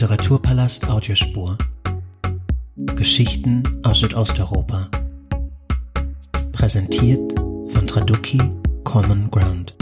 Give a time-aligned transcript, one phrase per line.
[0.00, 1.58] Literaturpalast Audiospur.
[2.96, 4.88] Geschichten aus Südosteuropa.
[6.52, 8.40] Präsentiert von Traduki
[8.82, 9.74] Common Ground.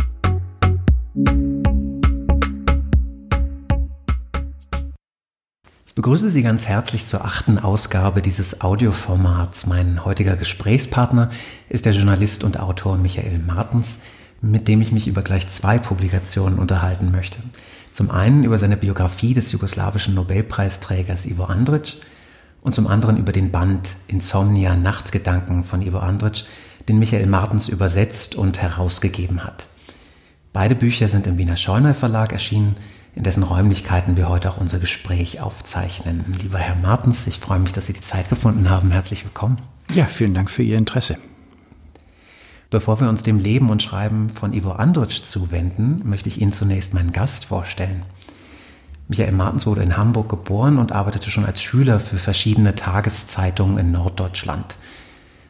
[5.86, 9.68] Ich begrüße Sie ganz herzlich zur achten Ausgabe dieses Audioformats.
[9.68, 11.30] Mein heutiger Gesprächspartner
[11.68, 14.00] ist der Journalist und Autor Michael Martens,
[14.40, 17.39] mit dem ich mich über gleich zwei Publikationen unterhalten möchte.
[17.98, 21.96] Zum einen über seine Biografie des jugoslawischen Nobelpreisträgers Ivo Andrić
[22.62, 26.44] und zum anderen über den Band Insomnia Nachtgedanken von Ivo Andrić,
[26.89, 29.66] den Michael Martens übersetzt und herausgegeben hat.
[30.53, 32.77] Beide Bücher sind im Wiener Scheunay Verlag erschienen,
[33.16, 36.25] in dessen Räumlichkeiten wir heute auch unser Gespräch aufzeichnen.
[36.41, 38.92] Lieber Herr Martens, ich freue mich, dass Sie die Zeit gefunden haben.
[38.92, 39.58] Herzlich willkommen.
[39.92, 41.19] Ja, vielen Dank für Ihr Interesse.
[42.70, 46.92] Bevor wir uns dem Leben und Schreiben von Ivo Andrić zuwenden, möchte ich Ihnen zunächst
[46.92, 48.03] meinen Gast vorstellen.
[49.09, 53.91] Michael Martens wurde in Hamburg geboren und arbeitete schon als Schüler für verschiedene Tageszeitungen in
[53.92, 54.77] Norddeutschland.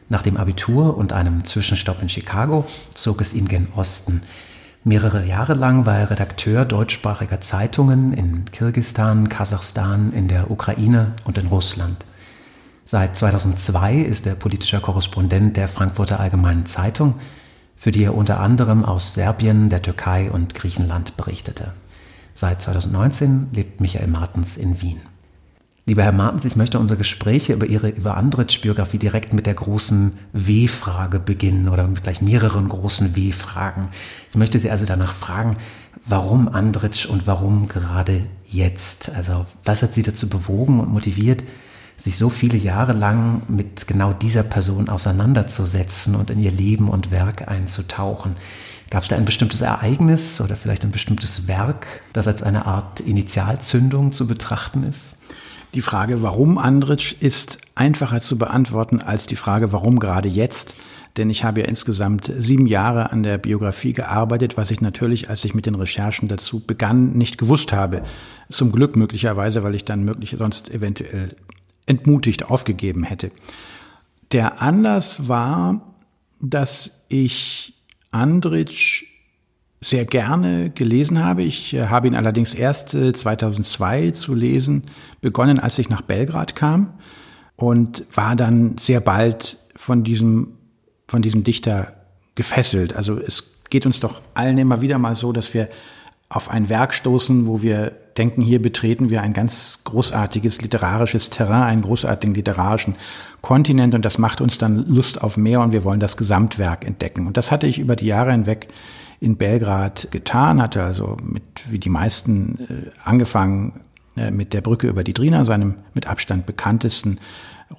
[0.07, 4.21] Nach dem Abitur und einem Zwischenstopp in Chicago zog es ihn gen Osten.
[4.85, 11.37] Mehrere Jahre lang war er Redakteur deutschsprachiger Zeitungen in Kirgistan, Kasachstan, in der Ukraine und
[11.37, 11.97] in Russland.
[12.91, 17.19] Seit 2002 ist er politischer Korrespondent der Frankfurter Allgemeinen Zeitung,
[17.77, 21.73] für die er unter anderem aus Serbien, der Türkei und Griechenland berichtete.
[22.33, 25.01] Seit 2019 lebt Michael Martens in Wien.
[25.85, 30.13] Lieber Herr Martens, ich möchte unser Gespräch über Ihre über Andritsch-Biografie direkt mit der großen
[30.33, 33.89] W-Frage beginnen oder mit gleich mehreren großen W-Fragen.
[34.31, 35.57] Ich möchte Sie also danach fragen,
[36.07, 39.13] warum Andritsch und warum gerade jetzt?
[39.15, 41.43] Also was hat Sie dazu bewogen und motiviert,
[41.99, 47.11] sich so viele Jahre lang mit genau dieser Person auseinanderzusetzen und in ihr Leben und
[47.11, 48.35] Werk einzutauchen.
[48.89, 53.01] Gab es da ein bestimmtes Ereignis oder vielleicht ein bestimmtes Werk, das als eine Art
[53.01, 55.05] Initialzündung zu betrachten ist?
[55.75, 60.75] Die Frage, warum Andritsch, ist einfacher zu beantworten als die Frage, warum gerade jetzt.
[61.17, 65.45] Denn ich habe ja insgesamt sieben Jahre an der Biografie gearbeitet, was ich natürlich, als
[65.45, 68.01] ich mit den Recherchen dazu begann, nicht gewusst habe.
[68.49, 71.35] Zum Glück möglicherweise, weil ich dann möglich sonst eventuell
[71.89, 73.31] entmutigt aufgegeben hätte.
[74.31, 75.95] Der Anlass war,
[76.39, 77.73] dass ich
[78.11, 79.05] Andritsch
[79.81, 81.41] sehr gerne gelesen habe.
[81.43, 84.83] Ich äh, habe ihn allerdings erst 2002 äh, zu lesen
[85.21, 86.93] begonnen, als ich nach Belgrad kam
[87.55, 90.57] und war dann sehr bald von diesem,
[91.07, 91.93] von diesem Dichter
[92.35, 92.93] gefesselt.
[92.93, 95.69] Also es geht uns doch allen immer wieder mal so, dass wir
[96.27, 101.63] auf ein Werk stoßen, wo wir denken, hier betreten wir ein ganz großartiges literarisches Terrain,
[101.63, 102.95] einen großartigen literarischen
[103.41, 107.25] Kontinent und das macht uns dann Lust auf mehr und wir wollen das Gesamtwerk entdecken.
[107.25, 108.67] Und das hatte ich über die Jahre hinweg
[109.21, 113.81] in Belgrad getan, hatte also mit, wie die meisten, äh, angefangen
[114.15, 117.19] äh, mit der Brücke über die Drina, seinem mit Abstand bekanntesten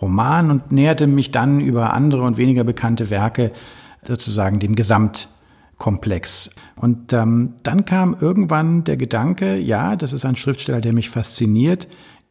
[0.00, 3.52] Roman und näherte mich dann über andere und weniger bekannte Werke
[4.06, 4.76] sozusagen dem
[5.80, 6.50] Gesamtkomplex.
[6.76, 11.88] Und ähm, dann kam irgendwann der Gedanke, ja, das ist ein Schriftsteller, der mich fasziniert.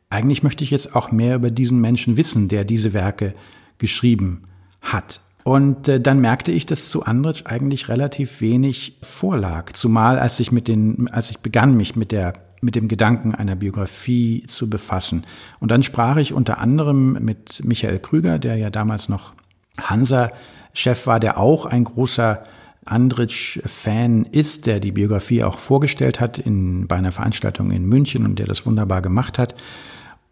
[0.10, 3.34] Eigentlich möchte ich jetzt auch mehr über diesen Menschen wissen, der diese Werke
[3.78, 4.44] geschrieben
[4.82, 5.22] hat.
[5.44, 9.74] Und äh, dann merkte ich, dass zu Andritsch eigentlich relativ wenig vorlag.
[9.74, 13.56] Zumal als ich mit den, als ich begann, mich mit der mit dem Gedanken einer
[13.56, 15.26] Biografie zu befassen.
[15.62, 19.31] Und dann sprach ich unter anderem mit Michael Krüger, der ja damals noch
[19.80, 22.44] Hansa-Chef war, der auch ein großer
[22.92, 28.40] Andritsch-Fan ist, der die Biografie auch vorgestellt hat in, bei einer Veranstaltung in München und
[28.40, 29.56] der das wunderbar gemacht hat.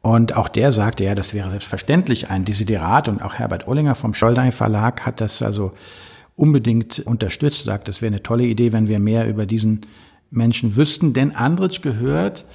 [0.02, 4.14] Und auch der sagte, ja, das wäre selbstverständlich ein Desiderat und auch Herbert Ollinger vom
[4.14, 5.74] Scholdei Verlag hat das also
[6.36, 9.82] unbedingt unterstützt, sagt, das wäre eine tolle Idee, wenn wir mehr über diesen
[10.30, 12.46] Menschen wüssten, denn Andritsch gehört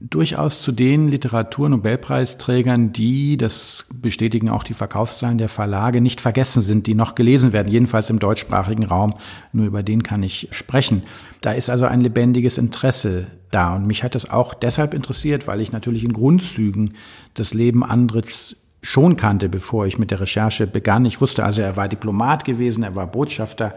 [0.00, 6.86] durchaus zu den Literaturnobelpreisträgern, die, das bestätigen auch die Verkaufszahlen der Verlage, nicht vergessen sind,
[6.86, 9.14] die noch gelesen werden, jedenfalls im deutschsprachigen Raum.
[9.52, 11.02] Nur über den kann ich sprechen.
[11.40, 13.74] Da ist also ein lebendiges Interesse da.
[13.74, 16.94] Und mich hat das auch deshalb interessiert, weil ich natürlich in Grundzügen
[17.34, 21.04] das Leben Andritschs schon kannte, bevor ich mit der Recherche begann.
[21.04, 23.74] Ich wusste also, er war Diplomat gewesen, er war Botschafter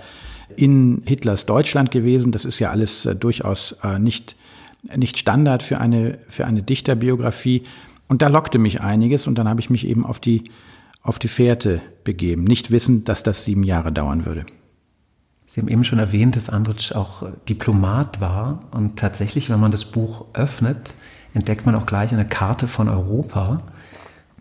[0.55, 2.31] in Hitlers Deutschland gewesen.
[2.31, 4.35] Das ist ja alles äh, durchaus äh, nicht
[4.95, 7.63] nicht Standard für eine, für eine Dichterbiografie.
[8.07, 10.43] Und da lockte mich einiges und dann habe ich mich eben auf die,
[11.01, 14.45] auf die Fährte begeben, nicht wissend, dass das sieben Jahre dauern würde.
[15.45, 18.61] Sie haben eben schon erwähnt, dass Andritsch auch Diplomat war.
[18.71, 20.93] Und tatsächlich, wenn man das Buch öffnet,
[21.33, 23.61] entdeckt man auch gleich eine Karte von Europa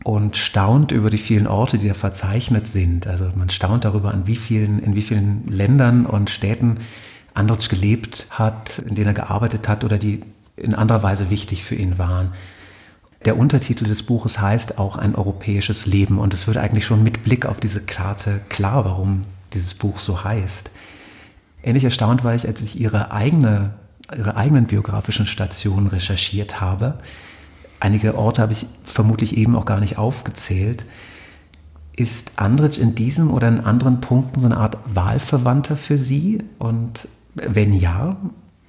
[0.05, 3.07] und staunt über die vielen Orte, die da verzeichnet sind.
[3.07, 6.79] Also man staunt darüber, an wie vielen, in wie vielen Ländern und Städten
[7.35, 10.23] Andritsch gelebt hat, in denen er gearbeitet hat oder die
[10.57, 12.33] in anderer Weise wichtig für ihn waren.
[13.25, 17.23] Der Untertitel des Buches heißt auch ein europäisches Leben und es wird eigentlich schon mit
[17.23, 19.23] Blick auf diese Karte klar, warum
[19.53, 20.71] dieses Buch so heißt.
[21.63, 23.75] Ähnlich erstaunt war ich, als ich ihre eigene,
[24.17, 26.99] ihre eigenen biografischen Stationen recherchiert habe.
[27.79, 30.87] Einige Orte habe ich vermutlich eben auch gar nicht aufgezählt.
[31.95, 36.43] Ist Andritsch in diesem oder in anderen Punkten so eine Art Wahlverwandter für Sie?
[36.59, 38.17] Und wenn ja,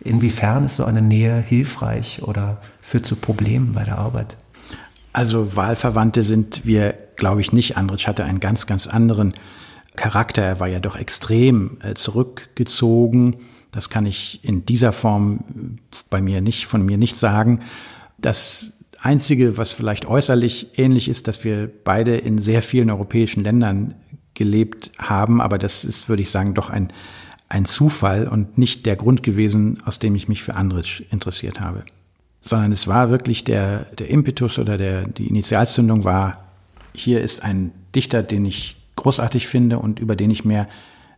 [0.03, 4.37] inwiefern ist so eine Nähe hilfreich oder führt zu Problemen bei der Arbeit?
[5.13, 7.77] Also Wahlverwandte sind wir, glaube ich, nicht.
[7.77, 9.33] Andritsch hatte einen ganz, ganz anderen
[9.95, 10.41] Charakter.
[10.41, 13.37] Er war ja doch extrem äh, zurückgezogen.
[13.71, 15.79] Das kann ich in dieser Form
[16.09, 17.61] bei mir nicht, von mir nicht sagen.
[18.17, 23.95] Das Einzige, was vielleicht äußerlich ähnlich ist, dass wir beide in sehr vielen europäischen Ländern
[24.33, 26.93] gelebt haben, aber das ist, würde ich sagen, doch ein,
[27.51, 31.83] ein Zufall und nicht der Grund gewesen, aus dem ich mich für Andritsch interessiert habe.
[32.41, 36.45] Sondern es war wirklich der, der Impetus oder der, die Initialzündung war,
[36.93, 40.67] hier ist ein Dichter, den ich großartig finde und über den ich mehr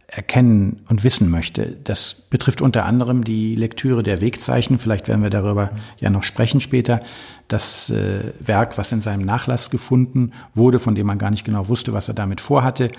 [0.08, 1.78] erkennen und wissen möchte.
[1.84, 4.80] Das betrifft unter anderem die Lektüre der Wegzeichen.
[4.80, 7.00] Vielleicht werden wir darüber ja noch sprechen später.
[7.48, 11.68] Das äh, Werk, was in seinem Nachlass gefunden wurde, von dem man gar nicht genau
[11.68, 12.90] wusste, was er damit vorhatte.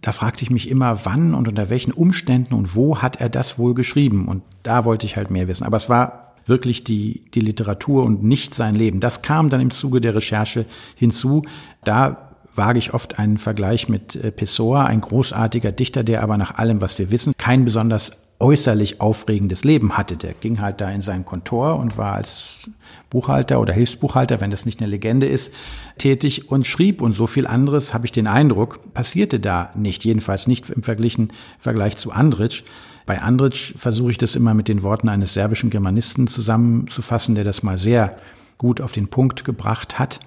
[0.00, 3.58] Da fragte ich mich immer, wann und unter welchen Umständen und wo hat er das
[3.58, 4.26] wohl geschrieben?
[4.26, 5.64] Und da wollte ich halt mehr wissen.
[5.64, 9.00] Aber es war wirklich die, die Literatur und nicht sein Leben.
[9.00, 11.42] Das kam dann im Zuge der Recherche hinzu.
[11.84, 16.56] Da wage ich oft einen Vergleich mit äh, Pessoa, ein großartiger Dichter, der aber nach
[16.56, 20.16] allem, was wir wissen, kein besonders äußerlich aufregendes Leben hatte.
[20.16, 22.68] Der ging halt da in sein Kontor und war als
[23.08, 25.54] Buchhalter oder Hilfsbuchhalter, wenn das nicht eine Legende ist,
[25.98, 30.46] tätig und schrieb und so viel anderes, habe ich den Eindruck, passierte da nicht, jedenfalls
[30.46, 32.64] nicht im Verglichen, Vergleich zu Andritsch.
[33.06, 37.62] Bei Andritsch versuche ich das immer mit den Worten eines serbischen Germanisten zusammenzufassen, der das
[37.62, 38.16] mal sehr
[38.58, 40.20] gut auf den Punkt gebracht hat.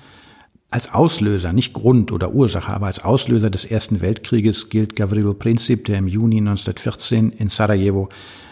[0.69, 5.85] Als Auslöser, nicht Grund oder Ursache, aber als Auslöser des Ersten Weltkrieges gilt Gavrilo Princip,
[5.85, 8.09] der im Juni 1914 in Sarajevo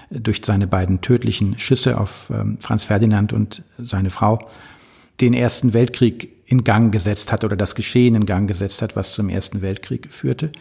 [0.09, 4.47] durch seine beiden tödlichen Schüsse auf ähm, Franz Ferdinand und seine Frau
[5.19, 9.13] den Ersten Weltkrieg in Gang gesetzt hat oder das Geschehen in Gang gesetzt hat, was
[9.13, 10.51] zum Ersten Weltkrieg führte.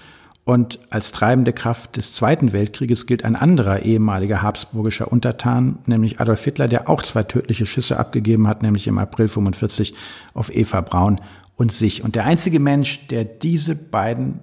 [0.45, 6.45] Und als treibende Kraft des Zweiten Weltkrieges gilt ein anderer ehemaliger habsburgischer Untertan, nämlich Adolf
[6.45, 9.95] Hitler, der auch zwei tödliche Schüsse abgegeben hat, nämlich im April 45
[10.35, 11.21] auf Eva Braun
[11.57, 12.03] und sich.
[12.03, 14.41] Und der einzige Mensch, der diese beiden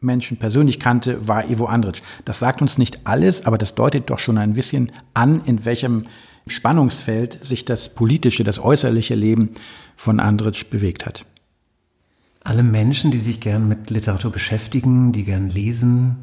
[0.00, 2.02] Menschen persönlich kannte, war Ivo Andritsch.
[2.24, 6.04] Das sagt uns nicht alles, aber das deutet doch schon ein bisschen an, in welchem
[6.46, 9.50] Spannungsfeld sich das politische, das äußerliche Leben
[9.96, 11.24] von Andritsch bewegt hat.
[12.44, 16.18] Alle Menschen, die sich gern mit Literatur beschäftigen, die gern lesen,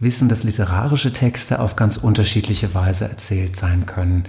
[0.00, 4.24] wissen, dass literarische Texte auf ganz unterschiedliche Weise erzählt sein können.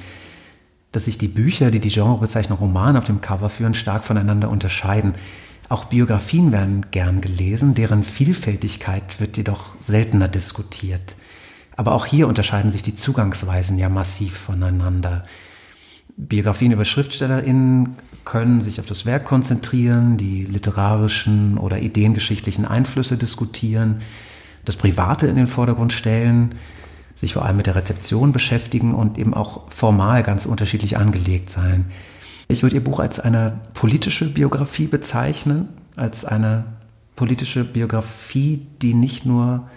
[0.92, 5.16] Dass sich die Bücher, die die Genrebezeichnung Roman auf dem Cover führen, stark voneinander unterscheiden.
[5.70, 11.16] Auch Biografien werden gern gelesen, deren Vielfältigkeit wird jedoch seltener diskutiert.
[11.78, 15.24] Aber auch hier unterscheiden sich die Zugangsweisen ja massiv voneinander.
[16.18, 17.96] Biografien über SchriftstellerInnen
[18.26, 24.02] können sich auf das Werk konzentrieren, die literarischen oder ideengeschichtlichen Einflüsse diskutieren,
[24.66, 26.56] das Private in den Vordergrund stellen,
[27.16, 31.86] sich vor allem mit der Rezeption beschäftigen und eben auch formal ganz unterschiedlich angelegt sein.
[32.52, 36.66] Ich würde Ihr Buch als eine politische Biografie bezeichnen, als eine
[37.16, 39.70] politische Biografie, die nicht nur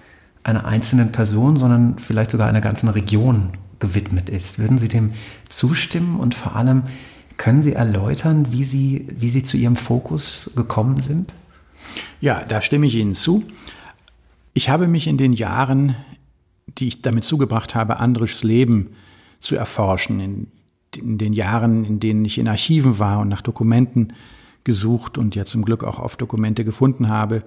[0.43, 4.59] einer einzelnen Person, sondern vielleicht sogar einer ganzen Region gewidmet ist.
[4.59, 5.12] Würden Sie dem
[5.50, 6.85] zustimmen und vor allem
[7.37, 11.35] können Sie erläutern, wie Sie, wie Sie zu Ihrem Fokus gekommen sind?
[12.23, 13.45] Ja, da stimme ich Ihnen zu.
[14.55, 15.95] Ich habe mich in den Jahren,
[16.79, 18.95] die ich damit zugebracht habe, Andrischs Leben
[19.41, 20.47] zu erforschen, in
[20.97, 24.13] in den Jahren, in denen ich in Archiven war und nach Dokumenten
[24.65, 27.43] gesucht und ja zum Glück auch auf Dokumente gefunden habe,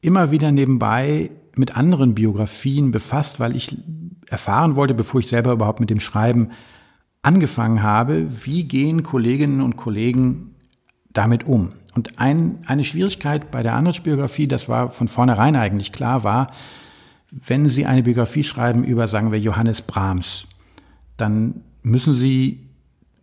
[0.00, 3.76] immer wieder nebenbei mit anderen Biografien befasst, weil ich
[4.26, 6.50] erfahren wollte, bevor ich selber überhaupt mit dem Schreiben
[7.22, 10.54] angefangen habe, wie gehen Kolleginnen und Kollegen
[11.12, 11.70] damit um.
[11.94, 16.52] Und ein, eine Schwierigkeit bei der Andritsch-Biografie, das war von vornherein eigentlich klar, war,
[17.30, 20.46] wenn Sie eine Biografie schreiben über, sagen wir, Johannes Brahms,
[21.16, 22.67] dann müssen Sie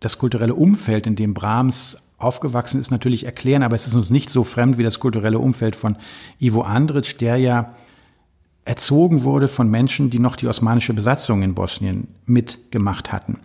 [0.00, 4.30] das kulturelle Umfeld, in dem Brahms aufgewachsen ist, natürlich erklären, aber es ist uns nicht
[4.30, 5.96] so fremd wie das kulturelle Umfeld von
[6.40, 7.74] Ivo Andrić, der ja
[8.64, 13.38] erzogen wurde von Menschen, die noch die osmanische Besatzung in Bosnien mitgemacht hatten.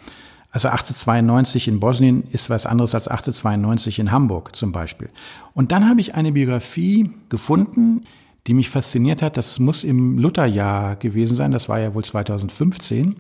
[0.52, 5.10] Also 1892 in Bosnien ist was anderes als 1892 in Hamburg zum Beispiel.
[5.54, 8.04] Und dann habe ich eine Biografie gefunden,
[8.48, 9.38] die mich fasziniert hat.
[9.38, 13.16] Das muss im Lutherjahr gewesen sein, das war ja wohl 2015,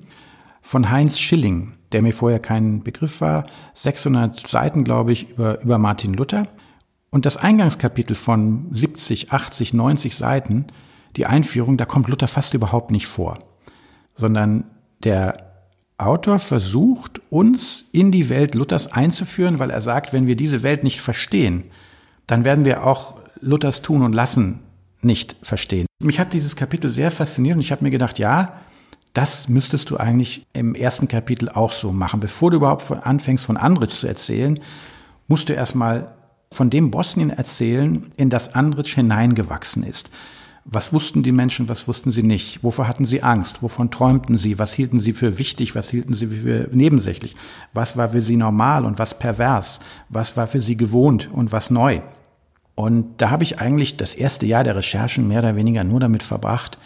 [0.61, 3.45] von Heinz Schilling der mir vorher kein Begriff war.
[3.73, 6.47] 600 Seiten, glaube ich, über, über Martin Luther.
[7.09, 10.67] Und das Eingangskapitel von 70, 80, 90 Seiten,
[11.17, 13.39] die Einführung, da kommt Luther fast überhaupt nicht vor,
[14.15, 14.63] sondern
[15.03, 15.51] der
[15.97, 20.83] Autor versucht, uns in die Welt Luthers einzuführen, weil er sagt, wenn wir diese Welt
[20.83, 21.65] nicht verstehen,
[22.27, 24.61] dann werden wir auch Luthers Tun und Lassen
[25.01, 25.87] nicht verstehen.
[25.99, 28.61] Mich hat dieses Kapitel sehr fasziniert und ich habe mir gedacht, ja,
[29.13, 32.19] das müsstest du eigentlich im ersten Kapitel auch so machen.
[32.19, 34.59] Bevor du überhaupt anfängst, von Andritsch zu erzählen,
[35.27, 36.13] musst du erstmal
[36.51, 40.11] von dem Bosnien erzählen, in das Andritsch hineingewachsen ist.
[40.63, 42.63] Was wussten die Menschen, was wussten sie nicht?
[42.63, 43.63] Wovor hatten sie Angst?
[43.63, 44.59] Wovon träumten sie?
[44.59, 45.73] Was hielten sie für wichtig?
[45.73, 47.35] Was hielten sie für nebensächlich?
[47.73, 49.79] Was war für sie normal und was pervers?
[50.09, 52.01] Was war für sie gewohnt und was neu?
[52.75, 56.21] Und da habe ich eigentlich das erste Jahr der Recherchen mehr oder weniger nur damit
[56.21, 56.77] verbracht,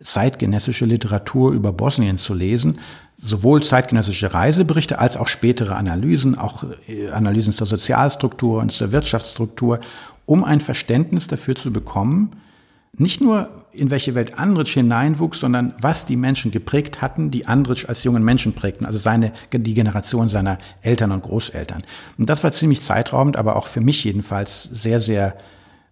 [0.00, 2.78] zeitgenössische Literatur über Bosnien zu lesen,
[3.20, 9.80] sowohl zeitgenössische Reiseberichte als auch spätere Analysen, auch äh, Analysen zur Sozialstruktur und zur Wirtschaftsstruktur,
[10.24, 12.32] um ein Verständnis dafür zu bekommen,
[12.96, 17.88] nicht nur in welche Welt Andritsch hineinwuchs, sondern was die Menschen geprägt hatten, die Andritsch
[17.88, 21.82] als jungen Menschen prägten, also seine, die Generation seiner Eltern und Großeltern.
[22.18, 25.36] Und das war ziemlich zeitraubend, aber auch für mich jedenfalls sehr, sehr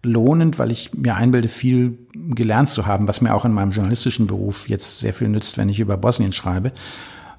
[0.07, 4.27] lohnend, weil ich mir einbilde, viel gelernt zu haben, was mir auch in meinem journalistischen
[4.27, 6.71] Beruf jetzt sehr viel nützt, wenn ich über Bosnien schreibe.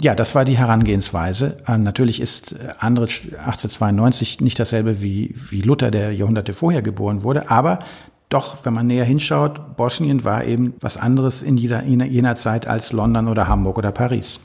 [0.01, 1.59] Ja, das war die Herangehensweise.
[1.67, 7.51] Äh, natürlich ist Andritsch 1892 nicht dasselbe wie, wie Luther, der Jahrhunderte vorher geboren wurde,
[7.51, 7.81] aber
[8.29, 12.67] doch, wenn man näher hinschaut, Bosnien war eben was anderes in dieser, in jener Zeit
[12.67, 14.39] als London oder Hamburg oder Paris.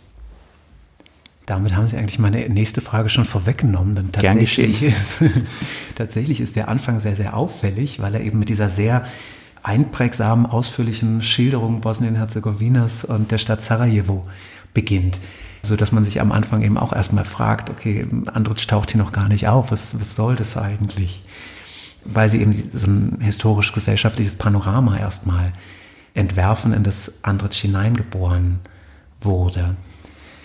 [1.45, 3.95] Damit haben Sie eigentlich meine nächste Frage schon vorweggenommen.
[3.95, 5.23] Denn tatsächlich, ist,
[5.95, 9.05] tatsächlich ist der Anfang sehr, sehr auffällig, weil er eben mit dieser sehr
[9.61, 14.23] einprägsamen, ausführlichen Schilderung Bosnien-Herzegowinas und der Stadt Sarajevo
[14.73, 15.19] beginnt.
[15.65, 19.13] So dass man sich am Anfang eben auch erstmal fragt, okay, Andritsch taucht hier noch
[19.13, 21.23] gar nicht auf, was, was soll das eigentlich?
[22.05, 25.53] weil sie eben so ein historisch-gesellschaftliches Panorama erstmal
[26.13, 28.59] entwerfen, in das Andritsch hineingeboren
[29.21, 29.75] wurde.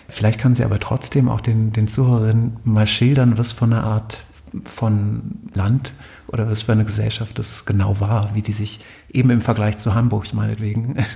[0.09, 4.23] Vielleicht kann sie aber trotzdem auch den, den Zuhörerinnen mal schildern, was für eine Art
[4.65, 5.93] von Land
[6.29, 8.81] oder was für eine Gesellschaft das genau war, wie die sich
[9.13, 10.97] eben im Vergleich zu Hamburg meinetwegen.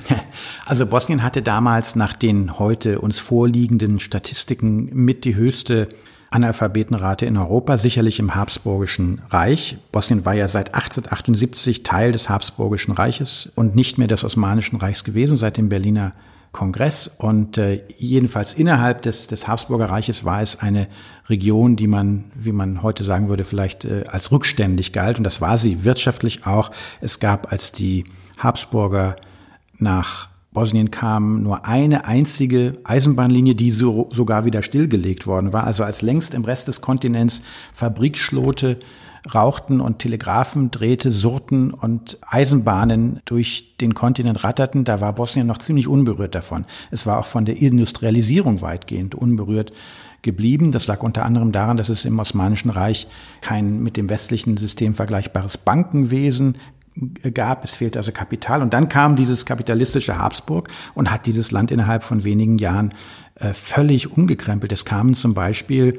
[0.65, 5.89] Also Bosnien hatte damals nach den heute uns vorliegenden Statistiken mit die höchste
[6.31, 9.77] Analphabetenrate in Europa, sicherlich im Habsburgischen Reich.
[9.91, 15.05] Bosnien war ja seit 1878 Teil des Habsburgischen Reiches und nicht mehr des Osmanischen Reichs
[15.05, 16.13] gewesen seit dem Berliner
[16.53, 17.09] Kongress.
[17.09, 20.87] Und äh, jedenfalls innerhalb des, des Habsburger Reiches war es eine
[21.29, 25.19] Region, die man, wie man heute sagen würde, vielleicht äh, als rückständig galt.
[25.19, 26.71] Und das war sie wirtschaftlich auch.
[27.01, 28.05] Es gab, als die
[28.39, 29.17] Habsburger
[29.79, 35.65] nach Bosnien kam nur eine einzige Eisenbahnlinie, die so, sogar wieder stillgelegt worden war.
[35.65, 37.43] Also als längst im Rest des Kontinents
[37.73, 38.79] Fabrikschlote
[39.33, 45.59] rauchten und Telegraphen drehte, surrten und Eisenbahnen durch den Kontinent ratterten, da war Bosnien noch
[45.59, 46.65] ziemlich unberührt davon.
[46.91, 49.73] Es war auch von der Industrialisierung weitgehend unberührt
[50.23, 50.73] geblieben.
[50.73, 53.07] Das lag unter anderem daran, dass es im Osmanischen Reich
[53.41, 56.57] kein mit dem westlichen System vergleichbares Bankenwesen
[57.35, 57.65] gab.
[57.65, 58.63] Es fehlte also Kapital.
[58.63, 62.95] Und dann kam dieses kapitalistische Habsburg und hat dieses Land innerhalb von wenigen Jahren
[63.37, 64.73] äh, völlig umgekrempelt.
[64.73, 65.99] Es kamen zum Beispiel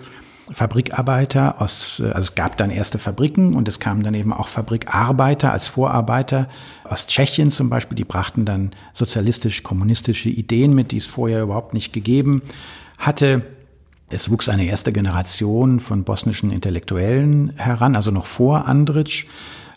[0.53, 4.47] Fabrikarbeiter aus, äh, also es gab dann erste Fabriken und es kamen dann eben auch
[4.47, 6.47] Fabrikarbeiter als Vorarbeiter
[6.83, 11.91] aus Tschechien zum Beispiel, die brachten dann sozialistisch-kommunistische Ideen mit, die es vorher überhaupt nicht
[11.93, 12.41] gegeben
[12.97, 13.43] hatte.
[14.09, 19.25] Es wuchs eine erste Generation von bosnischen Intellektuellen heran, also noch vor Andritsch.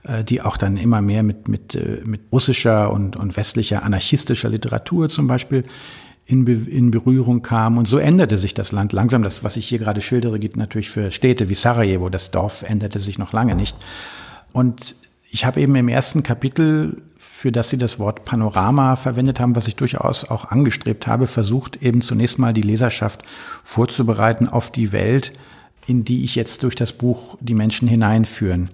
[0.06, 4.48] Äh, die auch dann immer mehr mit, mit, äh, mit russischer und, und westlicher anarchistischer
[4.48, 5.64] Literatur zum Beispiel
[6.26, 7.78] in, Be in Berührung kam.
[7.78, 9.22] Und so änderte sich das Land langsam.
[9.22, 12.08] Das, was ich hier gerade schildere, geht natürlich für Städte wie Sarajevo.
[12.10, 13.76] Das Dorf änderte sich noch lange nicht.
[14.52, 14.96] Und
[15.30, 19.68] ich habe eben im ersten Kapitel, für das Sie das Wort Panorama verwendet haben, was
[19.68, 23.22] ich durchaus auch angestrebt habe, versucht eben zunächst mal die Leserschaft
[23.62, 25.32] vorzubereiten auf die Welt,
[25.86, 28.70] in die ich jetzt durch das Buch die Menschen hineinführen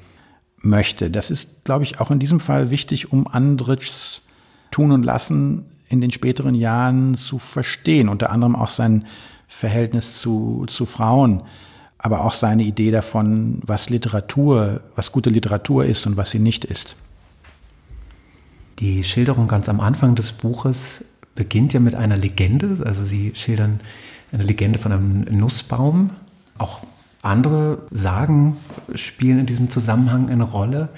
[0.63, 1.11] möchte.
[1.11, 4.27] Das ist, glaube ich, auch in diesem Fall wichtig, um Andritschs
[4.71, 8.09] Tun und Lassen in den späteren Jahren zu verstehen.
[8.09, 9.05] Unter anderem auch sein
[9.47, 11.43] Verhältnis zu, zu Frauen,
[11.99, 16.65] aber auch seine Idee davon, was Literatur, was gute Literatur ist und was sie nicht
[16.65, 16.97] ist.
[18.79, 22.85] Die Schilderung ganz am Anfang des Buches beginnt ja mit einer Legende.
[22.85, 23.81] Also Sie schildern
[24.33, 26.11] eine Legende von einem Nussbaum.
[26.59, 26.81] Auch
[27.23, 28.57] andere Sagen
[28.95, 30.89] spielen in diesem Zusammenhang eine Rolle.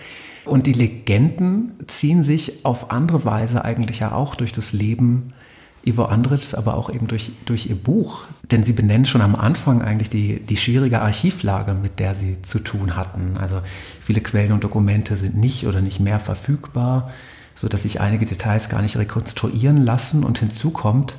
[0.44, 5.32] Und die Legenden ziehen sich auf andere Weise eigentlich ja auch durch das Leben
[5.86, 8.24] Ivo Andritz, aber auch eben durch, durch ihr Buch.
[8.50, 12.58] Denn Sie benennen schon am Anfang eigentlich die, die schwierige Archivlage, mit der Sie zu
[12.58, 13.36] tun hatten.
[13.38, 13.60] Also
[14.00, 17.10] viele Quellen und Dokumente sind nicht oder nicht mehr verfügbar,
[17.54, 20.24] sodass sich einige Details gar nicht rekonstruieren lassen.
[20.24, 21.16] Und hinzu kommt,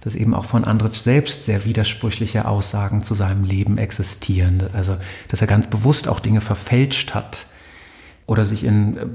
[0.00, 4.62] dass eben auch von Andritz selbst sehr widersprüchliche Aussagen zu seinem Leben existieren.
[4.72, 4.96] Also,
[5.28, 7.46] dass er ganz bewusst auch Dinge verfälscht hat
[8.26, 9.06] oder sich in, äh,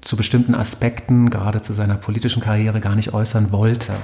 [0.00, 3.94] zu bestimmten Aspekten, gerade zu seiner politischen Karriere, gar nicht äußern wollte.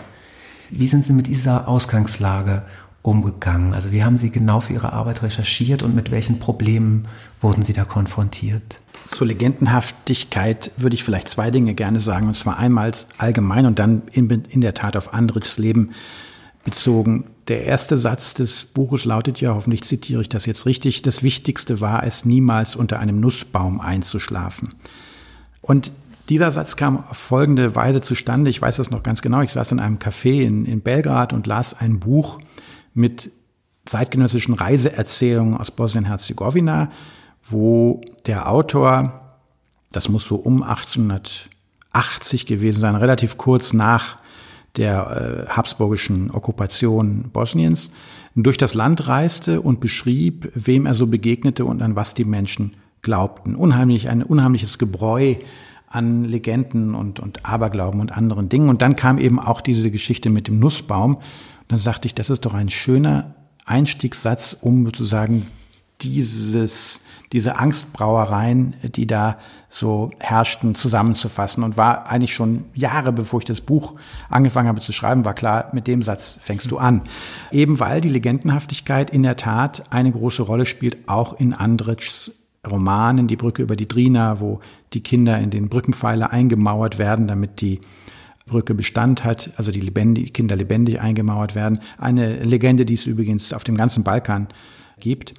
[0.71, 2.62] Wie sind Sie mit dieser Ausgangslage
[3.02, 3.75] umgegangen?
[3.75, 7.06] Also wie haben Sie genau für Ihre Arbeit recherchiert und mit welchen Problemen
[7.40, 8.80] wurden Sie da konfrontiert?
[9.06, 14.02] Zur Legendenhaftigkeit würde ich vielleicht zwei Dinge gerne sagen, und zwar einmal allgemein und dann
[14.12, 15.90] in, in der Tat auf Andrichs Leben
[16.64, 17.25] bezogen.
[17.49, 21.81] Der erste Satz des Buches lautet ja, hoffentlich zitiere ich das jetzt richtig, das Wichtigste
[21.81, 24.75] war es, niemals unter einem Nussbaum einzuschlafen.
[25.61, 25.93] Und
[26.31, 28.49] dieser Satz kam auf folgende Weise zustande.
[28.49, 29.43] Ich weiß das noch ganz genau.
[29.43, 32.39] Ich saß in einem Café in, in Belgrad und las ein Buch
[32.95, 33.31] mit
[33.85, 36.91] zeitgenössischen Reiseerzählungen aus Bosnien-Herzegowina,
[37.43, 39.37] wo der Autor,
[39.93, 44.17] das muss so um 1880 gewesen sein, relativ kurz nach
[44.76, 47.90] der äh, habsburgischen Okkupation Bosniens,
[48.35, 52.75] durch das Land reiste und beschrieb, wem er so begegnete und an was die Menschen
[53.02, 53.54] glaubten.
[53.54, 55.37] Unheimlich, ein unheimliches Gebräu
[55.87, 58.69] an Legenden und, und Aberglauben und anderen Dingen.
[58.69, 61.16] Und dann kam eben auch diese Geschichte mit dem Nussbaum.
[61.16, 61.23] Und
[61.69, 65.47] dann sagte ich, das ist doch ein schöner Einstiegssatz, um sozusagen
[66.00, 67.02] dieses,
[67.35, 69.38] diese Angstbrauereien, die da
[69.69, 71.64] so herrschten, zusammenzufassen.
[71.64, 73.95] Und war eigentlich schon Jahre, bevor ich das Buch
[74.31, 77.03] angefangen habe zu schreiben, war klar, mit dem Satz fängst du an.
[77.50, 82.31] Eben weil die Legendenhaftigkeit in der Tat eine große Rolle spielt, auch in Andrichs
[82.64, 84.61] Romanen, die Brücke über die Drina, wo
[84.93, 87.81] die Kinder in den Brückenpfeiler eingemauert werden, damit die
[88.47, 91.81] Brücke Bestand hat, also die lebendig, Kinder lebendig eingemauert werden.
[91.99, 94.47] Eine Legende, die es übrigens auf dem ganzen Balkan
[95.00, 95.35] gibt.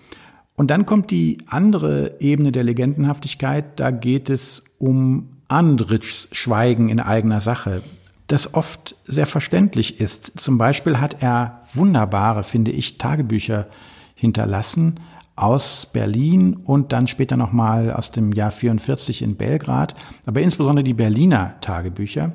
[0.55, 3.79] Und dann kommt die andere Ebene der Legendenhaftigkeit.
[3.79, 7.81] Da geht es um Andrichs Schweigen in eigener Sache,
[8.27, 10.39] das oft sehr verständlich ist.
[10.39, 13.67] Zum Beispiel hat er wunderbare, finde ich, Tagebücher
[14.15, 14.95] hinterlassen,
[15.35, 19.93] aus Berlin und dann später nochmal aus dem Jahr 44 in Belgrad,
[20.25, 22.31] aber insbesondere die Berliner Tagebücher,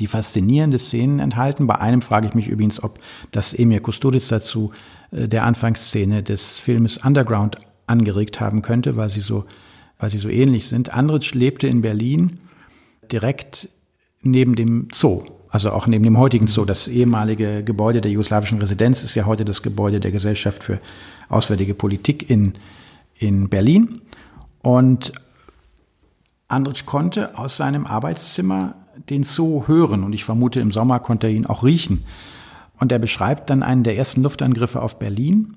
[0.00, 1.66] die faszinierende Szenen enthalten.
[1.66, 2.98] Bei einem frage ich mich übrigens, ob
[3.30, 4.72] das Emir Kusturica zu
[5.10, 9.44] äh, der Anfangsszene des Filmes Underground angeregt haben könnte, weil sie so,
[9.98, 10.94] weil sie so ähnlich sind.
[10.94, 12.38] Andritsch lebte in Berlin
[13.12, 13.68] direkt
[14.22, 16.64] neben dem Zoo, also auch neben dem heutigen Zoo.
[16.64, 20.80] Das ehemalige Gebäude der jugoslawischen Residenz ist ja heute das Gebäude der Gesellschaft für
[21.28, 22.54] Auswärtige Politik in,
[23.18, 24.00] in Berlin.
[24.62, 25.12] Und
[26.48, 28.74] Andritsch konnte aus seinem Arbeitszimmer
[29.08, 32.04] den Zoo hören und ich vermute, im Sommer konnte er ihn auch riechen.
[32.78, 35.56] Und er beschreibt dann einen der ersten Luftangriffe auf Berlin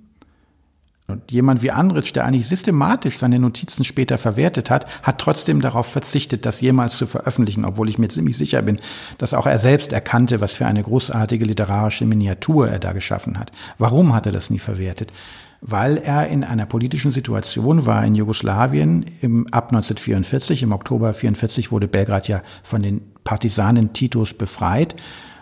[1.07, 5.87] und jemand wie Andritsch, der eigentlich systematisch seine Notizen später verwertet hat, hat trotzdem darauf
[5.87, 8.77] verzichtet, das jemals zu veröffentlichen, obwohl ich mir ziemlich sicher bin,
[9.17, 13.53] dass auch er selbst erkannte, was für eine großartige literarische Miniatur er da geschaffen hat.
[13.77, 15.13] Warum hat er das nie verwertet?
[15.61, 21.71] Weil er in einer politischen Situation war in Jugoslawien im, ab 1944, im Oktober 1944
[21.71, 24.95] wurde Belgrad ja von den Partisanen Titos befreit,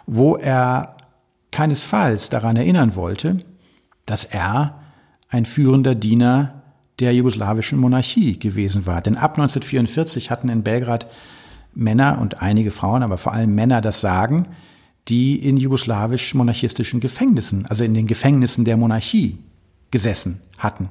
[0.08, 0.98] wo er
[1.52, 3.38] keinesfalls daran erinnern wollte,
[4.08, 4.82] dass er
[5.30, 6.64] ein führender Diener
[7.00, 9.02] der jugoslawischen Monarchie gewesen war.
[9.02, 11.06] Denn ab 1944 hatten in Belgrad
[11.76, 14.48] Männer und einige Frauen, aber vor allem Männer das Sagen,
[15.08, 19.38] die in jugoslawisch-monarchistischen Gefängnissen, also in den Gefängnissen der Monarchie
[19.92, 20.90] gesessen hatten.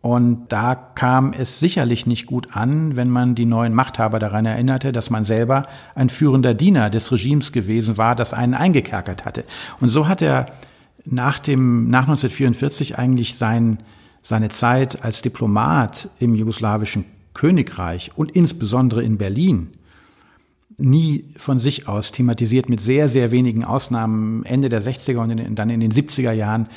[0.00, 4.92] Und da kam es sicherlich nicht gut an, wenn man die neuen Machthaber daran erinnerte,
[4.92, 9.44] dass man selber ein führender Diener des Regimes gewesen war, das einen eingekerkert hatte.
[9.80, 10.46] Und so hat er
[11.04, 13.78] nach dem, nach 1944 eigentlich sein,
[14.22, 17.04] seine Zeit als Diplomat im jugoslawischen
[17.34, 19.70] Königreich und insbesondere in Berlin
[20.78, 25.70] nie von sich aus thematisiert, mit sehr, sehr wenigen Ausnahmen Ende der 60er und dann
[25.70, 26.68] in den 70er Jahren,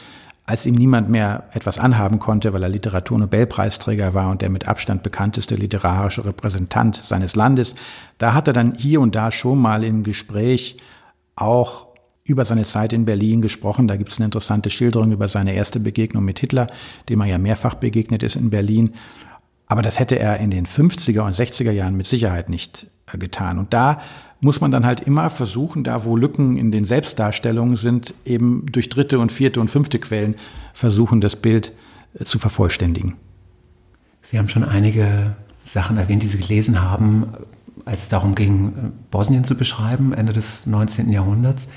[0.49, 5.03] als ihm niemand mehr etwas anhaben konnte, weil er Literaturnobelpreisträger war und der mit Abstand
[5.03, 7.75] bekannteste literarische Repräsentant seines Landes.
[8.17, 10.77] Da hat er dann hier und da schon mal im Gespräch
[11.35, 11.89] auch
[12.23, 13.87] über seine Zeit in Berlin gesprochen.
[13.87, 16.65] Da gibt es eine interessante Schilderung über seine erste Begegnung mit Hitler,
[17.09, 18.95] dem er ja mehrfach begegnet ist in Berlin.
[19.67, 23.59] Aber das hätte er in den 50er und 60er Jahren mit Sicherheit nicht äh, getan.
[23.59, 24.01] Und da
[24.41, 28.89] muss man dann halt immer versuchen, da wo Lücken in den Selbstdarstellungen sind, eben durch
[28.89, 30.35] dritte und vierte und fünfte Quellen
[30.73, 31.73] versuchen, das Bild
[32.17, 33.15] äh, zu vervollständigen.
[34.21, 37.27] Sie haben schon einige Sachen erwähnt, die Sie gelesen haben,
[37.85, 41.11] als es darum ging, Bosnien zu beschreiben, Ende des 19.
[41.11, 41.69] Jahrhunderts.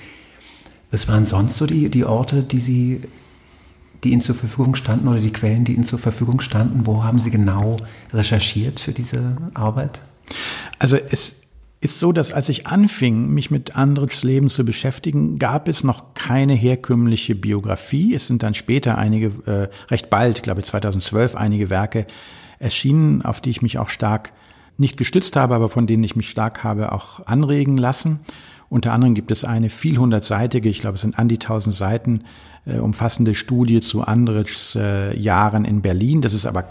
[0.90, 3.00] Was waren sonst so die, die Orte, die Sie,
[4.04, 6.86] die Ihnen zur Verfügung standen oder die Quellen, die Ihnen zur Verfügung standen?
[6.86, 7.76] Wo haben Sie genau
[8.12, 10.00] recherchiert für diese Arbeit?
[10.78, 11.41] Also es
[11.82, 16.14] ist so, dass als ich anfing, mich mit Andrichs Leben zu beschäftigen, gab es noch
[16.14, 18.14] keine herkömmliche Biografie.
[18.14, 22.06] Es sind dann später einige, äh, recht bald, glaube ich 2012, einige Werke
[22.60, 24.32] erschienen, auf die ich mich auch stark
[24.78, 28.20] nicht gestützt habe, aber von denen ich mich stark habe auch anregen lassen.
[28.68, 32.22] Unter anderem gibt es eine vielhundertseitige, ich glaube es sind an die tausend Seiten,
[32.64, 36.22] äh, umfassende Studie zu Andrichs äh, Jahren in Berlin.
[36.22, 36.64] Das ist aber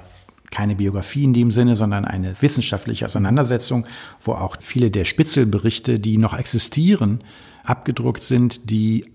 [0.52, 3.86] keine Biografie in dem Sinne, sondern eine wissenschaftliche Auseinandersetzung,
[4.20, 7.24] wo auch viele der Spitzelberichte, die noch existieren,
[7.64, 9.06] abgedruckt sind, die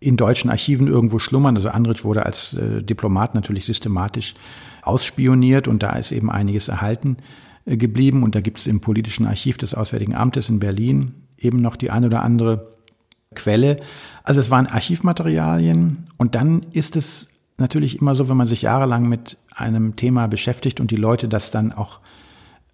[0.00, 1.56] in deutschen Archiven irgendwo schlummern.
[1.56, 4.34] Also Andrich wurde als äh, Diplomat natürlich systematisch
[4.82, 7.18] ausspioniert und da ist eben einiges erhalten
[7.64, 8.22] äh, geblieben.
[8.22, 11.90] Und da gibt es im politischen Archiv des Auswärtigen Amtes in Berlin eben noch die
[11.90, 12.72] eine oder andere
[13.34, 13.78] Quelle.
[14.22, 19.08] Also es waren Archivmaterialien und dann ist es natürlich immer so, wenn man sich jahrelang
[19.08, 22.00] mit einem Thema beschäftigt und die Leute das dann auch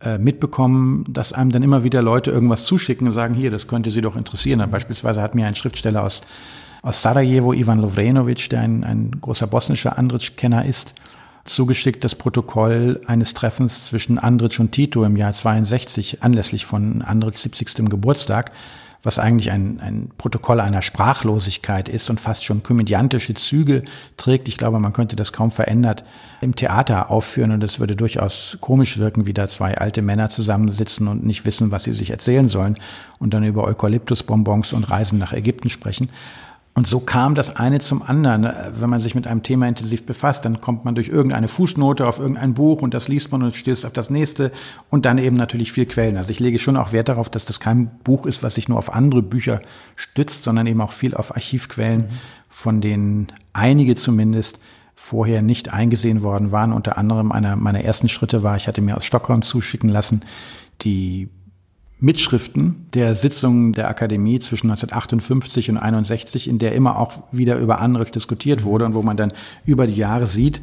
[0.01, 3.90] äh, mitbekommen, dass einem dann immer wieder Leute irgendwas zuschicken und sagen, hier, das könnte
[3.90, 4.68] Sie doch interessieren.
[4.71, 6.23] Beispielsweise hat mir ein Schriftsteller aus,
[6.83, 10.95] aus Sarajevo, Ivan Lovrenovic, der ein, ein großer bosnischer Andritsch-Kenner ist,
[11.45, 17.42] zugeschickt das Protokoll eines Treffens zwischen Andritsch und Tito im Jahr 62 anlässlich von Andritschs
[17.42, 17.88] 70.
[17.88, 18.53] Geburtstag
[19.03, 23.83] was eigentlich ein, ein Protokoll einer Sprachlosigkeit ist und fast schon komödiantische Züge
[24.17, 24.49] trägt.
[24.49, 26.05] Ich glaube, man könnte das kaum verändert
[26.41, 31.09] im Theater aufführen und es würde durchaus komisch wirken, wie da zwei alte Männer zusammensitzen
[31.09, 32.79] und nicht wissen, was sie sich erzählen sollen
[33.19, 36.09] und dann über Eukalyptusbonbons und Reisen nach Ägypten sprechen.
[36.75, 38.49] Und so kam das eine zum anderen.
[38.79, 42.19] Wenn man sich mit einem Thema intensiv befasst, dann kommt man durch irgendeine Fußnote auf
[42.19, 44.53] irgendein Buch und das liest man und stößt auf das nächste
[44.89, 46.17] und dann eben natürlich viel Quellen.
[46.17, 48.79] Also ich lege schon auch Wert darauf, dass das kein Buch ist, was sich nur
[48.79, 49.61] auf andere Bücher
[49.97, 52.09] stützt, sondern eben auch viel auf Archivquellen,
[52.49, 54.59] von denen einige zumindest
[54.95, 56.73] vorher nicht eingesehen worden waren.
[56.73, 60.23] Unter anderem einer meiner ersten Schritte war, ich hatte mir aus Stockholm zuschicken lassen,
[60.81, 61.29] die
[62.03, 67.81] Mitschriften der Sitzungen der Akademie zwischen 1958 und 61, in der immer auch wieder über
[67.81, 69.33] Andritsch diskutiert wurde und wo man dann
[69.65, 70.62] über die Jahre sieht,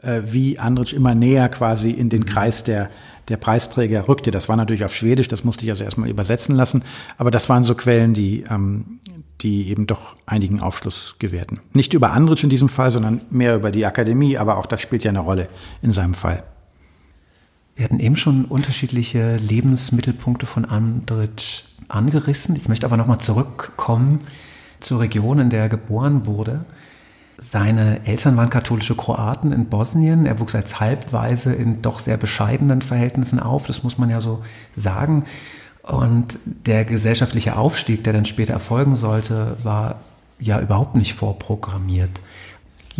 [0.00, 2.88] äh, wie Andritsch immer näher quasi in den Kreis der,
[3.28, 4.30] der Preisträger rückte.
[4.30, 6.82] Das war natürlich auf Schwedisch, das musste ich also erstmal übersetzen lassen.
[7.18, 9.00] Aber das waren so Quellen, die, ähm,
[9.42, 11.60] die eben doch einigen Aufschluss gewährten.
[11.74, 15.04] Nicht über Andritsch in diesem Fall, sondern mehr über die Akademie, aber auch das spielt
[15.04, 15.48] ja eine Rolle
[15.82, 16.42] in seinem Fall.
[17.80, 22.54] Wir hatten eben schon unterschiedliche Lebensmittelpunkte von Andritsch angerissen.
[22.54, 24.20] Ich möchte aber nochmal zurückkommen
[24.80, 26.66] zur Region, in der er geboren wurde.
[27.38, 30.26] Seine Eltern waren katholische Kroaten in Bosnien.
[30.26, 34.42] Er wuchs als Halbweise in doch sehr bescheidenen Verhältnissen auf, das muss man ja so
[34.76, 35.24] sagen.
[35.82, 40.02] Und der gesellschaftliche Aufstieg, der dann später erfolgen sollte, war
[40.38, 42.20] ja überhaupt nicht vorprogrammiert.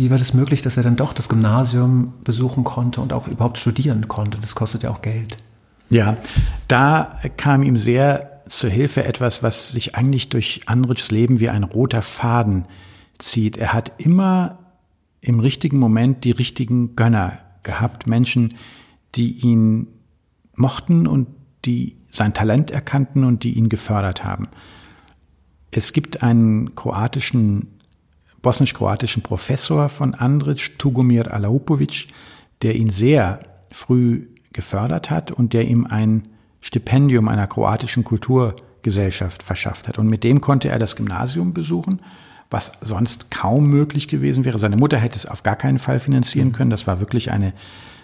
[0.01, 3.59] Wie war das möglich, dass er dann doch das Gymnasium besuchen konnte und auch überhaupt
[3.59, 4.39] studieren konnte?
[4.39, 5.37] Das kostet ja auch Geld.
[5.91, 6.17] Ja,
[6.67, 11.63] da kam ihm sehr zur Hilfe etwas, was sich eigentlich durch Andrichs Leben wie ein
[11.63, 12.65] roter Faden
[13.19, 13.57] zieht.
[13.57, 14.57] Er hat immer
[15.21, 18.55] im richtigen Moment die richtigen Gönner gehabt, Menschen,
[19.13, 19.85] die ihn
[20.55, 21.27] mochten und
[21.63, 24.47] die sein Talent erkannten und die ihn gefördert haben.
[25.69, 27.67] Es gibt einen kroatischen
[28.41, 32.07] bosnisch-kroatischen Professor von Andrić, Tugomir Alaupovic,
[32.61, 33.39] der ihn sehr
[33.71, 36.27] früh gefördert hat und der ihm ein
[36.61, 39.97] Stipendium einer kroatischen Kulturgesellschaft verschafft hat.
[39.97, 42.01] Und mit dem konnte er das Gymnasium besuchen,
[42.49, 44.59] was sonst kaum möglich gewesen wäre.
[44.59, 46.69] Seine Mutter hätte es auf gar keinen Fall finanzieren können.
[46.69, 47.53] Das war wirklich eine,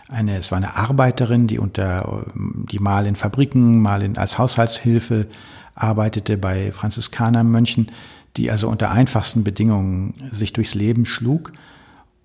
[0.08, 5.28] eine, es war eine Arbeiterin, die unter, die mal in Fabriken, mal in, als Haushaltshilfe
[5.76, 7.92] arbeitete bei Franziskanermönchen
[8.38, 11.52] die also unter einfachsten Bedingungen sich durchs Leben schlug.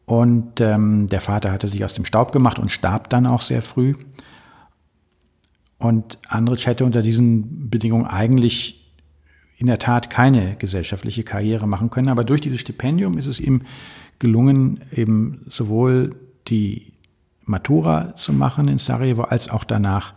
[0.04, 3.62] Und ähm, der Vater hatte sich aus dem Staub gemacht und starb dann auch sehr
[3.62, 3.94] früh.
[5.78, 8.82] Und Andritsch hätte unter diesen Bedingungen eigentlich
[9.56, 12.08] in der Tat keine gesellschaftliche Karriere machen können.
[12.08, 13.62] Aber durch dieses Stipendium ist es ihm
[14.18, 16.14] gelungen, eben sowohl
[16.48, 16.92] die
[17.44, 20.14] Matura zu machen in Sarajevo, als auch danach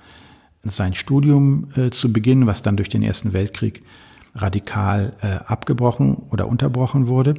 [0.63, 3.83] sein Studium äh, zu beginnen, was dann durch den Ersten Weltkrieg
[4.35, 7.35] radikal äh, abgebrochen oder unterbrochen wurde.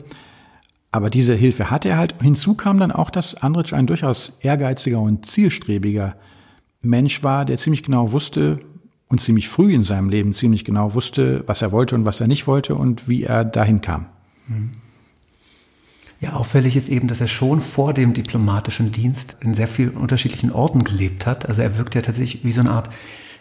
[0.91, 2.15] Aber diese Hilfe hatte er halt.
[2.23, 6.17] Hinzu kam dann auch, dass Andritsch ein durchaus ehrgeiziger und zielstrebiger
[6.81, 8.61] Mensch war, der ziemlich genau wusste
[9.09, 12.29] und ziemlich früh in seinem Leben ziemlich genau wusste, was er wollte und was er
[12.29, 14.07] nicht wollte und wie er dahin kam.
[14.49, 14.73] Mhm.
[16.19, 20.51] Ja, auffällig ist eben, dass er schon vor dem diplomatischen Dienst in sehr vielen unterschiedlichen
[20.51, 21.47] Orten gelebt hat.
[21.47, 22.89] Also er wirkt ja tatsächlich wie so eine Art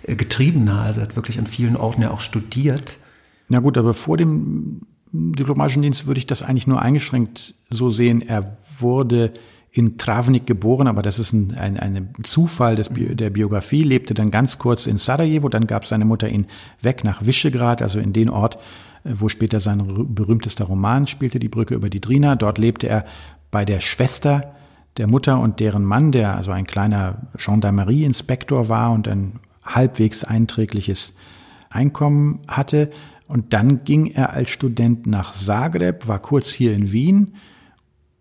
[0.04, 0.82] äh, Getriebener.
[0.82, 2.98] Also er hat wirklich an vielen Orten ja auch studiert
[3.48, 4.82] na gut, aber vor dem
[5.12, 8.22] diplomatischen Dienst würde ich das eigentlich nur eingeschränkt so sehen.
[8.22, 9.34] Er wurde
[9.72, 14.32] in Travnik geboren, aber das ist ein, ein, ein Zufall des, der Biografie, lebte dann
[14.32, 16.48] ganz kurz in Sarajevo, dann gab seine Mutter ihn
[16.82, 18.56] weg nach Visegrad, also in den Ort,
[19.04, 19.84] äh, wo später sein
[20.16, 22.36] berühmtester Roman spielte, die Brücke über die Drina.
[22.36, 23.06] Dort lebte er
[23.52, 24.56] bei der Schwester
[24.98, 31.16] der Mutter und deren Mann, der also ein kleiner Gendarmerie-Inspektor war und ein halbwegs einträgliches
[31.70, 32.92] Einkommen hatte.
[33.28, 37.36] Und dann ging er als Student nach Zagreb, war kurz hier in Wien,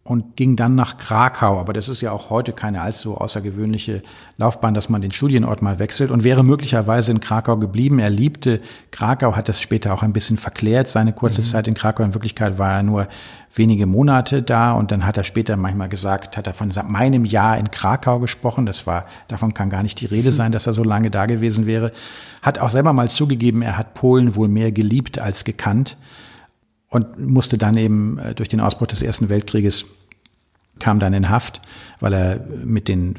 [0.06, 1.58] und ging dann nach Krakau.
[1.58, 4.02] Aber das ist ja auch heute keine allzu außergewöhnliche
[4.36, 7.98] Laufbahn, dass man den Studienort mal wechselt und wäre möglicherweise in Krakau geblieben.
[7.98, 10.88] Er liebte Krakau, hat das später auch ein bisschen verklärt.
[10.88, 11.46] Seine kurze mhm.
[11.46, 13.08] Zeit in Krakau, in Wirklichkeit war er nur
[13.54, 17.56] wenige Monate da und dann hat er später manchmal gesagt, hat er von meinem Jahr
[17.56, 18.66] in Krakau gesprochen.
[18.66, 21.64] Das war, davon kann gar nicht die Rede sein, dass er so lange da gewesen
[21.64, 21.92] wäre.
[22.42, 25.96] Hat auch selber mal zugegeben, er hat Polen wohl mehr geliebt als gekannt
[26.94, 29.84] und musste dann eben äh, durch den Ausbruch des Ersten Weltkrieges
[30.78, 31.60] kam dann in Haft,
[31.98, 33.16] weil er mit den,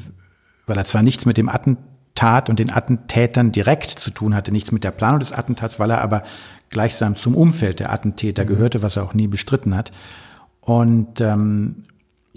[0.66, 4.72] weil er zwar nichts mit dem Attentat und den Attentätern direkt zu tun hatte, nichts
[4.72, 6.22] mit der Planung des Attentats, weil er aber
[6.70, 8.48] gleichsam zum Umfeld der Attentäter mhm.
[8.48, 9.92] gehörte, was er auch nie bestritten hat.
[10.62, 11.82] Und ähm,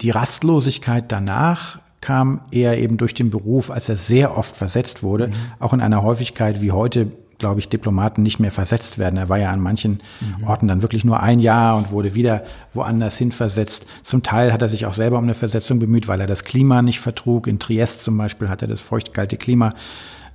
[0.02, 5.28] die Rastlosigkeit danach kam eher eben durch den Beruf, als er sehr oft versetzt wurde,
[5.28, 5.32] mhm.
[5.58, 9.16] auch in einer Häufigkeit wie heute glaube ich, Diplomaten nicht mehr versetzt werden.
[9.16, 10.46] Er war ja an manchen mhm.
[10.46, 13.86] Orten dann wirklich nur ein Jahr und wurde wieder woanders hin versetzt.
[14.04, 16.82] Zum Teil hat er sich auch selber um eine Versetzung bemüht, weil er das Klima
[16.82, 17.48] nicht vertrug.
[17.48, 19.74] In Triest zum Beispiel hat er das feuchtkalte Klima,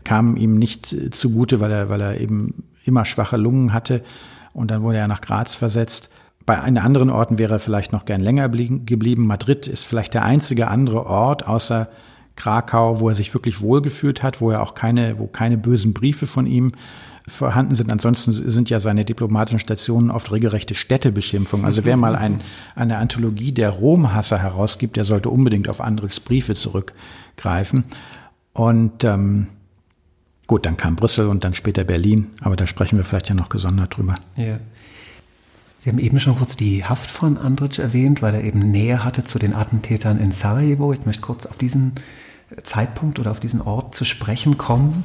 [0.03, 4.03] kam ihm nicht zugute, weil er, weil er eben immer schwache Lungen hatte.
[4.53, 6.09] Und dann wurde er nach Graz versetzt.
[6.45, 9.25] Bei einen anderen Orten wäre er vielleicht noch gern länger geblieben.
[9.25, 11.89] Madrid ist vielleicht der einzige andere Ort außer
[12.35, 16.27] Krakau, wo er sich wirklich wohlgefühlt hat, wo er auch keine, wo keine bösen Briefe
[16.27, 16.73] von ihm
[17.27, 17.91] vorhanden sind.
[17.91, 21.65] Ansonsten sind ja seine diplomatischen Stationen oft regelrechte Städtebeschimpfungen.
[21.65, 22.41] Also wer mal ein,
[22.75, 27.83] eine Anthologie der Romhasser herausgibt, der sollte unbedingt auf Andrichs Briefe zurückgreifen.
[28.53, 29.47] Und ähm,
[30.45, 33.49] gut, dann kam Brüssel und dann später Berlin, aber da sprechen wir vielleicht ja noch
[33.49, 34.15] gesondert drüber.
[34.35, 34.59] Ja.
[35.77, 39.23] Sie haben eben schon kurz die Haft von Andrić erwähnt, weil er eben Nähe hatte
[39.23, 40.93] zu den Attentätern in Sarajevo.
[40.93, 41.93] Ich möchte kurz auf diesen
[42.63, 45.03] Zeitpunkt oder auf diesen Ort zu sprechen kommen?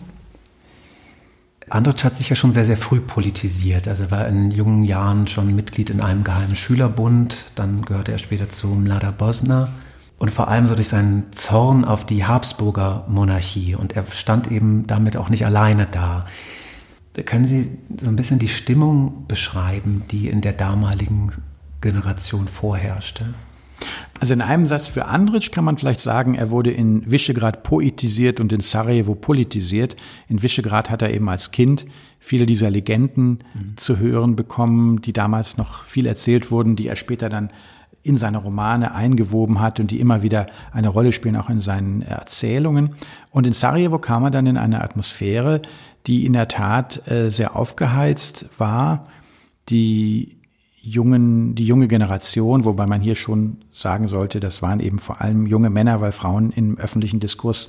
[1.68, 3.86] Andrić hat sich ja schon sehr, sehr früh politisiert.
[3.86, 8.18] Also er war in jungen Jahren schon Mitglied in einem geheimen Schülerbund, dann gehörte er
[8.18, 9.68] später zu Mlada Bosna
[10.18, 13.76] und vor allem so durch seinen Zorn auf die Habsburger Monarchie.
[13.76, 16.26] Und er stand eben damit auch nicht alleine da.
[17.24, 21.32] Können Sie so ein bisschen die Stimmung beschreiben, die in der damaligen
[21.80, 23.34] Generation vorherrschte?
[24.20, 28.38] Also in einem Satz für Andrić kann man vielleicht sagen, er wurde in Visegrad poetisiert
[28.38, 29.96] und in Sarajevo politisiert.
[30.28, 31.86] In Visegrad hat er eben als Kind
[32.18, 33.78] viele dieser Legenden mhm.
[33.78, 37.50] zu hören bekommen, die damals noch viel erzählt wurden, die er später dann
[38.02, 42.02] in seine Romane eingewoben hat und die immer wieder eine Rolle spielen, auch in seinen
[42.02, 42.90] Erzählungen.
[43.30, 45.62] Und in Sarajevo kam er dann in eine Atmosphäre,
[46.06, 49.06] die in der Tat äh, sehr aufgeheizt war,
[49.70, 50.39] die
[50.90, 55.46] jungen, die junge Generation, wobei man hier schon sagen sollte, das waren eben vor allem
[55.46, 57.68] junge Männer, weil Frauen im öffentlichen Diskurs,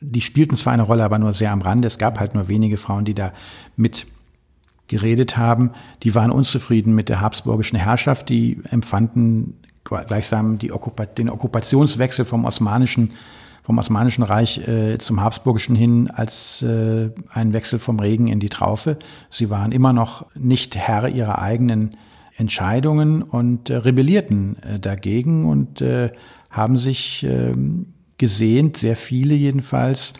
[0.00, 1.86] die spielten zwar eine Rolle, aber nur sehr am Rande.
[1.86, 3.32] Es gab halt nur wenige Frauen, die da
[3.76, 4.06] mit
[4.88, 5.70] geredet haben.
[6.02, 12.44] Die waren unzufrieden mit der habsburgischen Herrschaft, die empfanden gleichsam die Okkupa den Okkupationswechsel vom
[12.44, 13.12] osmanischen
[13.62, 18.50] vom Osmanischen Reich äh, zum Habsburgischen hin als äh, ein Wechsel vom Regen in die
[18.50, 18.98] Traufe.
[19.30, 21.96] Sie waren immer noch nicht Herr ihrer eigenen
[22.36, 26.10] Entscheidungen und äh, rebellierten äh, dagegen und äh,
[26.50, 27.52] haben sich äh,
[28.18, 30.14] gesehnt, sehr viele jedenfalls,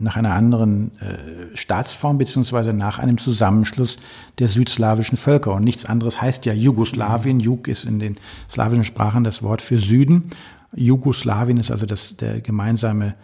[0.00, 3.98] nach einer anderen äh, Staatsform beziehungsweise nach einem Zusammenschluss
[4.38, 5.54] der südslawischen Völker.
[5.54, 7.40] Und nichts anderes heißt ja Jugoslawien.
[7.40, 8.16] Jug ist in den
[8.48, 10.30] slawischen Sprachen das Wort für Süden.
[10.74, 13.14] Jugoslawien ist also das, der gemeinsame,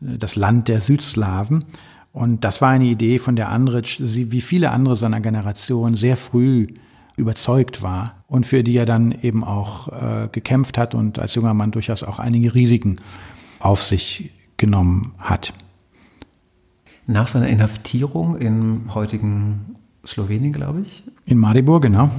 [0.00, 1.64] äh, das Land der Südslawen.
[2.12, 6.68] Und das war eine Idee von der Andritsch, wie viele andere seiner Generation sehr früh
[7.20, 11.54] überzeugt war und für die er dann eben auch äh, gekämpft hat und als junger
[11.54, 12.96] Mann durchaus auch einige Risiken
[13.60, 15.52] auf sich genommen hat.
[17.06, 21.02] Nach seiner Inhaftierung im heutigen Slowenien, glaube ich.
[21.24, 22.10] In Maribor, genau.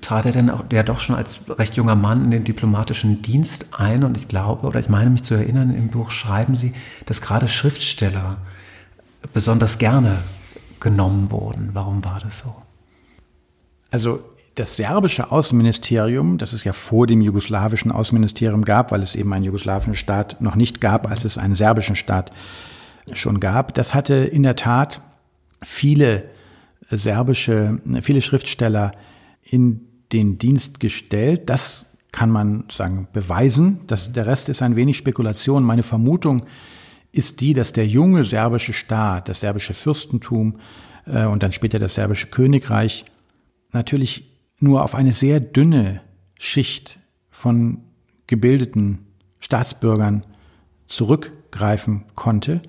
[0.00, 3.68] Trat er denn auch, der doch schon als recht junger Mann in den diplomatischen Dienst
[3.78, 6.72] ein und ich glaube, oder ich meine mich zu erinnern, im Buch schreiben Sie,
[7.06, 8.38] dass gerade Schriftsteller
[9.32, 10.18] besonders gerne
[10.80, 11.70] genommen wurden.
[11.72, 12.54] Warum war das so?
[13.90, 14.20] Also
[14.56, 19.44] das serbische Außenministerium, das es ja vor dem jugoslawischen Außenministerium gab, weil es eben einen
[19.44, 22.32] jugoslawischen Staat noch nicht gab, als es einen serbischen Staat
[23.12, 25.00] schon gab, das hatte in der Tat
[25.62, 26.24] viele
[26.90, 28.92] serbische, viele Schriftsteller
[29.42, 29.80] in
[30.12, 31.48] den Dienst gestellt.
[31.50, 33.80] Das kann man sagen beweisen.
[33.86, 35.62] Das, der Rest ist ein wenig Spekulation.
[35.62, 36.46] Meine Vermutung
[37.12, 40.60] ist die, dass der junge serbische Staat, das serbische Fürstentum
[41.06, 43.04] äh, und dann später das serbische Königreich
[43.72, 46.00] natürlich nur auf eine sehr dünne
[46.38, 46.98] Schicht
[47.30, 47.82] von
[48.26, 49.06] gebildeten
[49.38, 50.24] Staatsbürgern
[50.88, 52.62] zurückgreifen konnte.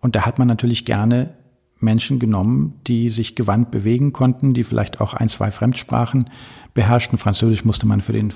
[0.00, 1.34] Und da hat man natürlich gerne
[1.80, 6.30] Menschen genommen, die sich gewandt bewegen konnten, die vielleicht auch ein, zwei Fremdsprachen
[6.74, 7.18] beherrschten.
[7.18, 8.32] Französisch musste man für den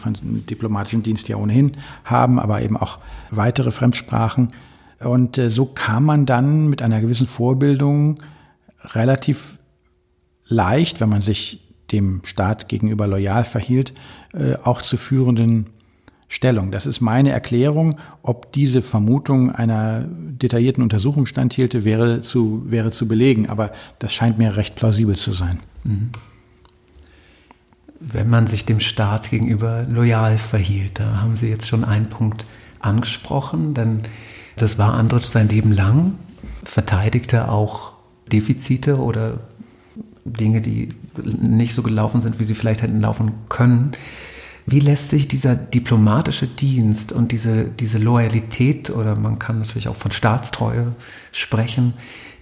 [0.50, 1.72] diplomatischen Dienst ja ohnehin
[2.04, 2.98] haben, aber eben auch
[3.30, 4.52] weitere Fremdsprachen.
[4.98, 8.20] Und äh, so kam man dann mit einer gewissen Vorbildung
[8.82, 9.58] relativ
[10.48, 13.94] leicht, wenn man sich dem Staat gegenüber loyal verhielt,
[14.32, 15.66] äh, auch zu führenden
[16.28, 16.72] Stellung.
[16.72, 17.98] Das ist meine Erklärung.
[18.22, 23.48] Ob diese Vermutung einer detaillierten Untersuchung standhielte, wäre zu, wäre zu belegen.
[23.48, 23.70] Aber
[24.00, 25.60] das scheint mir recht plausibel zu sein.
[25.84, 26.10] Mhm.
[28.00, 32.44] Wenn man sich dem Staat gegenüber loyal verhielt, da haben Sie jetzt schon einen Punkt
[32.80, 34.02] angesprochen, denn
[34.56, 36.12] das war Andritsch sein Leben lang,
[36.62, 37.92] verteidigte auch
[38.30, 39.38] Defizite oder
[40.24, 40.88] Dinge, die
[41.22, 43.92] nicht so gelaufen sind, wie sie vielleicht hätten laufen können.
[44.66, 49.94] Wie lässt sich dieser diplomatische Dienst und diese, diese Loyalität oder man kann natürlich auch
[49.94, 50.94] von Staatstreue
[51.30, 51.94] sprechen,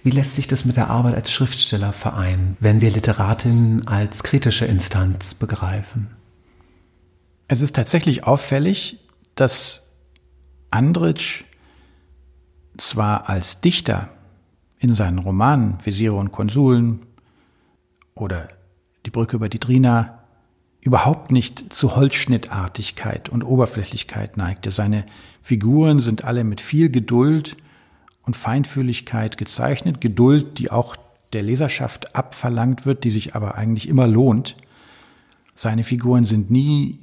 [0.03, 4.65] wie lässt sich das mit der Arbeit als Schriftsteller vereinen, wenn wir Literatinnen als kritische
[4.65, 6.11] Instanz begreifen?
[7.47, 8.99] Es ist tatsächlich auffällig,
[9.35, 9.91] dass
[10.71, 11.43] Andritsch
[12.77, 14.09] zwar als Dichter
[14.79, 17.05] in seinen Romanen Visiere und Konsuln
[18.13, 18.47] oder
[19.05, 20.19] Die Brücke über die Drina
[20.81, 24.69] überhaupt nicht zu Holzschnittartigkeit und Oberflächlichkeit neigte.
[24.71, 25.05] Seine
[25.41, 27.57] Figuren sind alle mit viel Geduld
[28.23, 30.95] und Feinfühligkeit gezeichnet, Geduld, die auch
[31.33, 34.55] der Leserschaft abverlangt wird, die sich aber eigentlich immer lohnt.
[35.55, 36.99] Seine Figuren sind nie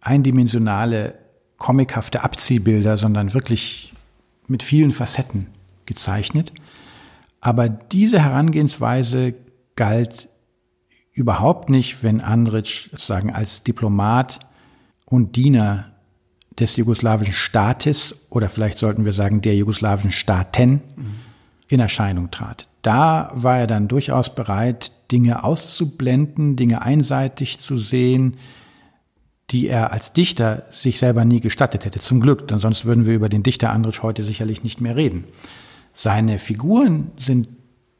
[0.00, 1.18] eindimensionale,
[1.58, 3.92] comichafte Abziehbilder, sondern wirklich
[4.46, 5.48] mit vielen Facetten
[5.84, 6.52] gezeichnet.
[7.40, 9.34] Aber diese Herangehensweise
[9.74, 10.28] galt
[11.16, 14.40] überhaupt nicht, wenn Andritsch sagen als Diplomat
[15.06, 15.92] und Diener
[16.58, 20.82] des jugoslawischen Staates oder vielleicht sollten wir sagen der jugoslawischen Staaten
[21.68, 22.68] in Erscheinung trat.
[22.82, 28.36] Da war er dann durchaus bereit, Dinge auszublenden, Dinge einseitig zu sehen,
[29.50, 32.00] die er als Dichter sich selber nie gestattet hätte.
[32.00, 35.24] Zum Glück, denn sonst würden wir über den Dichter Andritsch heute sicherlich nicht mehr reden.
[35.94, 37.48] Seine Figuren sind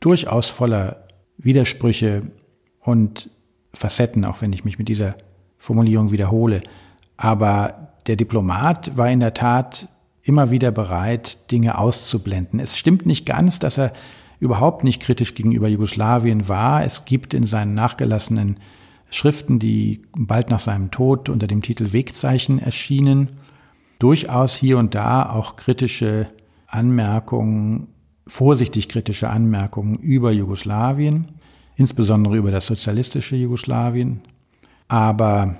[0.00, 1.06] durchaus voller
[1.38, 2.30] Widersprüche,
[2.86, 3.30] und
[3.74, 5.16] Facetten, auch wenn ich mich mit dieser
[5.58, 6.62] Formulierung wiederhole.
[7.16, 9.88] Aber der Diplomat war in der Tat
[10.22, 12.60] immer wieder bereit, Dinge auszublenden.
[12.60, 13.92] Es stimmt nicht ganz, dass er
[14.38, 16.84] überhaupt nicht kritisch gegenüber Jugoslawien war.
[16.84, 18.58] Es gibt in seinen nachgelassenen
[19.10, 23.30] Schriften, die bald nach seinem Tod unter dem Titel Wegzeichen erschienen,
[23.98, 26.28] durchaus hier und da auch kritische
[26.66, 27.88] Anmerkungen,
[28.26, 31.35] vorsichtig kritische Anmerkungen über Jugoslawien
[31.76, 34.22] insbesondere über das sozialistische Jugoslawien.
[34.88, 35.56] Aber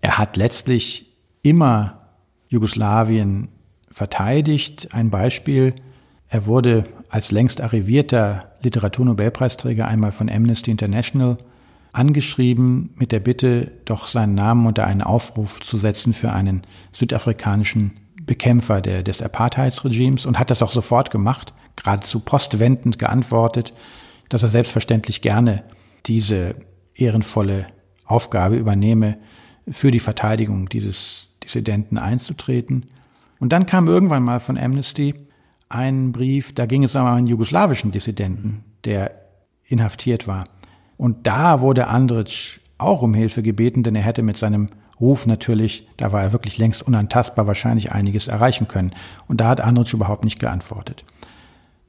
[0.00, 2.00] er hat letztlich immer
[2.48, 3.48] Jugoslawien
[3.90, 4.88] verteidigt.
[4.92, 5.74] Ein Beispiel,
[6.28, 11.38] er wurde als längst arrivierter Literaturnobelpreisträger einmal von Amnesty International
[11.92, 17.92] angeschrieben mit der Bitte, doch seinen Namen unter einen Aufruf zu setzen für einen südafrikanischen
[18.22, 23.72] Bekämpfer der, des Apartheidsregimes und hat das auch sofort gemacht, geradezu postwendend geantwortet,
[24.28, 25.64] dass er selbstverständlich gerne
[26.06, 26.54] diese
[26.94, 27.66] ehrenvolle
[28.04, 29.18] Aufgabe übernehme,
[29.70, 32.86] für die Verteidigung dieses Dissidenten einzutreten.
[33.38, 35.14] Und dann kam irgendwann mal von Amnesty
[35.68, 39.12] ein Brief, da ging es um einen jugoslawischen Dissidenten, der
[39.64, 40.48] inhaftiert war.
[40.96, 44.68] Und da wurde Andritsch auch um Hilfe gebeten, denn er hätte mit seinem
[45.00, 48.92] Ruf natürlich, da war er wirklich längst unantastbar, wahrscheinlich einiges erreichen können.
[49.28, 51.04] Und da hat Andritsch überhaupt nicht geantwortet.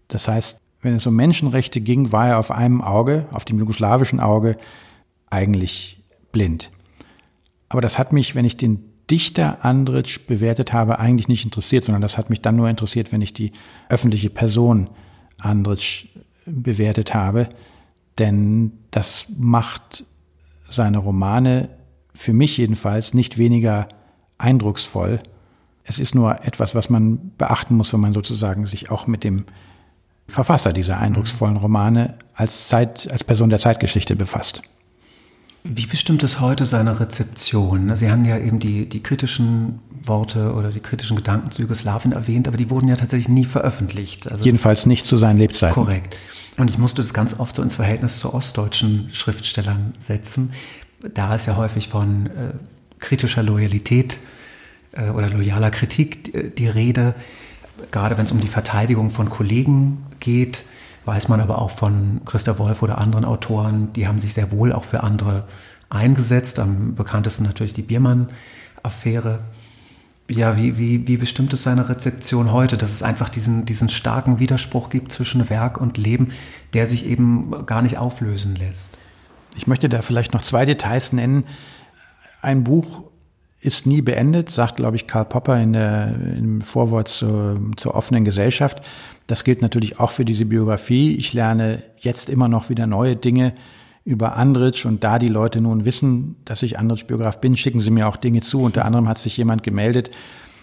[0.09, 4.19] Das heißt, wenn es um Menschenrechte ging, war er auf einem Auge, auf dem jugoslawischen
[4.19, 4.57] Auge,
[5.29, 6.01] eigentlich
[6.31, 6.71] blind.
[7.67, 12.01] Aber das hat mich, wenn ich den Dichter Andritsch bewertet habe, eigentlich nicht interessiert, sondern
[12.01, 13.51] das hat mich dann nur interessiert, wenn ich die
[13.89, 14.89] öffentliche Person
[15.39, 16.07] Andritsch
[16.45, 17.49] bewertet habe.
[18.19, 20.05] Denn das macht
[20.69, 21.69] seine Romane
[22.13, 23.87] für mich jedenfalls nicht weniger
[24.37, 25.21] eindrucksvoll.
[25.83, 29.45] Es ist nur etwas, was man beachten muss, wenn man sozusagen sich auch mit dem
[30.29, 34.61] Verfasser dieser eindrucksvollen Romane als, Zeit, als Person der Zeitgeschichte befasst.
[35.63, 37.93] Wie bestimmt es heute seine Rezeption?
[37.95, 42.47] Sie haben ja eben die, die kritischen Worte oder die kritischen Gedanken zu Jugoslawien erwähnt,
[42.47, 44.31] aber die wurden ja tatsächlich nie veröffentlicht.
[44.31, 45.75] Also Jedenfalls nicht zu seinen Lebzeiten.
[45.75, 46.15] Korrekt.
[46.57, 50.53] Und ich musste das ganz oft so ins Verhältnis zu ostdeutschen Schriftstellern setzen.
[51.13, 52.29] da ist ja häufig von äh,
[52.99, 54.17] kritischer Loyalität
[54.93, 57.15] äh, oder loyaler Kritik äh, die Rede.
[57.91, 60.63] Gerade wenn es um die Verteidigung von Kollegen geht,
[61.05, 64.73] weiß man aber auch von Christa Wolf oder anderen Autoren, die haben sich sehr wohl
[64.73, 65.45] auch für andere
[65.89, 66.59] eingesetzt.
[66.59, 69.39] Am bekanntesten natürlich die Biermann-Affäre.
[70.29, 74.39] Ja, wie, wie, wie bestimmt ist seine Rezeption heute, dass es einfach diesen, diesen starken
[74.39, 76.33] Widerspruch gibt zwischen Werk und Leben,
[76.73, 78.97] der sich eben gar nicht auflösen lässt?
[79.55, 81.45] Ich möchte da vielleicht noch zwei Details nennen.
[82.43, 83.08] Ein Buch
[83.61, 88.23] ist nie beendet, sagt, glaube ich, Karl Popper in der, im Vorwort zur, zur offenen
[88.23, 88.81] Gesellschaft.
[89.27, 91.15] Das gilt natürlich auch für diese Biografie.
[91.15, 93.53] Ich lerne jetzt immer noch wieder neue Dinge
[94.05, 98.07] über Andritsch und da die Leute nun wissen, dass ich Andritsch-Biograf bin, schicken sie mir
[98.07, 98.61] auch Dinge zu.
[98.61, 100.09] Unter anderem hat sich jemand gemeldet,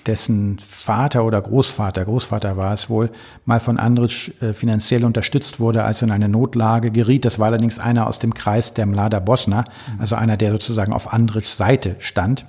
[0.07, 3.11] dessen Vater oder Großvater, Großvater war es wohl,
[3.45, 7.25] mal von Andritsch äh, finanziell unterstützt wurde, als er in eine Notlage geriet.
[7.25, 9.65] Das war allerdings einer aus dem Kreis der Mlada Bosna,
[9.99, 12.47] also einer, der sozusagen auf Andritschs Seite stand.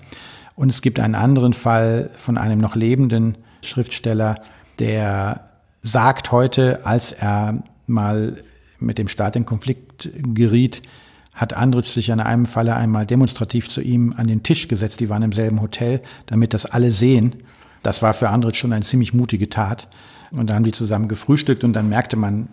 [0.57, 4.41] Und es gibt einen anderen Fall von einem noch lebenden Schriftsteller,
[4.79, 5.51] der
[5.83, 8.37] sagt heute, als er mal
[8.79, 10.81] mit dem Staat in Konflikt geriet,
[11.31, 14.99] hat Andritsch sich an einem Falle einmal demonstrativ zu ihm an den Tisch gesetzt.
[14.99, 17.35] Die waren im selben Hotel, damit das alle sehen.
[17.83, 19.87] Das war für Andritsch schon eine ziemlich mutige Tat.
[20.31, 22.49] Und da haben die zusammen gefrühstückt und dann merkte man,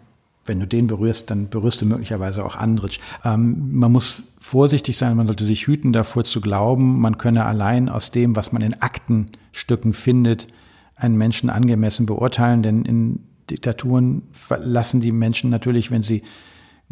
[0.46, 2.98] wenn du den berührst, dann berührst du möglicherweise auch Andritsch.
[3.24, 7.88] Ähm, man muss vorsichtig sein, man sollte sich hüten davor zu glauben, man könne allein
[7.88, 10.48] aus dem, was man in Aktenstücken findet,
[10.96, 13.20] einen Menschen angemessen beurteilen, denn in
[13.50, 14.22] Diktaturen
[14.60, 16.22] lassen die Menschen natürlich, wenn sie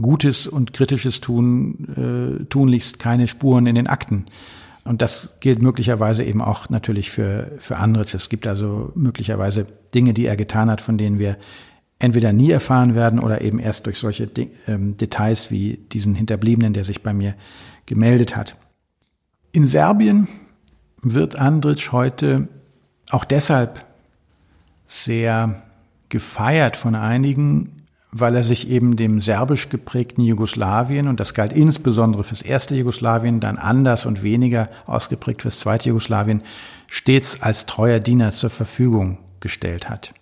[0.01, 4.27] Gutes und Kritisches tun, äh, tunlichst keine Spuren in den Akten.
[4.85, 8.15] Und das gilt möglicherweise eben auch natürlich für, für Andritsch.
[8.15, 11.37] Es gibt also möglicherweise Dinge, die er getan hat, von denen wir
[12.03, 16.73] entweder nie erfahren werden oder eben erst durch solche De ähm, Details wie diesen Hinterbliebenen,
[16.73, 17.35] der sich bei mir
[17.87, 18.57] gemeldet hat.
[19.53, 20.27] In Serbien
[21.01, 22.49] wird Andritsch heute
[23.11, 23.85] auch deshalb
[24.89, 25.63] sehr
[26.09, 32.25] gefeiert von einigen, weil er sich eben dem serbisch geprägten Jugoslawien, und das galt insbesondere
[32.25, 36.43] fürs erste Jugoslawien, dann anders und weniger ausgeprägt fürs zweite Jugoslawien,
[36.89, 40.13] stets als treuer Diener zur Verfügung gestellt hat.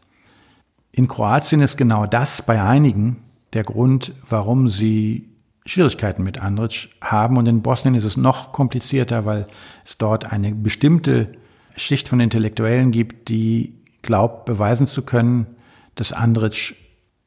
[0.92, 3.22] In Kroatien ist genau das bei einigen
[3.52, 5.28] der Grund, warum sie
[5.66, 7.36] Schwierigkeiten mit Andritsch haben.
[7.36, 9.46] Und in Bosnien ist es noch komplizierter, weil
[9.84, 11.32] es dort eine bestimmte
[11.76, 15.46] Schicht von Intellektuellen gibt, die glaubt, beweisen zu können,
[15.94, 16.74] dass Andritsch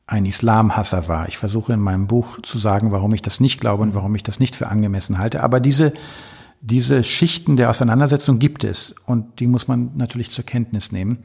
[0.07, 1.28] ein Islamhasser war.
[1.28, 4.24] Ich versuche in meinem Buch zu sagen, warum ich das nicht glaube und warum ich
[4.24, 5.41] das nicht für angemessen halte.
[5.41, 5.93] Aber diese,
[6.61, 11.20] diese Schichten der Auseinandersetzung gibt es und die muss man natürlich zur Kenntnis nehmen.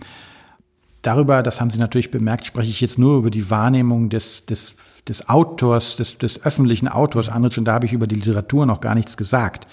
[1.03, 4.75] Darüber, das haben Sie natürlich bemerkt, spreche ich jetzt nur über die Wahrnehmung des, des,
[5.07, 8.81] des Autors, des, des öffentlichen Autors Andritsch und da habe ich über die Literatur noch
[8.81, 9.67] gar nichts gesagt.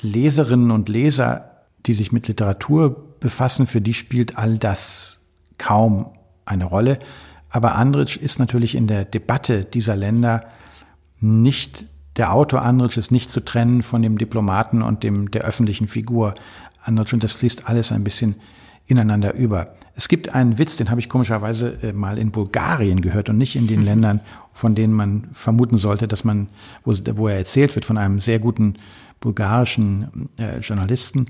[0.00, 1.50] Leserinnen und Leser,
[1.86, 5.20] die sich mit Literatur befassen, für die spielt all das
[5.58, 6.10] kaum
[6.44, 6.98] eine Rolle.
[7.50, 10.44] Aber Andritsch ist natürlich in der Debatte dieser Länder
[11.20, 11.86] nicht,
[12.16, 16.34] der Autor Andritsch ist nicht zu trennen von dem Diplomaten und dem, der öffentlichen Figur
[16.82, 18.36] Andritsch und das fließt alles ein bisschen
[18.86, 19.74] ineinander über.
[19.96, 23.56] Es gibt einen Witz, den habe ich komischerweise äh, mal in Bulgarien gehört und nicht
[23.56, 24.20] in den Ländern,
[24.52, 26.48] von denen man vermuten sollte, dass man,
[26.84, 28.76] wo, wo er erzählt wird von einem sehr guten
[29.20, 31.26] bulgarischen äh, Journalisten,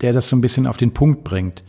[0.00, 1.64] der das so ein bisschen auf den Punkt bringt.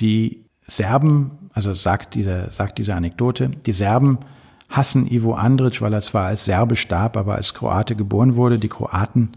[0.00, 4.18] Die Serben also sagt diese, sagt diese Anekdote, die Serben
[4.68, 8.58] hassen Ivo Andrić, weil er zwar als Serbe starb, aber als Kroate geboren wurde.
[8.58, 9.32] Die Kroaten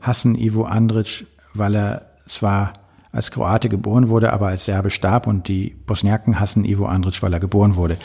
[0.00, 1.24] hassen Ivo Andrić,
[1.54, 2.72] weil er zwar
[3.12, 7.32] als Kroate geboren wurde, aber als Serbe starb und die Bosniaken hassen Ivo Andrić, weil
[7.32, 7.96] er geboren wurde.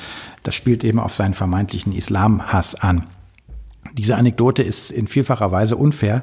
[0.44, 3.06] Das spielt eben auf seinen vermeintlichen Islamhass an.
[3.94, 6.22] Diese Anekdote ist in vielfacher Weise unfair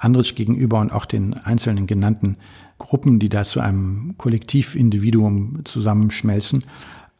[0.00, 2.36] Andrić gegenüber und auch den einzelnen genannten
[2.78, 6.64] Gruppen, die da zu einem Kollektivindividuum zusammenschmelzen.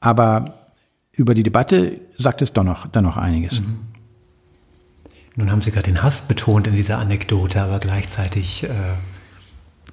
[0.00, 0.68] Aber
[1.12, 3.60] über die Debatte sagt es doch noch, dann noch einiges.
[3.60, 3.78] Mhm.
[5.34, 8.68] Nun haben Sie gerade den Hass betont in dieser Anekdote, aber gleichzeitig äh,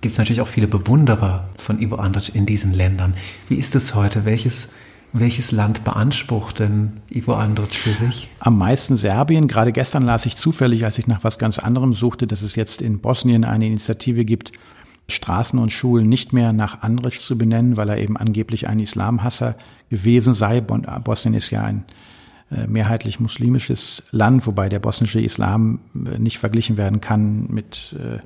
[0.02, 3.16] gibt es natürlich auch viele Bewunderer von Ivo Andrić in diesen Ländern.
[3.48, 4.26] Wie ist es heute?
[4.26, 4.70] Welches,
[5.12, 8.30] welches Land beansprucht denn Ivo Andrić für sich?
[8.40, 9.48] Am meisten Serbien.
[9.48, 12.82] Gerade gestern las ich zufällig, als ich nach was ganz anderem suchte, dass es jetzt
[12.82, 14.54] in Bosnien eine Initiative gibt,
[15.10, 19.56] Straßen und Schulen nicht mehr nach Andrić zu benennen, weil er eben angeblich ein Islamhasser
[19.90, 20.62] gewesen sei.
[20.62, 21.84] Bosnien ist ja ein
[22.52, 28.20] äh, mehrheitlich muslimisches Land, wobei der bosnische Islam äh, nicht verglichen werden kann mit äh,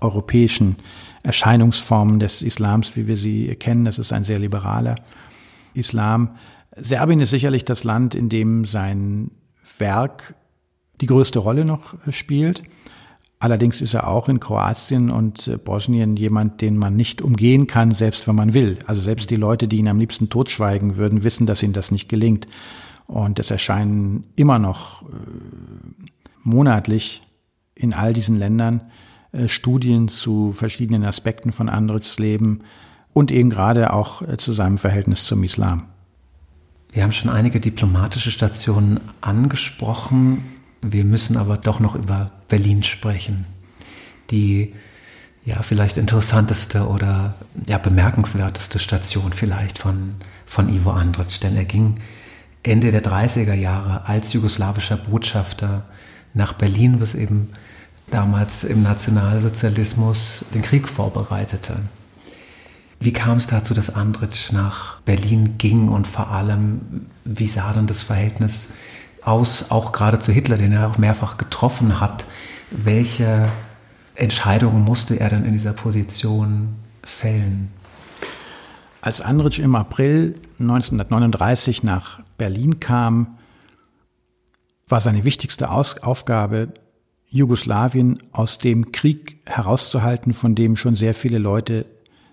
[0.00, 0.76] außereuropäischen
[1.22, 3.84] Erscheinungsformen des Islams, wie wir sie kennen.
[3.84, 4.96] Das ist ein sehr liberaler
[5.74, 6.36] Islam.
[6.76, 9.30] Serbien ist sicherlich das Land, in dem sein
[9.78, 10.34] Werk
[11.00, 12.62] die größte Rolle noch spielt.
[13.38, 17.90] Allerdings ist er auch in Kroatien und äh, Bosnien jemand, den man nicht umgehen kann,
[17.90, 18.78] selbst wenn man will.
[18.86, 22.08] Also selbst die Leute, die ihn am liebsten totschweigen würden, wissen, dass ihnen das nicht
[22.08, 22.48] gelingt.
[23.06, 25.06] Und es erscheinen immer noch äh,
[26.42, 27.22] monatlich
[27.74, 28.84] in all diesen Ländern äh,
[29.48, 32.60] Studien zu verschiedenen Aspekten von Andrichs Leben
[33.12, 35.84] und eben gerade auch äh, zu seinem Verhältnis zum Islam.
[36.92, 40.44] Wir haben schon einige diplomatische Stationen angesprochen.
[40.80, 43.46] Wir müssen aber doch noch über Berlin sprechen.
[44.30, 44.72] Die
[45.44, 47.34] ja vielleicht interessanteste oder
[47.66, 51.96] ja bemerkenswerteste Station vielleicht von, von Ivo Andrić, denn er ging
[52.62, 55.84] Ende der 30er Jahre als jugoslawischer Botschafter
[56.34, 57.50] nach Berlin, was eben
[58.10, 61.78] damals im Nationalsozialismus den Krieg vorbereitete.
[62.98, 67.86] Wie kam es dazu, dass Andritsch nach Berlin ging und vor allem, wie sah dann
[67.86, 68.72] das Verhältnis
[69.22, 72.24] aus, auch gerade zu Hitler, den er auch mehrfach getroffen hat?
[72.70, 73.48] Welche
[74.14, 77.70] Entscheidungen musste er dann in dieser Position fällen?
[79.02, 83.36] Als Andritsch im April 1939 nach Berlin kam,
[84.88, 86.68] war seine wichtigste Aufgabe,
[87.30, 91.86] Jugoslawien aus dem Krieg herauszuhalten, von dem schon sehr viele Leute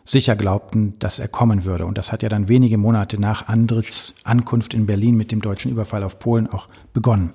[0.06, 1.86] sicher glaubten, dass er kommen würde.
[1.86, 5.72] Und das hat ja dann wenige Monate nach Andrichs Ankunft in Berlin mit dem deutschen
[5.72, 7.34] Überfall auf Polen auch begonnen.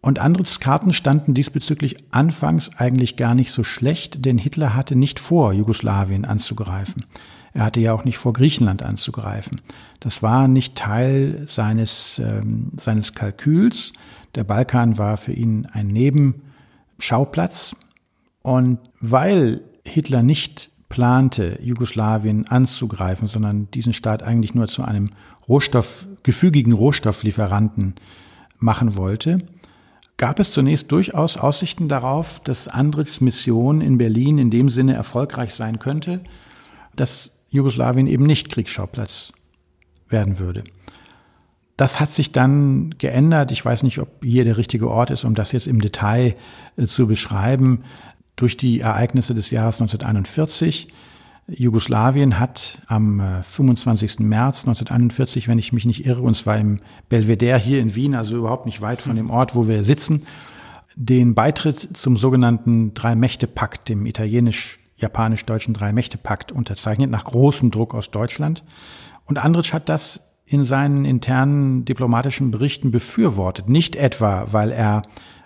[0.00, 5.20] Und Andrichs Karten standen diesbezüglich anfangs eigentlich gar nicht so schlecht, denn Hitler hatte nicht
[5.20, 7.04] vor, Jugoslawien anzugreifen.
[7.54, 9.60] Er hatte ja auch nicht vor, Griechenland anzugreifen.
[10.00, 13.92] Das war nicht Teil seines, ähm, seines Kalküls.
[14.34, 17.76] Der Balkan war für ihn ein Nebenschauplatz.
[18.42, 25.10] Und weil Hitler nicht plante, Jugoslawien anzugreifen, sondern diesen Staat eigentlich nur zu einem
[25.48, 27.94] Rohstoff, gefügigen Rohstofflieferanten
[28.58, 29.38] machen wollte,
[30.16, 35.54] gab es zunächst durchaus Aussichten darauf, dass Andrichs Mission in Berlin in dem Sinne erfolgreich
[35.54, 36.20] sein könnte,
[36.94, 39.32] dass Jugoslawien eben nicht Kriegsschauplatz
[40.08, 40.64] werden würde.
[41.76, 43.50] Das hat sich dann geändert.
[43.50, 46.36] Ich weiß nicht, ob hier der richtige Ort ist, um das jetzt im Detail
[46.76, 47.84] äh, zu beschreiben
[48.36, 50.88] durch die Ereignisse des Jahres 1941.
[51.48, 54.20] Jugoslawien hat am 25.
[54.20, 58.14] Äh, März 1941, wenn ich mich nicht irre, und zwar im Belvedere hier in Wien,
[58.14, 60.26] also überhaupt nicht weit von dem Ort, wo wir sitzen,
[60.94, 68.62] den Beitritt zum sogenannten Drei-Mächte-Pakt, dem italienisch-japanisch-deutschen Drei-Mächte-Pakt unterzeichnet, nach großem Druck aus Deutschland.
[69.24, 73.68] Und Andritsch hat das in seinen internen diplomatischen Berichten befürwortet.
[73.68, 75.02] Nicht etwa, weil er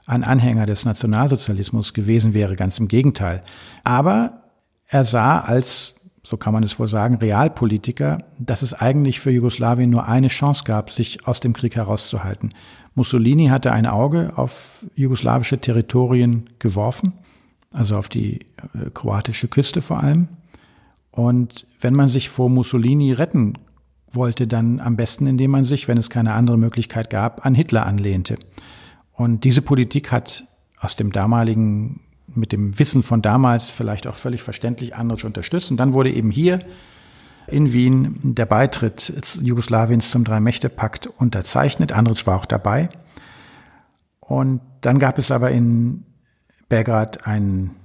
[0.06, 3.42] ein Anhänger des Nationalsozialismus gewesen wäre, ganz im Gegenteil.
[3.84, 4.44] Aber
[4.88, 9.90] er sah als, so kann man es wohl sagen, Realpolitiker, dass es eigentlich für Jugoslawien
[9.90, 12.54] nur eine Chance gab, sich aus dem Krieg herauszuhalten.
[12.94, 17.12] Mussolini hatte ein Auge auf jugoslawische Territorien geworfen,
[17.72, 20.28] also auf die äh, kroatische Küste vor allem.
[21.10, 23.54] Und wenn man sich vor Mussolini retten
[24.16, 27.86] wollte, dann am besten, indem man sich, wenn es keine andere Möglichkeit gab, an Hitler
[27.86, 28.36] anlehnte.
[29.12, 30.44] Und diese Politik hat
[30.78, 35.70] aus dem damaligen, mit dem Wissen von damals vielleicht auch völlig verständlich Andritsch unterstützt.
[35.70, 36.58] Und dann wurde eben hier
[37.46, 41.92] in Wien der Beitritt Jugoslawiens zum Drei-Mächte-Pakt unterzeichnet.
[41.92, 42.88] Andritsch war auch dabei.
[44.20, 46.04] Und dann gab es aber in
[46.68, 47.76] Belgrad einen,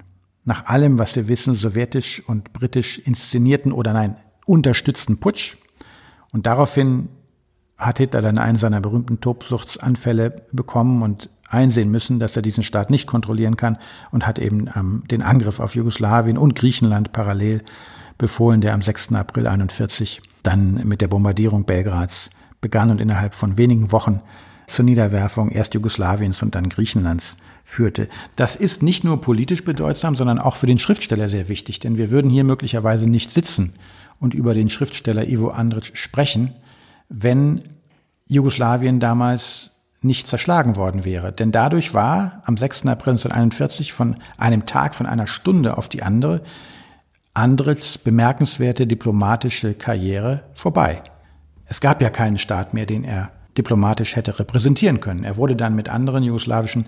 [0.44, 5.58] nach allem, was wir wissen, sowjetisch und britisch inszenierten oder nein, unterstützten Putsch.
[6.32, 7.10] Und daraufhin
[7.78, 12.90] hat Hitler dann einen seiner berühmten Tobsuchtsanfälle bekommen und einsehen müssen, dass er diesen Staat
[12.90, 13.78] nicht kontrollieren kann
[14.12, 17.64] und hat eben ähm, den Angriff auf Jugoslawien und Griechenland parallel
[18.18, 19.14] befohlen, der am 6.
[19.14, 22.30] April 41 dann mit der Bombardierung Belgrads
[22.62, 24.22] begann und innerhalb von wenigen Wochen
[24.68, 28.08] zur Niederwerfung erst Jugoslawiens und dann Griechenlands führte.
[28.36, 32.12] Das ist nicht nur politisch bedeutsam, sondern auch für den Schriftsteller sehr wichtig, denn wir
[32.12, 33.74] würden hier möglicherweise nicht sitzen
[34.22, 36.53] und über den Schriftsteller Ivo Andrić sprechen,
[37.09, 37.63] wenn
[38.28, 41.34] Jugoslawien damals nicht zerschlagen worden wäre.
[41.34, 42.88] Denn dadurch war am 6.
[42.88, 46.41] April 1941 von einem Tag, von einer Stunde auf die andere,
[47.34, 51.01] Andrits bemerkenswerte diplomatische Karriere vorbei.
[51.65, 55.24] Es gab ja keinen Staat mehr, den er diplomatisch hätte repräsentieren können.
[55.24, 56.86] Er wurde dann mit anderen jugoslawischen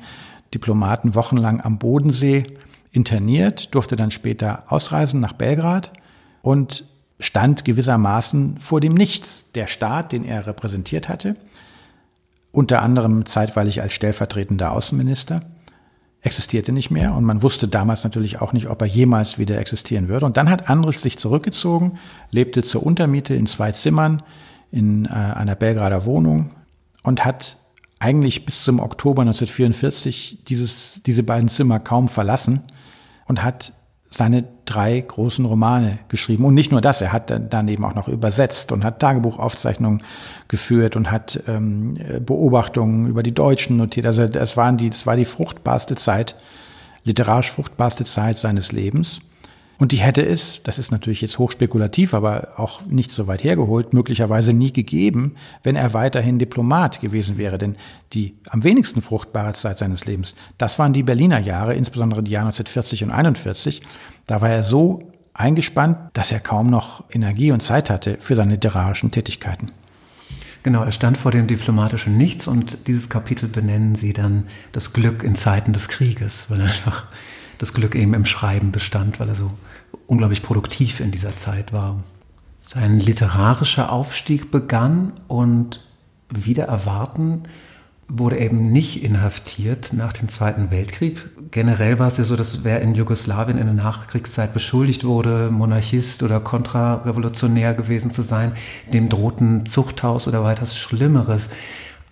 [0.54, 2.44] Diplomaten wochenlang am Bodensee
[2.92, 5.92] interniert, durfte dann später ausreisen nach Belgrad
[6.42, 6.86] und
[7.20, 9.52] stand gewissermaßen vor dem Nichts.
[9.54, 11.36] Der Staat, den er repräsentiert hatte,
[12.52, 15.42] unter anderem zeitweilig als stellvertretender Außenminister,
[16.22, 20.08] existierte nicht mehr und man wusste damals natürlich auch nicht, ob er jemals wieder existieren
[20.08, 20.26] würde.
[20.26, 22.00] Und dann hat Andrich sich zurückgezogen,
[22.32, 24.24] lebte zur Untermiete in zwei Zimmern
[24.72, 26.52] in äh, einer Belgrader Wohnung
[27.04, 27.58] und hat
[28.00, 32.64] eigentlich bis zum Oktober 1944 dieses, diese beiden Zimmer kaum verlassen
[33.26, 33.74] und hat
[34.14, 36.46] seine drei großen Romane geschrieben.
[36.46, 40.04] Und nicht nur das, er hat dann eben auch noch übersetzt und hat Tagebuchaufzeichnungen
[40.48, 44.06] geführt und hat ähm, Beobachtungen über die Deutschen notiert.
[44.06, 46.36] Also das, waren die, das war die fruchtbarste Zeit,
[47.04, 49.20] literarisch fruchtbarste Zeit seines Lebens.
[49.80, 53.94] Und die hätte es, das ist natürlich jetzt hochspekulativ, aber auch nicht so weit hergeholt,
[53.94, 57.58] möglicherweise nie gegeben, wenn er weiterhin Diplomat gewesen wäre.
[57.58, 57.76] Denn
[58.14, 62.48] die am wenigsten fruchtbare Zeit seines Lebens, das waren die Berliner Jahre, insbesondere die Jahre
[62.48, 63.82] 1940 und 41.
[64.28, 68.52] Da war er so eingespannt, dass er kaum noch Energie und Zeit hatte für seine
[68.52, 69.72] literarischen Tätigkeiten.
[70.62, 75.22] Genau, er stand vor dem diplomatischen Nichts und dieses Kapitel benennen Sie dann das Glück
[75.24, 77.08] in Zeiten des Krieges, weil einfach
[77.58, 79.48] das Glück eben im Schreiben bestand, weil er so
[80.08, 82.04] unglaublich produktiv in dieser Zeit war.
[82.62, 85.82] Sein literarischer Aufstieg begann und
[86.30, 87.44] wieder erwarten
[88.08, 91.30] wurde eben nicht inhaftiert nach dem Zweiten Weltkrieg.
[91.52, 96.22] Generell war es ja so, dass wer in Jugoslawien in der Nachkriegszeit beschuldigt wurde, Monarchist
[96.22, 98.54] oder kontrarevolutionär gewesen zu sein,
[98.92, 101.50] dem drohten Zuchthaus oder weiters Schlimmeres.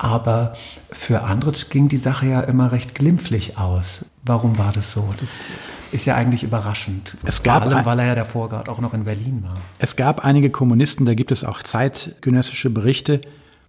[0.02, 0.54] Aber
[0.92, 4.06] für Andritsch ging die Sache ja immer recht glimpflich aus.
[4.24, 5.08] Warum war das so?
[5.20, 5.30] Das
[5.92, 7.16] ist ja eigentlich überraschend.
[7.24, 9.54] Es gab Vor allem, weil er ja davor gerade auch noch in Berlin war.
[9.78, 13.22] Es gab einige Kommunisten, da gibt es auch zeitgenössische Berichte,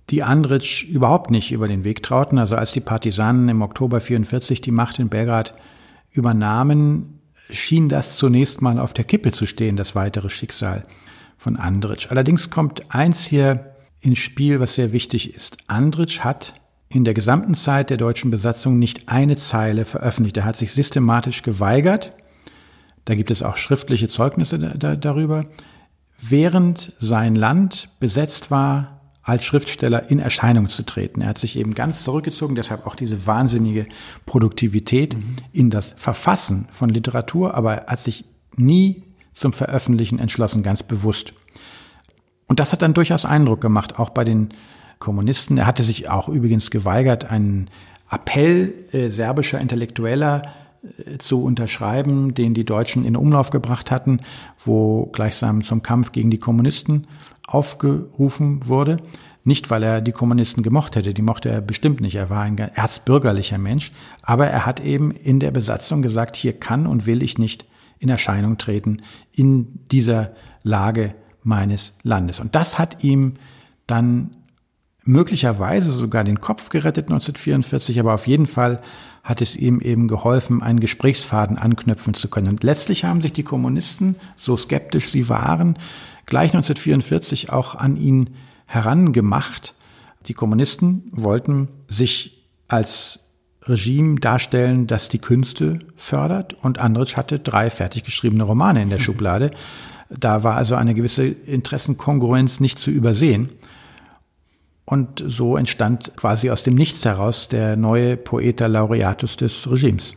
[0.09, 2.39] die Andritsch überhaupt nicht über den Weg trauten.
[2.39, 5.53] Also als die Partisanen im Oktober 44 die Macht in Belgrad
[6.13, 7.21] übernahmen,
[7.51, 10.85] schien das zunächst mal auf der Kippe zu stehen, das weitere Schicksal
[11.37, 12.07] von Andritsch.
[12.09, 13.72] Allerdings kommt eins hier
[14.03, 15.57] ins Spiel, was sehr wichtig ist.
[15.69, 20.37] Andritsch hat in der gesamten Zeit der deutschen Besatzung nicht eine Zeile veröffentlicht.
[20.37, 22.13] Er hat sich systematisch geweigert,
[23.05, 25.47] da gibt es auch schriftliche Zeugnisse da, darüber,
[26.21, 31.21] während sein Land besetzt war, als Schriftsteller in Erscheinung zu treten.
[31.21, 33.87] Er hat sich eben ganz zurückgezogen, deshalb auch diese wahnsinnige
[34.27, 35.37] Produktivität mhm.
[35.53, 38.25] in das Verfassen von Literatur, aber er hat sich
[38.57, 41.33] nie zum Veröffentlichen entschlossen, ganz bewusst.
[42.47, 44.51] Und das hat dann durchaus Eindruck gemacht, auch bei den
[44.99, 45.59] Kommunisten.
[45.59, 47.71] Er hatte sich auch übrigens geweigert, einen
[48.11, 50.43] Appell äh, serbischer Intellektueller
[50.83, 54.21] äh, zu unterschreiben, den die Deutschen in Umlauf gebracht hatten,
[54.59, 57.07] wo gleichsam zum Kampf gegen die Kommunisten
[57.47, 58.99] aufgerufen wurde.
[59.45, 62.15] Nicht, weil er die Kommunisten gemocht hätte, die mochte er bestimmt nicht.
[62.15, 63.91] Er war ein erzbürgerlicher Mensch,
[64.23, 67.67] aber er hat eben in der Besatzung gesagt, hier kann und will ich nicht
[67.99, 70.33] in Erscheinung treten in dieser
[70.63, 72.41] Lage meines Landes.
[72.41, 73.35] Und das hat ihm
[73.87, 74.37] dann
[75.05, 78.81] möglicherweise sogar den Kopf gerettet 1944, aber auf jeden Fall
[79.25, 82.49] hat es ihm eben geholfen, einen Gesprächsfaden anknüpfen zu können.
[82.49, 85.77] Und letztlich haben sich die Kommunisten, so skeptisch sie waren,
[86.27, 88.31] gleich 1944 auch an ihn
[88.67, 89.75] herangemacht.
[90.27, 93.21] Die Kommunisten wollten sich als
[93.65, 98.99] Regime darstellen, das die Künste fördert und Andritsch hatte drei fertig geschriebene Romane in der
[99.01, 99.53] Schublade.
[100.19, 103.51] Da war also eine gewisse Interessenkongruenz nicht zu übersehen.
[104.85, 110.17] Und so entstand quasi aus dem Nichts heraus der neue Poeta Laureatus des Regimes.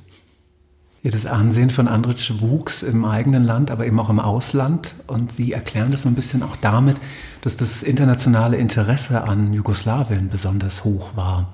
[1.03, 4.95] Ja, das Ansehen von Andritsch wuchs im eigenen Land, aber eben auch im Ausland.
[5.05, 6.97] Und Sie erklären das so ein bisschen auch damit,
[7.41, 11.53] dass das internationale Interesse an Jugoslawien besonders hoch war.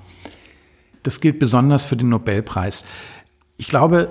[1.02, 2.86] Das gilt besonders für den Nobelpreis.
[3.58, 4.08] Ich glaube,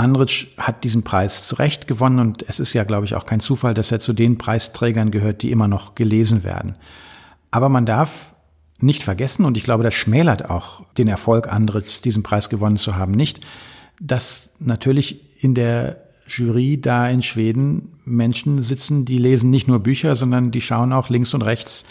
[0.00, 3.40] Andritsch hat diesen Preis zu Recht gewonnen und es ist ja, glaube ich, auch kein
[3.40, 6.76] Zufall, dass er zu den Preisträgern gehört, die immer noch gelesen werden.
[7.50, 8.34] Aber man darf
[8.80, 12.96] nicht vergessen, und ich glaube, das schmälert auch den Erfolg Andritsch, diesen Preis gewonnen zu
[12.96, 13.40] haben, nicht,
[14.00, 20.16] dass natürlich in der Jury da in Schweden Menschen sitzen, die lesen nicht nur Bücher,
[20.16, 21.84] sondern die schauen auch links und rechts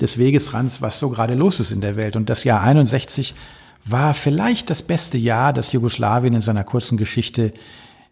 [0.00, 2.16] des Wegesrands, was so gerade los ist in der Welt.
[2.16, 3.34] Und das Jahr 61
[3.84, 7.52] war vielleicht das beste Jahr, das Jugoslawien in seiner kurzen Geschichte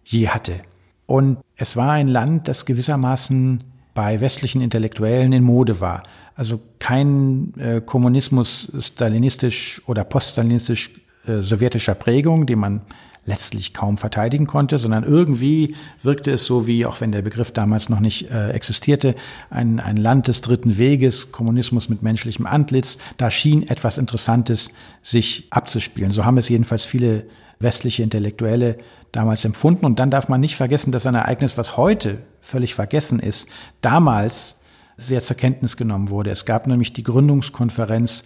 [0.04, 0.60] je hatte.
[1.06, 3.64] Und es war ein Land, das gewissermaßen
[3.94, 6.02] bei westlichen Intellektuellen in Mode war.
[6.34, 10.90] Also kein äh, Kommunismus stalinistisch oder poststalinistisch
[11.26, 12.82] äh, sowjetischer Prägung, die man
[13.28, 17.88] letztlich kaum verteidigen konnte, sondern irgendwie wirkte es so wie, auch wenn der Begriff damals
[17.88, 19.14] noch nicht äh, existierte,
[19.50, 22.98] ein, ein Land des dritten Weges, Kommunismus mit menschlichem Antlitz.
[23.18, 24.72] Da schien etwas Interessantes
[25.02, 26.10] sich abzuspielen.
[26.10, 27.26] So haben es jedenfalls viele
[27.60, 28.78] westliche Intellektuelle
[29.12, 29.84] damals empfunden.
[29.84, 33.48] Und dann darf man nicht vergessen, dass ein Ereignis, was heute völlig vergessen ist,
[33.82, 34.58] damals
[34.96, 36.30] sehr zur Kenntnis genommen wurde.
[36.30, 38.24] Es gab nämlich die Gründungskonferenz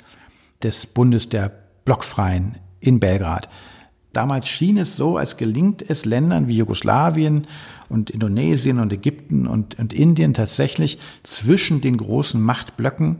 [0.63, 1.51] des Bundes der
[1.85, 3.49] Blockfreien in Belgrad.
[4.13, 7.47] Damals schien es so, als gelingt es Ländern wie Jugoslawien
[7.89, 13.19] und Indonesien und Ägypten und, und Indien tatsächlich zwischen den großen Machtblöcken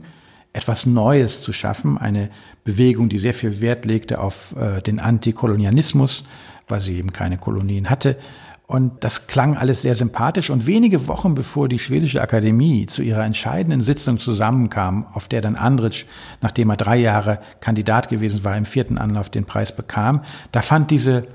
[0.53, 2.29] etwas Neues zu schaffen, eine
[2.63, 6.23] Bewegung, die sehr viel Wert legte auf äh, den Antikolonialismus,
[6.67, 8.17] weil sie eben keine Kolonien hatte.
[8.65, 10.49] Und das klang alles sehr sympathisch.
[10.49, 15.55] Und wenige Wochen bevor die Schwedische Akademie zu ihrer entscheidenden Sitzung zusammenkam, auf der dann
[15.55, 16.05] Andrich,
[16.41, 20.91] nachdem er drei Jahre Kandidat gewesen war, im vierten Anlauf den Preis bekam, da fand
[20.91, 21.27] diese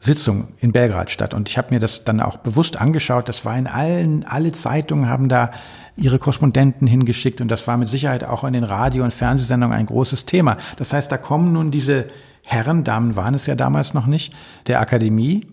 [0.00, 1.34] Sitzung in Belgrad statt.
[1.34, 3.28] Und ich habe mir das dann auch bewusst angeschaut.
[3.28, 5.52] Das war in allen, alle Zeitungen haben da
[5.96, 9.86] ihre Korrespondenten hingeschickt und das war mit Sicherheit auch in den Radio- und Fernsehsendungen ein
[9.86, 10.58] großes Thema.
[10.76, 12.08] Das heißt, da kommen nun diese
[12.42, 14.34] Herren, Damen waren es ja damals noch nicht,
[14.66, 15.46] der Akademie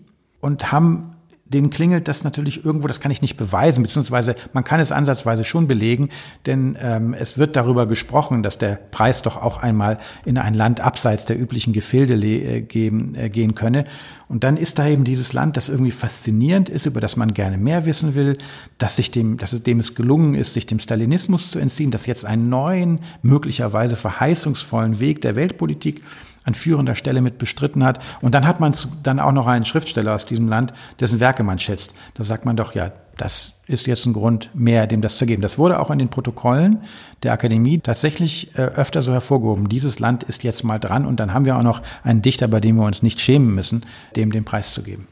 [0.44, 1.14] und haben
[1.46, 5.44] denen klingelt das natürlich irgendwo, das kann ich nicht beweisen, beziehungsweise man kann es ansatzweise
[5.44, 6.08] schon belegen,
[6.46, 10.80] denn ähm, es wird darüber gesprochen, dass der Preis doch auch einmal in ein Land
[10.80, 13.84] abseits der üblichen Gefilde äh, geben, äh, gehen könne.
[14.28, 17.58] Und dann ist da eben dieses Land, das irgendwie faszinierend ist, über das man gerne
[17.58, 18.38] mehr wissen will,
[18.78, 22.06] dass sich dem, dass es dem es gelungen ist, sich dem Stalinismus zu entziehen, dass
[22.06, 26.02] jetzt einen neuen, möglicherweise verheißungsvollen Weg der Weltpolitik
[26.44, 28.00] an führender Stelle mit bestritten hat.
[28.20, 31.58] Und dann hat man dann auch noch einen Schriftsteller aus diesem Land, dessen Werke man
[31.58, 31.94] schätzt.
[32.14, 35.40] Da sagt man doch, ja, das ist jetzt ein Grund mehr, dem das zu geben.
[35.40, 36.82] Das wurde auch in den Protokollen
[37.22, 39.68] der Akademie tatsächlich äh, öfter so hervorgehoben.
[39.68, 42.60] Dieses Land ist jetzt mal dran und dann haben wir auch noch einen Dichter, bei
[42.60, 43.86] dem wir uns nicht schämen müssen,
[44.16, 45.06] dem den Preis zu geben.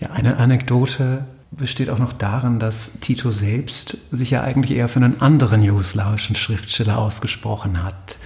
[0.00, 4.96] Ja, eine Anekdote besteht auch noch darin, dass Tito selbst sich ja eigentlich eher für
[4.96, 8.16] einen anderen jugoslawischen Schriftsteller ausgesprochen hat.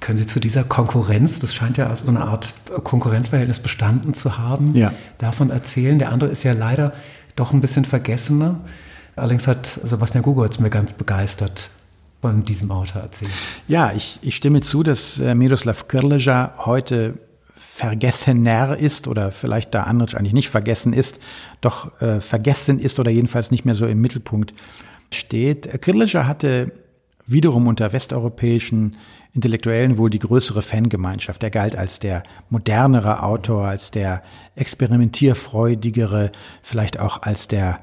[0.00, 4.74] Können Sie zu dieser Konkurrenz, das scheint ja so eine Art Konkurrenzverhältnis bestanden zu haben,
[4.74, 4.92] ja.
[5.18, 5.98] davon erzählen?
[5.98, 6.94] Der andere ist ja leider
[7.36, 8.60] doch ein bisschen vergessener.
[9.16, 11.68] Allerdings hat Sebastian Gugolz mir ganz begeistert
[12.22, 13.30] von diesem Autor erzählt.
[13.68, 17.14] Ja, ich, ich stimme zu, dass äh, Miroslav Krleja heute
[17.56, 21.20] vergessener ist oder vielleicht da Andritsch eigentlich nicht vergessen ist,
[21.60, 24.54] doch äh, vergessen ist oder jedenfalls nicht mehr so im Mittelpunkt
[25.12, 25.82] steht.
[25.82, 26.72] Krleja hatte
[27.26, 28.96] wiederum unter westeuropäischen
[29.32, 31.42] Intellektuellen wohl die größere Fangemeinschaft.
[31.42, 34.22] Er galt als der modernere Autor, als der
[34.56, 37.80] experimentierfreudigere, vielleicht auch als der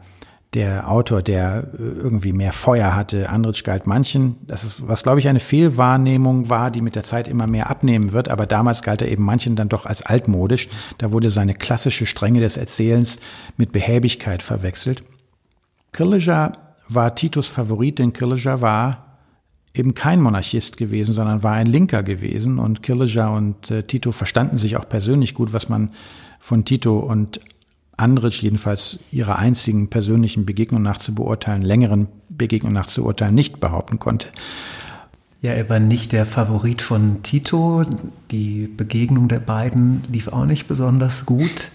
[0.54, 3.30] der Autor, der irgendwie mehr Feuer hatte.
[3.30, 4.38] Andritsch galt manchen.
[4.48, 8.14] Das ist, was glaube ich eine Fehlwahrnehmung war, die mit der Zeit immer mehr abnehmen
[8.14, 8.30] wird.
[8.30, 10.70] Aber damals galt er eben manchen dann doch als altmodisch.
[10.98, 13.20] Da wurde seine klassische Strenge des Erzählens
[13.58, 15.04] mit Behäbigkeit verwechselt.
[15.92, 16.54] Krilleja
[16.88, 19.07] war Titus Favorit, denn Krilleja war
[19.78, 22.60] eben kein Monarchist gewesen, sondern war ein Linker gewesen.
[22.60, 25.92] Und Kirleja und äh, Tito verstanden sich auch persönlich gut, was man
[26.40, 27.40] von Tito und
[27.98, 33.60] Andritsch jedenfalls ihrer einzigen persönlichen Begegnung nach zu beurteilen, längeren Begegnung nach zu beurteilen, nicht
[33.60, 34.28] behaupten konnte.
[35.42, 37.84] Ja, er war nicht der Favorit von Tito.
[38.32, 41.70] Die Begegnung der beiden lief auch nicht besonders gut.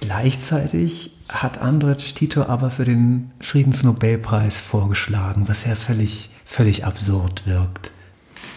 [0.00, 7.90] Gleichzeitig hat Andritsch Tito aber für den Friedensnobelpreis vorgeschlagen, was ja völlig völlig absurd wirkt.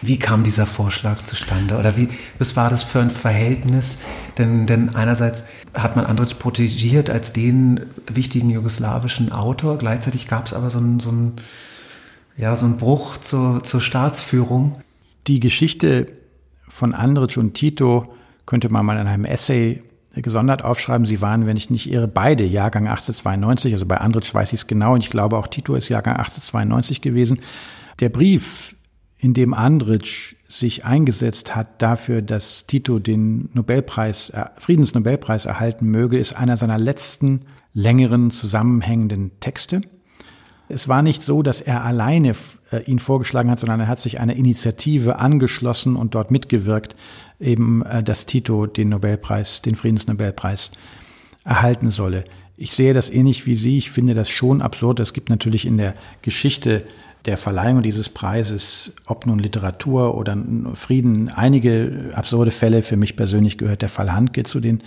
[0.01, 1.77] Wie kam dieser Vorschlag zustande?
[1.77, 3.99] Oder wie, was war das für ein Verhältnis?
[4.37, 9.77] Denn, denn einerseits hat man Andritsch protegiert als den wichtigen jugoslawischen Autor.
[9.77, 11.33] Gleichzeitig gab es aber so einen, so einen,
[12.37, 14.81] ja, so einen Bruch zur, zur Staatsführung.
[15.27, 16.07] Die Geschichte
[16.67, 18.13] von Andritsch und Tito
[18.45, 19.81] könnte man mal in einem Essay
[20.13, 21.07] gesondert aufschreiben.
[21.07, 23.73] Sie waren, wenn ich nicht irre, beide Jahrgang 1892.
[23.73, 27.01] Also bei Andritsch weiß ich es genau und ich glaube auch Tito ist Jahrgang 1892
[27.01, 27.39] gewesen.
[27.99, 28.75] Der Brief,
[29.17, 36.33] in dem Andritsch sich eingesetzt hat dafür, dass Tito den Nobelpreis, Friedensnobelpreis erhalten möge, ist
[36.33, 37.41] einer seiner letzten
[37.73, 39.81] längeren zusammenhängenden Texte.
[40.67, 42.33] Es war nicht so, dass er alleine
[42.71, 46.95] äh, ihn vorgeschlagen hat, sondern er hat sich einer Initiative angeschlossen und dort mitgewirkt,
[47.39, 50.71] eben, äh, dass Tito den Nobelpreis, den Friedensnobelpreis
[51.43, 52.25] erhalten solle.
[52.57, 53.77] Ich sehe das ähnlich wie Sie.
[53.77, 54.99] Ich finde das schon absurd.
[54.99, 56.85] Es gibt natürlich in der Geschichte
[57.25, 60.37] der Verleihung dieses Preises, ob nun Literatur oder
[60.75, 62.83] Frieden, einige absurde Fälle.
[62.83, 64.81] Für mich persönlich gehört der Fall Handke zu den,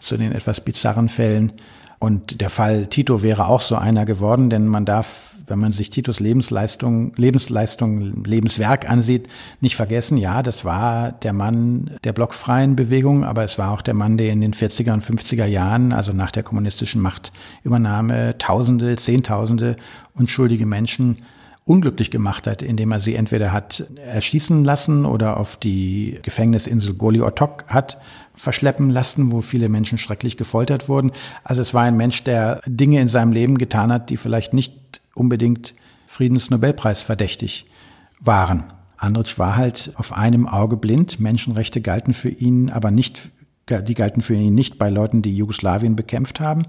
[0.00, 1.52] zu den etwas bizarren Fällen.
[1.98, 5.90] Und der Fall Tito wäre auch so einer geworden, denn man darf, wenn man sich
[5.90, 9.28] Titos Lebensleistung, Lebensleistung, Lebenswerk ansieht,
[9.60, 13.94] nicht vergessen, ja, das war der Mann der blockfreien Bewegung, aber es war auch der
[13.94, 19.76] Mann, der in den 40er und 50er Jahren, also nach der kommunistischen Machtübernahme, Tausende, Zehntausende
[20.14, 21.18] unschuldige Menschen
[21.68, 27.20] unglücklich gemacht hat, indem er sie entweder hat erschießen lassen oder auf die Gefängnisinsel Goli
[27.20, 27.98] Otok hat
[28.34, 31.12] verschleppen lassen, wo viele Menschen schrecklich gefoltert wurden.
[31.44, 35.02] Also es war ein Mensch, der Dinge in seinem Leben getan hat, die vielleicht nicht
[35.14, 35.74] unbedingt
[36.06, 37.66] Friedensnobelpreis verdächtig
[38.18, 38.72] waren.
[38.96, 41.20] Andritsch war halt auf einem Auge blind.
[41.20, 43.30] Menschenrechte galten für ihn aber nicht,
[43.68, 46.62] die galten für ihn nicht bei Leuten, die Jugoslawien bekämpft haben.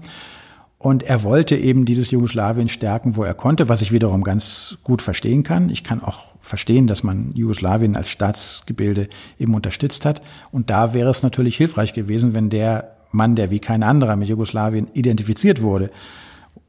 [0.80, 5.02] Und er wollte eben dieses Jugoslawien stärken, wo er konnte, was ich wiederum ganz gut
[5.02, 5.68] verstehen kann.
[5.68, 10.22] Ich kann auch verstehen, dass man Jugoslawien als Staatsgebilde eben unterstützt hat.
[10.50, 14.28] Und da wäre es natürlich hilfreich gewesen, wenn der Mann, der wie kein anderer mit
[14.28, 15.90] Jugoslawien identifiziert wurde,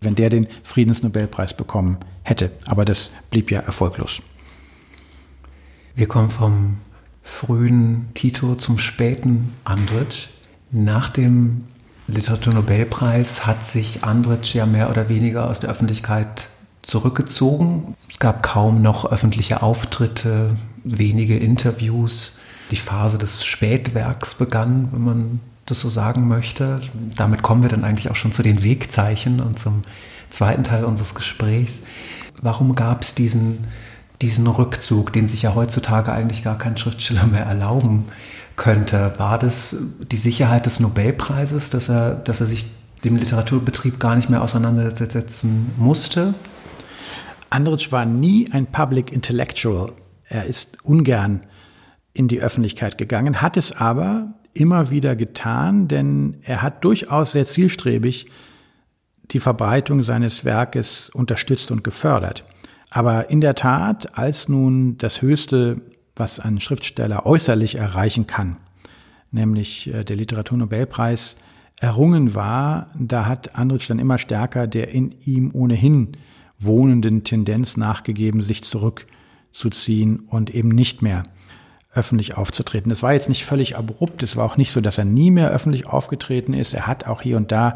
[0.02, 2.52] wenn der den Friedensnobelpreis bekommen hätte.
[2.66, 4.22] Aber das blieb ja erfolglos.
[5.96, 6.80] Wir kommen vom
[7.24, 10.28] frühen Tito zum späten Andritsch.
[10.70, 11.64] Nach dem
[12.08, 16.48] Literaturnobelpreis hat sich Andritsch ja mehr oder weniger aus der Öffentlichkeit
[16.82, 17.96] zurückgezogen.
[18.10, 22.38] Es gab kaum noch öffentliche Auftritte, wenige Interviews.
[22.72, 26.82] Die Phase des Spätwerks begann, wenn man das so sagen möchte.
[27.16, 29.84] Damit kommen wir dann eigentlich auch schon zu den Wegzeichen und zum
[30.30, 31.84] zweiten Teil unseres Gesprächs.
[32.42, 33.68] Warum gab es diesen,
[34.22, 38.06] diesen Rückzug, den sich ja heutzutage eigentlich gar kein Schriftsteller mehr erlauben
[38.56, 39.14] könnte?
[39.18, 39.76] War das
[40.12, 42.66] die Sicherheit des Nobelpreises, dass er, dass er sich
[43.04, 46.34] dem Literaturbetrieb gar nicht mehr auseinandersetzen musste?
[47.50, 49.92] Andritsch war nie ein Public Intellectual.
[50.28, 51.42] Er ist ungern
[52.14, 57.46] in die Öffentlichkeit gegangen, hat es aber immer wieder getan, denn er hat durchaus sehr
[57.46, 58.28] zielstrebig
[59.32, 62.44] die Verbreitung seines Werkes unterstützt und gefördert.
[62.90, 65.82] Aber in der Tat, als nun das Höchste,
[66.22, 68.58] was ein Schriftsteller äußerlich erreichen kann,
[69.32, 71.36] nämlich äh, der Literaturnobelpreis,
[71.80, 76.16] errungen war, da hat Andritsch dann immer stärker der in ihm ohnehin
[76.60, 81.24] wohnenden Tendenz nachgegeben, sich zurückzuziehen und eben nicht mehr
[81.92, 82.92] öffentlich aufzutreten.
[82.92, 84.22] Das war jetzt nicht völlig abrupt.
[84.22, 86.76] Es war auch nicht so, dass er nie mehr öffentlich aufgetreten ist.
[86.76, 87.74] Er hat auch hier und da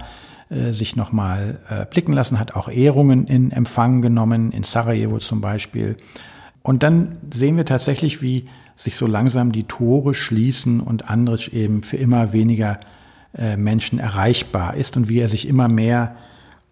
[0.49, 5.41] äh, sich nochmal äh, blicken lassen, hat auch Ehrungen in Empfang genommen, in Sarajevo zum
[5.41, 5.97] Beispiel.
[6.65, 11.83] Und dann sehen wir tatsächlich, wie sich so langsam die Tore schließen und Andritsch eben
[11.83, 12.79] für immer weniger
[13.37, 16.15] äh, Menschen erreichbar ist und wie er sich immer mehr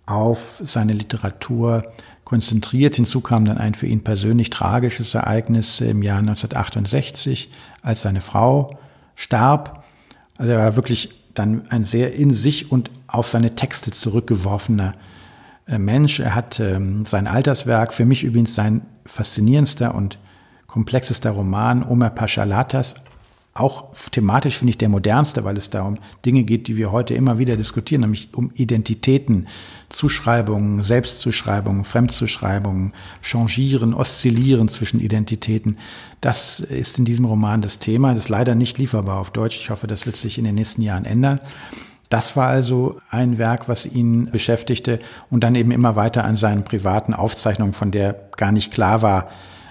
[0.07, 1.83] auf seine Literatur
[2.23, 2.95] konzentriert.
[2.95, 7.51] Hinzu kam dann ein für ihn persönlich tragisches Ereignis im Jahr 1968,
[7.83, 8.79] als seine Frau
[9.13, 9.83] starb.
[10.37, 14.95] Also er war wirklich dann ein sehr in sich und auf seine Texte zurückgeworfener
[15.67, 16.19] Mensch.
[16.19, 20.17] Er hat ähm, sein Alterswerk, für mich übrigens sein faszinierendster und
[20.67, 22.95] komplexester Roman, Omer Paschalatas,
[23.55, 27.13] auch thematisch finde ich der modernste, weil es da um Dinge geht, die wir heute
[27.13, 29.47] immer wieder diskutieren, nämlich um Identitäten,
[29.89, 35.77] Zuschreibungen, Selbstzuschreibungen, Fremdzuschreibungen, Changieren, Oszillieren zwischen Identitäten.
[36.19, 38.15] Das ist in diesem Roman das Thema.
[38.15, 39.57] Das ist leider nicht lieferbar auf Deutsch.
[39.57, 41.39] Ich hoffe, das wird sich in den nächsten Jahren ändern.
[42.13, 44.99] Das war also ein Werk, was ihn beschäftigte
[45.31, 49.29] und dann eben immer weiter an seinen privaten Aufzeichnungen, von der gar nicht klar war,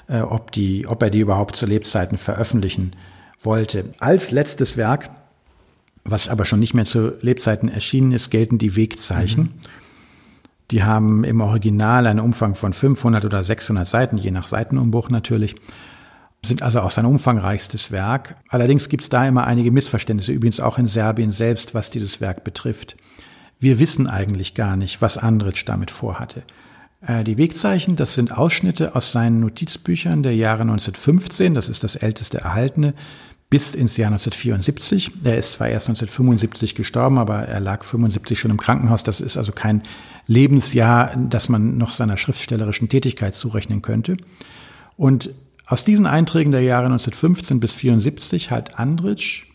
[0.08, 2.96] äh, ob, die, ob er die überhaupt zu Lebzeiten veröffentlichen
[3.40, 3.90] wollte.
[4.00, 5.10] Als letztes Werk,
[6.02, 9.42] was aber schon nicht mehr zu Lebzeiten erschienen ist, gelten die Wegzeichen.
[9.44, 9.50] Mhm.
[10.72, 15.54] Die haben im Original einen Umfang von 500 oder 600 Seiten, je nach Seitenumbruch natürlich,
[16.44, 18.36] sind also auch sein umfangreichstes Werk.
[18.48, 22.42] Allerdings gibt es da immer einige Missverständnisse, übrigens auch in Serbien selbst, was dieses Werk
[22.42, 22.96] betrifft.
[23.60, 26.42] Wir wissen eigentlich gar nicht, was Andritsch damit vorhatte.
[27.06, 31.94] Äh, die Wegzeichen, das sind Ausschnitte aus seinen Notizbüchern der Jahre 1915, das ist das
[31.94, 32.94] älteste erhaltene,
[33.48, 35.12] bis ins Jahr 1974.
[35.22, 39.04] Er ist zwar erst 1975 gestorben, aber er lag 75 schon im Krankenhaus.
[39.04, 39.82] Das ist also kein
[40.26, 44.16] Lebensjahr, das man noch seiner schriftstellerischen Tätigkeit zurechnen könnte.
[44.96, 45.30] Und
[45.72, 49.46] aus diesen Einträgen der Jahre 1915 bis 74 hat Andritsch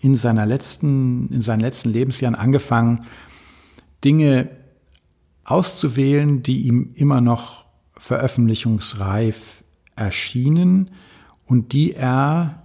[0.00, 3.04] in seiner letzten, in seinen letzten Lebensjahren angefangen,
[4.02, 4.48] Dinge
[5.44, 7.66] auszuwählen, die ihm immer noch
[7.98, 9.62] veröffentlichungsreif
[9.94, 10.92] erschienen
[11.44, 12.62] und die er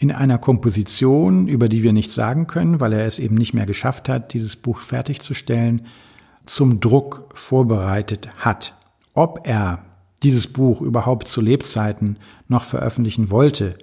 [0.00, 3.66] in einer Komposition, über die wir nichts sagen können, weil er es eben nicht mehr
[3.66, 5.82] geschafft hat, dieses Buch fertigzustellen,
[6.46, 8.74] zum Druck vorbereitet hat.
[9.14, 9.84] Ob er
[10.22, 12.18] dieses Buch überhaupt zu Lebzeiten
[12.48, 13.76] noch veröffentlichen wollte,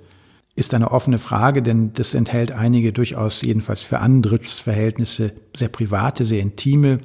[0.56, 6.26] ist eine offene Frage, denn das enthält einige durchaus jedenfalls für Andritschs Verhältnisse sehr private,
[6.26, 7.00] sehr intime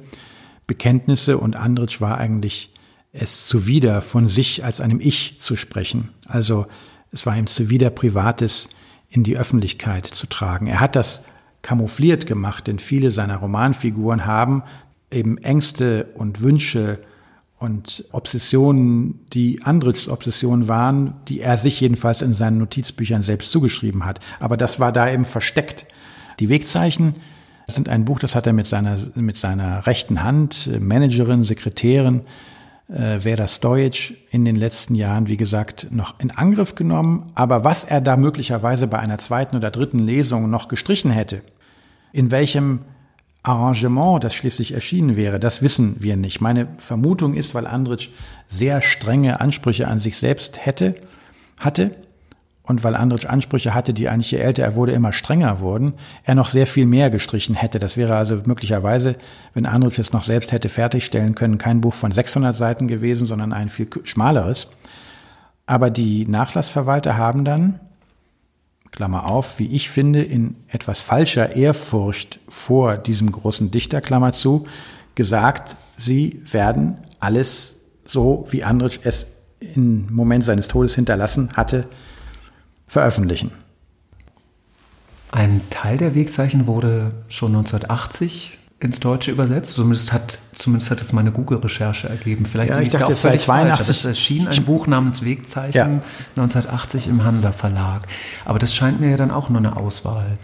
[0.67, 2.73] Bekenntnisse und Andritsch war eigentlich
[3.13, 6.09] es zuwider, von sich als einem Ich zu sprechen.
[6.27, 6.65] Also
[7.11, 8.69] es war ihm zuwider, Privates
[9.09, 10.67] in die Öffentlichkeit zu tragen.
[10.67, 11.23] Er hat das
[11.61, 14.63] kamoufliert gemacht, denn viele seiner Romanfiguren haben
[15.11, 16.99] eben Ängste und Wünsche
[17.57, 24.05] und Obsessionen, die Andritschs Obsessionen waren, die er sich jedenfalls in seinen Notizbüchern selbst zugeschrieben
[24.05, 24.19] hat.
[24.39, 25.85] Aber das war da eben versteckt.
[26.39, 27.15] Die Wegzeichen
[27.67, 32.21] sind ein Buch, das hat er mit seiner, mit seiner rechten Hand, Managerin, Sekretärin,
[32.87, 37.31] äh, Vera Stojic in den letzten Jahren, wie gesagt, noch in Angriff genommen.
[37.35, 41.41] Aber was er da möglicherweise bei einer zweiten oder dritten Lesung noch gestrichen hätte,
[42.11, 42.81] in welchem
[43.47, 46.41] Arrangement, das schließlich erschienen wäre, das wissen wir nicht.
[46.41, 48.09] Meine Vermutung ist, weil Andritsch
[48.47, 50.95] sehr strenge Ansprüche an sich selbst hätte,
[51.57, 51.91] hatte,
[52.67, 55.93] und weil Andritsch Ansprüche hatte, die eigentlich je älter er wurde, immer strenger wurden,
[56.23, 57.77] er noch sehr viel mehr gestrichen hätte.
[57.77, 59.17] Das wäre also möglicherweise,
[59.53, 63.53] wenn Andritsch es noch selbst hätte fertigstellen können, kein Buch von 600 Seiten gewesen, sondern
[63.53, 64.71] ein viel schmaleres.
[65.67, 67.79] Aber die Nachlassverwalter haben dann,
[68.95, 74.67] Klammer auf, wie ich finde, in etwas falscher Ehrfurcht vor diesem großen Dichter, Klammer zu,
[75.15, 79.27] gesagt, sie werden alles so, wie Andritsch es
[79.59, 81.87] im Moment seines Todes hinterlassen hatte,
[82.87, 83.51] veröffentlichen.
[85.31, 89.73] Ein Teil der Wegzeichen wurde schon 1980 ins Deutsche übersetzt.
[89.73, 92.45] Zumindest hat, zumindest hat es meine Google-Recherche ergeben.
[92.45, 93.97] Vielleicht ja, ich dachte, es sei 82.
[93.97, 96.01] Es erschien ein Buch namens Wegzeichen ja.
[96.35, 98.07] 1980 im Hansa Verlag.
[98.43, 100.37] Aber das scheint mir ja dann auch nur eine Auswahl.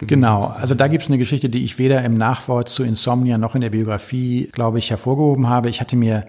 [0.00, 0.46] Genau.
[0.46, 3.60] Also da gibt es eine Geschichte, die ich weder im Nachwort zu Insomnia noch in
[3.60, 5.68] der Biografie, glaube ich, hervorgehoben habe.
[5.70, 6.26] Ich hatte mir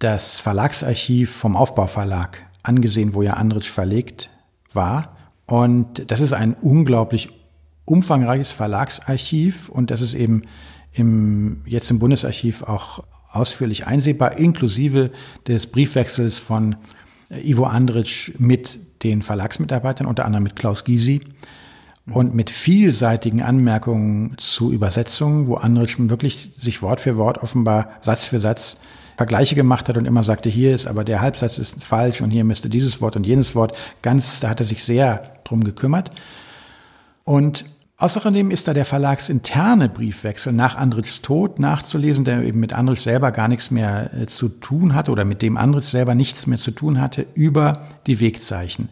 [0.00, 4.30] das Verlagsarchiv vom Aufbauverlag angesehen, wo ja Andritsch verlegt
[4.72, 5.16] war.
[5.46, 7.30] Und das ist ein unglaublich
[7.84, 10.42] umfangreiches Verlagsarchiv und das ist eben
[10.96, 15.10] im, jetzt im Bundesarchiv auch ausführlich einsehbar, inklusive
[15.46, 16.76] des Briefwechsels von
[17.30, 21.20] Ivo Andritsch mit den Verlagsmitarbeitern, unter anderem mit Klaus Gysi
[22.10, 28.24] und mit vielseitigen Anmerkungen zu Übersetzungen, wo Andritsch wirklich sich Wort für Wort offenbar Satz
[28.24, 28.78] für Satz
[29.16, 32.44] Vergleiche gemacht hat und immer sagte, hier ist aber der Halbsatz ist falsch und hier
[32.44, 33.76] müsste dieses Wort und jenes Wort.
[34.02, 36.10] Ganz, da hat er sich sehr drum gekümmert.
[37.24, 37.64] Und
[37.98, 43.32] Außerdem ist da der verlagsinterne Briefwechsel nach Andritschs Tod nachzulesen, der eben mit Andritsch selber
[43.32, 46.72] gar nichts mehr äh, zu tun hatte oder mit dem Andritsch selber nichts mehr zu
[46.72, 48.90] tun hatte, über die Wegzeichen.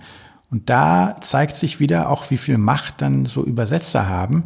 [0.50, 4.44] Und da zeigt sich wieder auch, wie viel Macht dann so Übersetzer haben,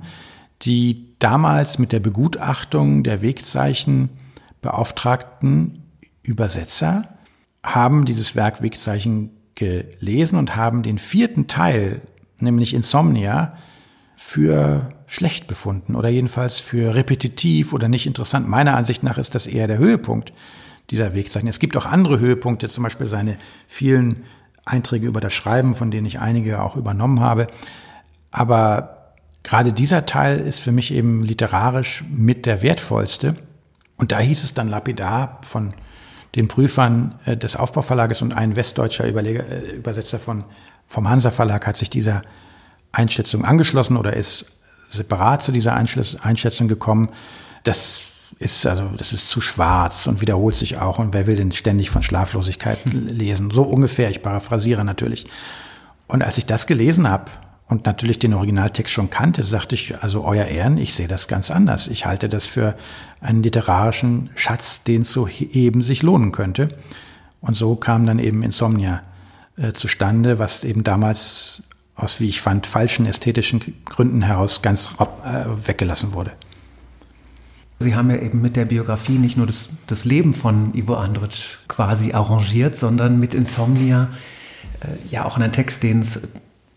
[0.62, 4.08] die damals mit der Begutachtung der Wegzeichen
[4.60, 5.84] beauftragten
[6.22, 7.04] Übersetzer
[7.62, 12.00] haben dieses Werk Wegzeichen gelesen und haben den vierten Teil,
[12.40, 13.56] nämlich Insomnia,
[14.20, 18.48] für schlecht befunden oder jedenfalls für repetitiv oder nicht interessant.
[18.48, 20.32] Meiner Ansicht nach ist das eher der Höhepunkt
[20.90, 21.48] dieser Wegzeichen.
[21.48, 23.36] Es gibt auch andere Höhepunkte, zum Beispiel seine
[23.68, 24.24] vielen
[24.64, 27.46] Einträge über das Schreiben, von denen ich einige auch übernommen habe.
[28.32, 29.14] Aber
[29.44, 33.36] gerade dieser Teil ist für mich eben literarisch mit der wertvollste.
[33.98, 35.74] Und da hieß es dann lapidar von
[36.34, 40.42] den Prüfern äh, des Aufbauverlages und ein westdeutscher Überleger, äh, Übersetzer von,
[40.88, 42.22] vom Hansa Verlag hat sich dieser
[42.92, 44.46] Einschätzung angeschlossen oder ist
[44.88, 47.10] separat zu dieser Einschätzung gekommen.
[47.64, 48.00] Das
[48.38, 50.98] ist also, das ist zu schwarz und wiederholt sich auch.
[50.98, 53.50] Und wer will denn ständig von Schlaflosigkeit lesen?
[53.50, 54.10] So ungefähr.
[54.10, 55.26] Ich paraphrasiere natürlich.
[56.06, 57.30] Und als ich das gelesen habe
[57.66, 61.50] und natürlich den Originaltext schon kannte, sagte ich, also euer Ehren, ich sehe das ganz
[61.50, 61.88] anders.
[61.88, 62.76] Ich halte das für
[63.20, 66.70] einen literarischen Schatz, den zu heben sich lohnen könnte.
[67.40, 69.02] Und so kam dann eben Insomnia
[69.56, 71.62] äh, zustande, was eben damals
[71.98, 76.32] aus, wie ich fand, falschen ästhetischen Gründen heraus ganz äh, weggelassen wurde.
[77.80, 81.58] Sie haben ja eben mit der Biografie nicht nur das, das Leben von Ivo Andrić
[81.68, 84.08] quasi arrangiert, sondern mit Insomnia
[84.80, 86.28] äh, ja auch einen Text, den es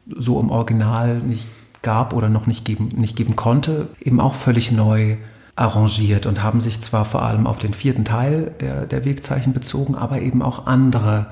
[0.07, 1.47] so im Original nicht
[1.81, 5.17] gab oder noch nicht geben, nicht geben konnte, eben auch völlig neu
[5.55, 9.95] arrangiert und haben sich zwar vor allem auf den vierten Teil der, der Wegzeichen bezogen,
[9.95, 11.27] aber eben auch andere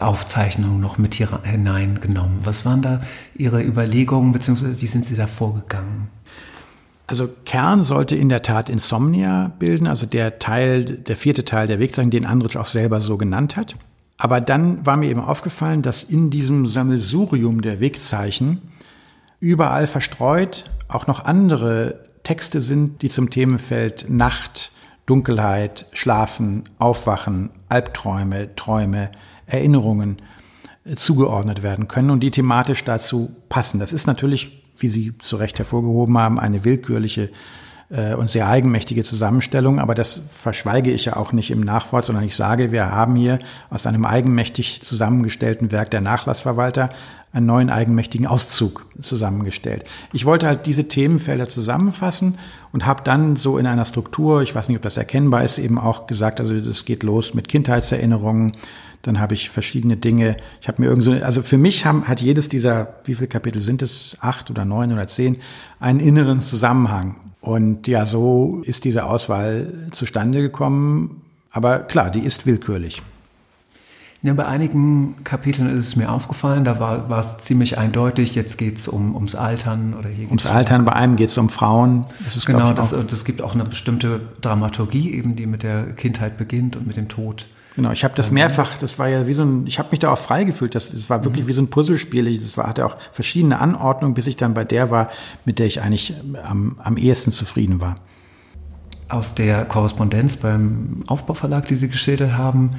[0.00, 2.44] Aufzeichnungen noch mit hier hineingenommen.
[2.44, 3.00] Was waren da
[3.34, 6.08] Ihre Überlegungen, beziehungsweise wie sind Sie da vorgegangen?
[7.06, 11.80] Also Kern sollte in der Tat Insomnia bilden, also der Teil, der vierte Teil der
[11.80, 13.74] Wegzeichen, den Andritsch auch selber so genannt hat.
[14.16, 18.62] Aber dann war mir eben aufgefallen, dass in diesem Sammelsurium der Wegzeichen
[19.40, 24.72] überall verstreut auch noch andere Texte sind, die zum Themenfeld Nacht,
[25.06, 29.10] Dunkelheit, Schlafen, Aufwachen, Albträume, Träume,
[29.50, 30.18] Erinnerungen
[30.84, 33.80] äh, zugeordnet werden können und die thematisch dazu passen.
[33.80, 37.30] Das ist natürlich, wie Sie zu Recht hervorgehoben haben, eine willkürliche
[37.90, 42.24] äh, und sehr eigenmächtige Zusammenstellung, aber das verschweige ich ja auch nicht im Nachwort, sondern
[42.24, 46.90] ich sage, wir haben hier aus einem eigenmächtig zusammengestellten Werk der Nachlassverwalter
[47.32, 49.84] einen neuen eigenmächtigen Auszug zusammengestellt.
[50.12, 52.38] Ich wollte halt diese Themenfelder zusammenfassen
[52.72, 55.78] und habe dann so in einer Struktur, ich weiß nicht, ob das erkennbar ist, eben
[55.78, 58.52] auch gesagt, also das geht los mit Kindheitserinnerungen,
[59.02, 60.36] dann habe ich verschiedene Dinge.
[60.60, 63.62] Ich habe mir irgend so, also für mich haben, hat jedes dieser, wie viele Kapitel
[63.62, 64.16] sind es?
[64.20, 65.36] Acht oder neun oder zehn,
[65.78, 67.16] einen inneren Zusammenhang.
[67.40, 71.22] Und ja, so ist diese Auswahl zustande gekommen.
[71.50, 73.02] Aber klar, die ist willkürlich.
[74.22, 78.58] Ja, bei einigen Kapiteln ist es mir aufgefallen, da war, war es ziemlich eindeutig, jetzt
[78.58, 82.04] geht es um, ums Altern oder hier Ums Altern, bei einem geht es um Frauen.
[82.26, 86.36] Das ist, genau, das, das gibt auch eine bestimmte Dramaturgie eben, die mit der Kindheit
[86.36, 87.46] beginnt und mit dem Tod.
[87.76, 90.12] Genau, ich habe das mehrfach, das war ja wie so ein, ich habe mich da
[90.12, 91.48] auch frei gefühlt, das, das war wirklich mhm.
[91.48, 94.90] wie so ein Puzzlespiel, das war, hatte auch verschiedene Anordnungen, bis ich dann bei der
[94.90, 95.10] war,
[95.44, 97.96] mit der ich eigentlich am, am ehesten zufrieden war.
[99.08, 102.76] Aus der Korrespondenz beim Aufbauverlag, die Sie geschildert haben,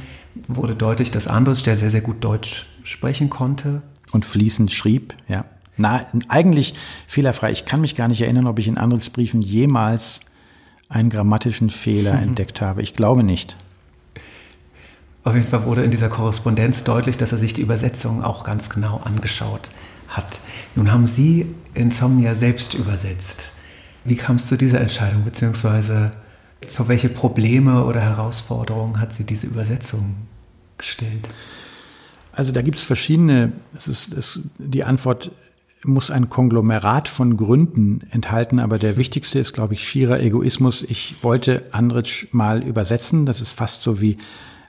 [0.48, 3.82] wurde deutlich, dass Andres, der sehr, sehr gut Deutsch sprechen konnte.
[4.12, 5.46] Und fließend schrieb, ja.
[5.78, 6.76] Na, eigentlich
[7.08, 7.52] fehlerfrei.
[7.52, 10.20] Ich kann mich gar nicht erinnern, ob ich in Andres Briefen jemals
[10.90, 12.24] einen grammatischen Fehler mhm.
[12.24, 12.82] entdeckt habe.
[12.82, 13.56] Ich glaube nicht.
[15.24, 18.70] Auf jeden Fall wurde in dieser Korrespondenz deutlich, dass er sich die Übersetzung auch ganz
[18.70, 19.70] genau angeschaut
[20.08, 20.40] hat.
[20.76, 23.52] Nun haben Sie Insomnia selbst übersetzt.
[24.04, 26.12] Wie kam es zu dieser Entscheidung, beziehungsweise
[26.68, 30.18] vor welche Probleme oder Herausforderungen hat sie diese Übersetzung
[30.78, 31.28] gestellt?
[32.32, 35.32] Also da gibt es verschiedene, es ist, es, die Antwort
[35.84, 40.84] muss ein Konglomerat von Gründen enthalten, aber der wichtigste ist, glaube ich, schierer Egoismus.
[40.84, 43.26] Ich wollte Andritsch mal übersetzen.
[43.26, 44.18] Das ist fast so wie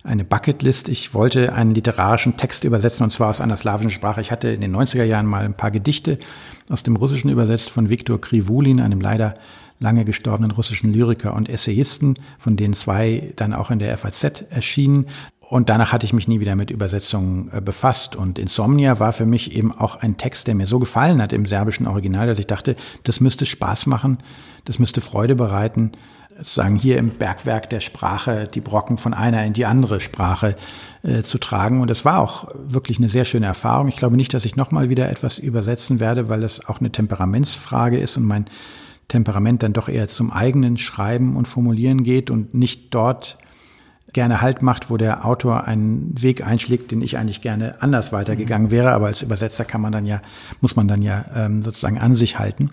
[0.05, 0.89] eine Bucketlist.
[0.89, 4.21] Ich wollte einen literarischen Text übersetzen, und zwar aus einer slawischen Sprache.
[4.21, 6.19] Ich hatte in den 90er Jahren mal ein paar Gedichte
[6.69, 9.35] aus dem Russischen übersetzt von Viktor Krivulin, einem leider
[9.79, 15.07] lange gestorbenen russischen Lyriker und Essayisten, von denen zwei dann auch in der FAZ erschienen.
[15.41, 18.17] Und danach hatte ich mich nie wieder mit Übersetzungen äh, befasst.
[18.17, 21.45] Und Insomnia war für mich eben auch ein Text, der mir so gefallen hat im
[21.45, 24.19] serbischen Original, dass ich dachte, das müsste Spaß machen,
[24.65, 25.93] das müsste Freude bereiten,
[26.43, 30.57] sozusagen hier im Bergwerk der Sprache die Brocken von einer in die andere Sprache
[31.05, 31.81] äh, zu tragen.
[31.81, 33.87] Und das war auch wirklich eine sehr schöne Erfahrung.
[33.87, 37.97] Ich glaube nicht, dass ich nochmal wieder etwas übersetzen werde, weil das auch eine Temperamentsfrage
[37.97, 38.47] ist und mein
[39.07, 43.39] Temperament dann doch eher zum eigenen Schreiben und Formulieren geht und nicht dort
[44.13, 48.73] gerne Halt macht, wo der Autor einen Weg einschlägt, den ich eigentlich gerne anders weitergegangen
[48.73, 48.93] wäre.
[48.93, 50.21] Aber als Übersetzer kann man dann ja,
[50.61, 52.71] muss man dann ja ähm, sozusagen an sich halten.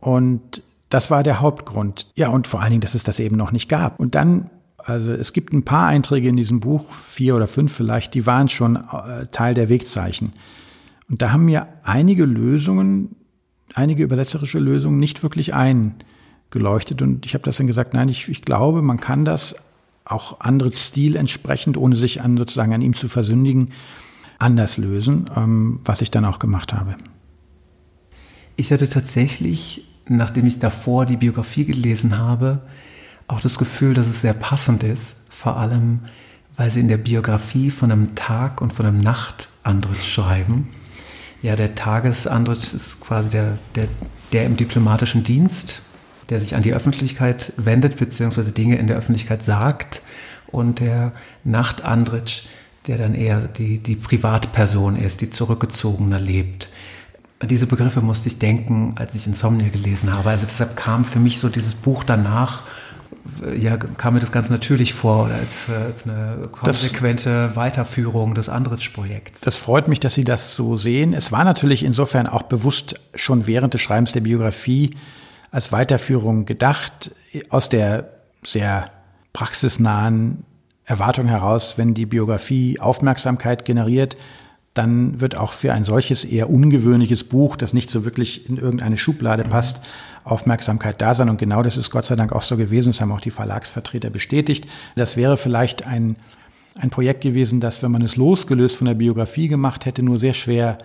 [0.00, 2.08] Und das war der Hauptgrund.
[2.14, 3.98] Ja, und vor allen Dingen, dass es das eben noch nicht gab.
[3.98, 8.14] Und dann, also es gibt ein paar Einträge in diesem Buch, vier oder fünf vielleicht,
[8.14, 10.32] die waren schon äh, Teil der Wegzeichen.
[11.08, 13.16] Und da haben mir einige Lösungen
[13.74, 17.02] einige übersetzerische Lösungen nicht wirklich eingeleuchtet.
[17.02, 19.56] Und ich habe das dann gesagt, nein, ich, ich glaube, man kann das
[20.04, 23.72] auch andere Stil entsprechend, ohne sich an sozusagen an ihm zu versündigen,
[24.38, 26.96] anders lösen, ähm, was ich dann auch gemacht habe.
[28.56, 32.60] Ich hatte tatsächlich, nachdem ich davor die Biografie gelesen habe,
[33.28, 36.00] auch das Gefühl, dass es sehr passend ist, vor allem
[36.56, 40.68] weil sie in der Biografie von einem Tag und von einem Nacht anderes schreiben
[41.42, 43.86] ja, der Tagesandritsch ist quasi der, der,
[44.32, 45.82] der im diplomatischen Dienst,
[46.28, 50.02] der sich an die Öffentlichkeit wendet, beziehungsweise Dinge in der Öffentlichkeit sagt.
[50.48, 51.12] Und der
[51.44, 52.42] Nachtandritsch,
[52.86, 56.68] der dann eher die, die Privatperson ist, die zurückgezogener lebt.
[57.42, 60.30] Diese Begriffe musste ich denken, als ich Insomnia gelesen habe.
[60.30, 62.64] Also deshalb kam für mich so dieses Buch danach
[63.58, 68.48] ja, kam mir das ganz natürlich vor als, äh, als eine konsequente das, Weiterführung des
[68.48, 69.40] Andritz-Projekts.
[69.40, 71.14] Das freut mich, dass Sie das so sehen.
[71.14, 74.96] Es war natürlich insofern auch bewusst schon während des Schreibens der Biografie
[75.50, 77.12] als Weiterführung gedacht,
[77.48, 78.10] aus der
[78.44, 78.90] sehr
[79.32, 80.44] praxisnahen
[80.84, 84.16] Erwartung heraus, wenn die Biografie Aufmerksamkeit generiert,
[84.74, 88.98] dann wird auch für ein solches eher ungewöhnliches Buch, das nicht so wirklich in irgendeine
[88.98, 89.80] Schublade passt,
[90.22, 91.28] Aufmerksamkeit da sein.
[91.28, 92.90] Und genau das ist Gott sei Dank auch so gewesen.
[92.90, 94.68] Das haben auch die Verlagsvertreter bestätigt.
[94.94, 96.16] Das wäre vielleicht ein,
[96.76, 100.34] ein Projekt gewesen, das, wenn man es losgelöst von der Biografie gemacht hätte, nur sehr
[100.34, 100.78] schwer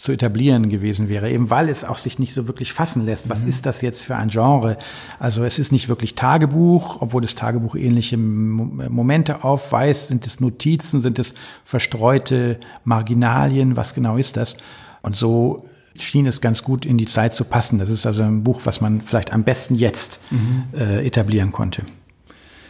[0.00, 3.28] zu etablieren gewesen wäre, eben weil es auch sich nicht so wirklich fassen lässt.
[3.28, 3.50] Was mhm.
[3.50, 4.78] ist das jetzt für ein Genre?
[5.18, 10.08] Also es ist nicht wirklich Tagebuch, obwohl das Tagebuch ähnliche Momente aufweist.
[10.08, 11.02] Sind es Notizen?
[11.02, 13.76] Sind es verstreute Marginalien?
[13.76, 14.56] Was genau ist das?
[15.02, 15.66] Und so
[15.98, 17.78] schien es ganz gut in die Zeit zu passen.
[17.78, 20.64] Das ist also ein Buch, was man vielleicht am besten jetzt mhm.
[20.72, 21.82] äh, etablieren konnte.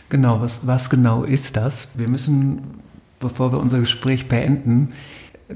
[0.08, 1.96] Genau, was, was genau ist das?
[1.96, 2.62] Wir müssen,
[3.20, 4.94] bevor wir unser Gespräch beenden,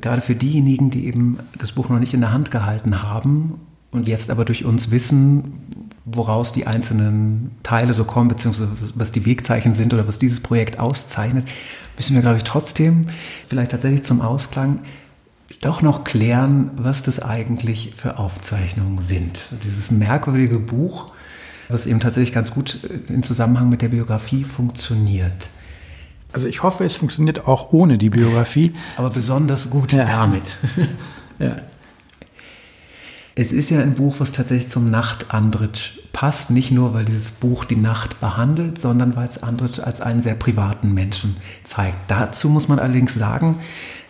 [0.00, 3.60] gerade für diejenigen, die eben das Buch noch nicht in der Hand gehalten haben
[3.90, 9.24] und jetzt aber durch uns wissen, woraus die einzelnen Teile so kommen, beziehungsweise was die
[9.24, 11.48] Wegzeichen sind oder was dieses Projekt auszeichnet,
[11.96, 13.06] müssen wir, glaube ich, trotzdem
[13.46, 14.80] vielleicht tatsächlich zum Ausklang
[15.60, 19.46] doch noch klären, was das eigentlich für Aufzeichnungen sind.
[19.64, 21.12] Dieses merkwürdige Buch,
[21.68, 25.48] was eben tatsächlich ganz gut in Zusammenhang mit der Biografie funktioniert.
[26.35, 28.73] Also ich hoffe, es funktioniert auch ohne die Biografie.
[28.97, 30.05] Aber besonders gut ja.
[30.05, 30.59] damit.
[31.39, 31.59] ja.
[33.36, 37.65] Es ist ja ein Buch, was tatsächlich zum Nachtandritsch passt, nicht nur, weil dieses Buch
[37.65, 41.97] die Nacht behandelt, sondern weil es Andritsch als einen sehr privaten Menschen zeigt.
[42.09, 43.61] Dazu muss man allerdings sagen,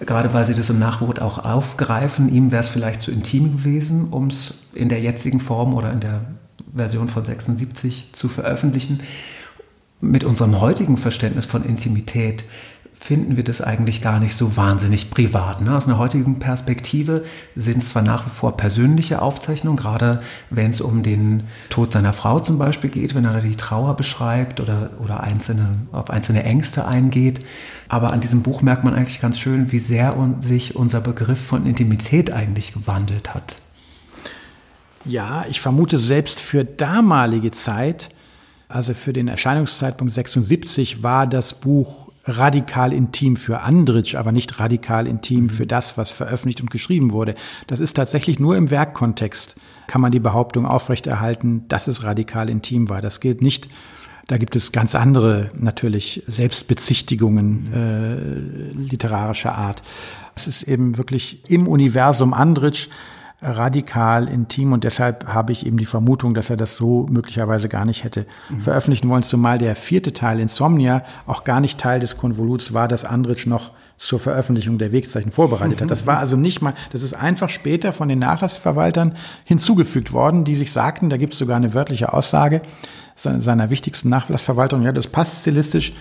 [0.00, 4.08] gerade weil Sie das im Nachwort auch aufgreifen, ihm wäre es vielleicht zu intim gewesen,
[4.10, 6.22] um es in der jetzigen Form oder in der
[6.74, 9.00] Version von 76 zu veröffentlichen.
[10.04, 12.44] Mit unserem heutigen Verständnis von Intimität
[12.92, 15.62] finden wir das eigentlich gar nicht so wahnsinnig privat.
[15.62, 15.74] Ne?
[15.74, 17.24] Aus einer heutigen Perspektive
[17.56, 20.20] sind es zwar nach wie vor persönliche Aufzeichnungen, gerade
[20.50, 24.60] wenn es um den Tod seiner Frau zum Beispiel geht, wenn er die Trauer beschreibt
[24.60, 27.40] oder, oder einzelne, auf einzelne Ängste eingeht.
[27.88, 31.66] Aber an diesem Buch merkt man eigentlich ganz schön, wie sehr sich unser Begriff von
[31.66, 33.56] Intimität eigentlich gewandelt hat.
[35.06, 38.10] Ja, ich vermute selbst für damalige Zeit,
[38.74, 45.06] also für den Erscheinungszeitpunkt 76, war das Buch radikal intim für Andritsch, aber nicht radikal
[45.06, 47.36] intim für das, was veröffentlicht und geschrieben wurde.
[47.68, 49.54] Das ist tatsächlich nur im Werkkontext
[49.86, 53.00] kann man die Behauptung aufrechterhalten, dass es radikal intim war.
[53.00, 53.68] Das gilt nicht
[54.26, 59.82] da gibt es ganz andere natürlich Selbstbezichtigungen äh, literarischer Art.
[60.34, 62.88] Es ist eben wirklich im Universum Andritsch
[63.44, 67.84] radikal intim und deshalb habe ich eben die Vermutung, dass er das so möglicherweise gar
[67.84, 68.60] nicht hätte mhm.
[68.60, 73.04] veröffentlichen wollen, zumal der vierte Teil Insomnia auch gar nicht Teil des Konvoluts war, das
[73.04, 75.90] Andritsch noch zur Veröffentlichung der Wegzeichen vorbereitet hat.
[75.90, 79.14] Das war also nicht mal, das ist einfach später von den Nachlassverwaltern
[79.44, 82.62] hinzugefügt worden, die sich sagten, da gibt es sogar eine wörtliche Aussage
[83.14, 85.92] seiner wichtigsten Nachlassverwaltung, ja, das passt stilistisch,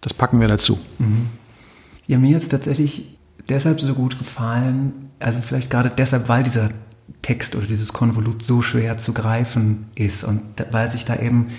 [0.00, 0.78] das packen wir dazu.
[0.98, 1.28] Mhm.
[2.08, 6.70] Ja, mir ist tatsächlich deshalb so gut gefallen, also vielleicht gerade deshalb, weil dieser
[7.22, 11.50] Text oder dieses Konvolut so schwer zu greifen ist und weil sich da eben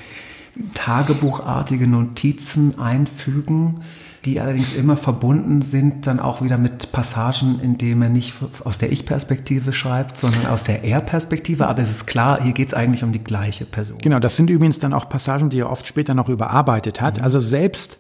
[0.74, 3.82] tagebuchartige Notizen einfügen,
[4.26, 8.78] die allerdings immer verbunden sind dann auch wieder mit Passagen, in denen er nicht aus
[8.78, 11.68] der Ich-Perspektive schreibt, sondern aus der Er-Perspektive.
[11.68, 13.98] Aber es ist klar, hier geht es eigentlich um die gleiche Person.
[14.00, 17.18] Genau, das sind übrigens dann auch Passagen, die er oft später noch überarbeitet hat.
[17.18, 17.24] Mhm.
[17.24, 17.98] Also selbst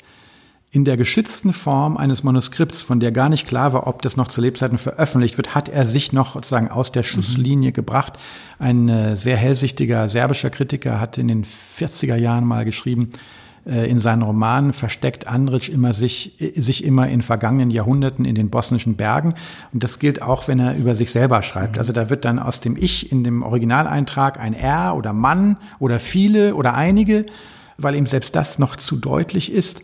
[0.74, 4.30] in der geschützten Form eines Manuskripts, von der gar nicht klar war, ob das noch
[4.30, 7.74] zu Lebzeiten veröffentlicht wird, hat er sich noch sozusagen aus der Schusslinie mhm.
[7.74, 8.18] gebracht.
[8.58, 13.10] Ein äh, sehr hellsichtiger serbischer Kritiker hat in den 40er Jahren mal geschrieben,
[13.66, 18.50] äh, in seinen Romanen versteckt Andritsch immer sich, sich immer in vergangenen Jahrhunderten in den
[18.50, 19.36] bosnischen Bergen.
[19.74, 21.74] Und das gilt auch, wenn er über sich selber schreibt.
[21.74, 21.80] Mhm.
[21.80, 26.00] Also da wird dann aus dem Ich in dem Originaleintrag ein Er oder Mann oder
[26.00, 27.26] viele oder einige,
[27.78, 29.84] weil ihm selbst das noch zu deutlich ist.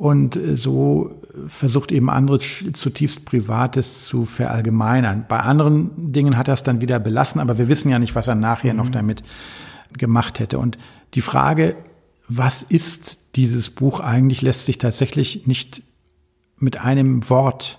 [0.00, 1.10] Und äh, so
[1.46, 5.26] versucht eben Andritsch zutiefst Privates zu verallgemeinern.
[5.28, 8.26] Bei anderen Dingen hat er es dann wieder belassen, aber wir wissen ja nicht, was
[8.26, 8.78] er nachher mhm.
[8.78, 9.22] noch damit
[9.98, 10.58] gemacht hätte.
[10.58, 10.78] Und
[11.12, 11.76] die Frage,
[12.28, 15.82] was ist dieses Buch eigentlich, lässt sich tatsächlich nicht
[16.56, 17.78] mit einem Wort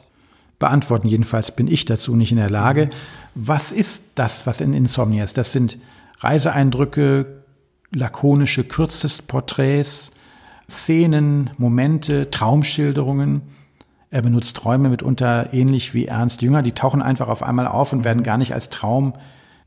[0.60, 1.08] beantworten.
[1.08, 2.92] Jedenfalls bin ich dazu nicht in der Lage.
[3.34, 5.40] Was ist das, was in Insomnia ist?
[5.40, 5.80] Das sind
[6.20, 7.44] Reiseeindrücke,
[7.96, 10.12] lakonische Kürzesporträts,
[10.72, 13.42] Szenen, Momente, Traumschilderungen.
[14.10, 16.62] Er benutzt Träume mitunter ähnlich wie Ernst Jünger.
[16.64, 19.14] Die tauchen einfach auf einmal auf und werden gar nicht als Traum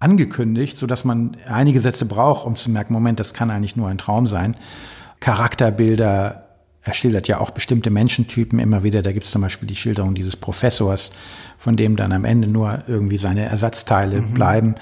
[0.01, 3.89] angekündigt, so dass man einige Sätze braucht, um zu merken, Moment, das kann eigentlich nur
[3.89, 4.57] ein Traum sein.
[5.21, 6.45] Charakterbilder,
[6.83, 9.01] er schildert ja auch bestimmte Menschentypen immer wieder.
[9.01, 11.13] Da gibt es zum Beispiel die Schilderung dieses Professors,
[11.57, 14.35] von dem dann am Ende nur irgendwie seine Ersatzteile mhm.
[14.35, 14.75] bleiben.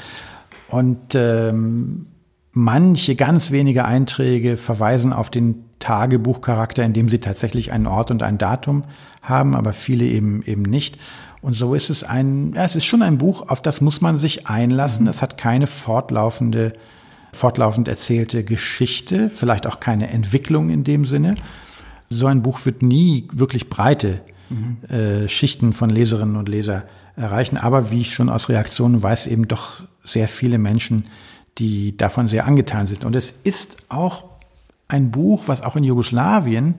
[0.69, 2.07] Und ähm,
[2.51, 8.39] manche ganz wenige Einträge verweisen auf den Tagebuchcharakter, indem sie tatsächlich einen Ort und ein
[8.39, 8.85] Datum
[9.21, 10.97] haben, aber viele eben eben nicht.
[11.41, 14.17] Und so ist es ein, ja, es ist schon ein Buch, auf das muss man
[14.17, 15.05] sich einlassen.
[15.05, 15.11] Mhm.
[15.11, 16.75] Es hat keine fortlaufende,
[17.33, 21.35] fortlaufend erzählte Geschichte, vielleicht auch keine Entwicklung in dem Sinne.
[22.11, 24.85] So ein Buch wird nie wirklich breite mhm.
[24.89, 26.85] äh, Schichten von Leserinnen und Leser
[27.17, 27.57] erreichen.
[27.57, 31.07] Aber wie ich schon aus Reaktionen weiß, eben doch sehr viele Menschen,
[31.59, 33.05] die davon sehr angetan sind.
[33.05, 34.32] Und es ist auch
[34.93, 36.77] ein Buch, was auch in Jugoslawien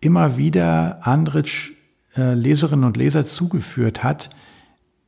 [0.00, 1.70] immer wieder Andritsch
[2.16, 4.30] äh, Leserinnen und Leser zugeführt hat,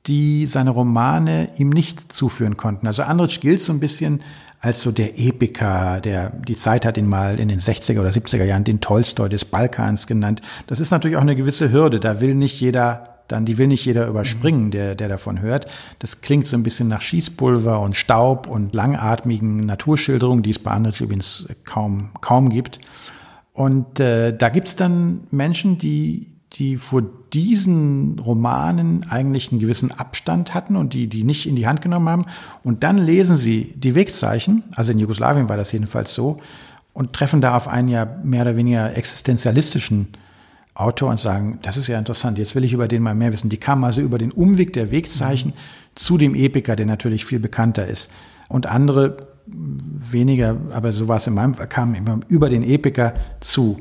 [0.06, 2.86] die seine Romane ihm nicht zuführen konnten.
[2.86, 4.22] Also Andritsch gilt so ein bisschen
[4.60, 8.44] als so der Epiker, der, die Zeit hat ihn mal in den 60er oder 70er
[8.44, 10.40] Jahren den Tolstoi des Balkans genannt.
[10.66, 12.00] Das ist natürlich auch eine gewisse Hürde.
[12.00, 15.66] Da will nicht jeder dann, die will nicht jeder überspringen, der, der davon hört.
[15.98, 20.70] Das klingt so ein bisschen nach Schießpulver und Staub und langatmigen Naturschilderungen, die es bei
[20.70, 22.80] Andritsch übrigens kaum, kaum gibt.
[23.52, 30.54] Und äh, da gibt's dann Menschen, die, die vor diesen Romanen eigentlich einen gewissen Abstand
[30.54, 32.26] hatten und die die nicht in die Hand genommen haben.
[32.64, 36.36] Und dann lesen sie die Wegzeichen, also in Jugoslawien war das jedenfalls so,
[36.92, 40.08] und treffen da auf einen ja mehr oder weniger existenzialistischen
[40.76, 43.48] Autor und sagen, das ist ja interessant, jetzt will ich über den mal mehr wissen.
[43.48, 45.56] Die kamen also über den Umweg der Wegzeichen mhm.
[45.94, 48.10] zu dem Epiker, der natürlich viel bekannter ist.
[48.48, 49.16] Und andere
[49.46, 53.80] weniger, aber so war es in meinem, kam immer über den Epiker zu,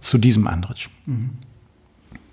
[0.00, 0.88] zu diesem Andritsch.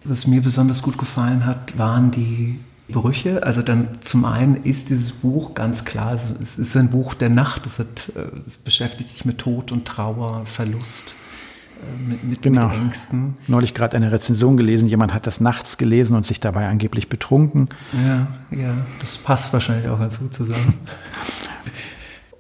[0.04, 2.56] Was mir besonders gut gefallen hat, waren die
[2.92, 3.44] Brüche.
[3.44, 7.66] Also dann zum einen ist dieses Buch ganz klar, es ist ein Buch der Nacht,
[7.66, 11.16] es, hat, äh, es beschäftigt sich mit Tod und Trauer, Verlust.
[11.82, 12.68] Äh, mit, mit, genau.
[12.68, 13.38] mit Ängsten.
[13.48, 17.70] Neulich gerade eine Rezension gelesen, jemand hat das nachts gelesen und sich dabei angeblich betrunken.
[17.94, 20.76] Ja, ja, das passt wahrscheinlich auch ganz gut zusammen.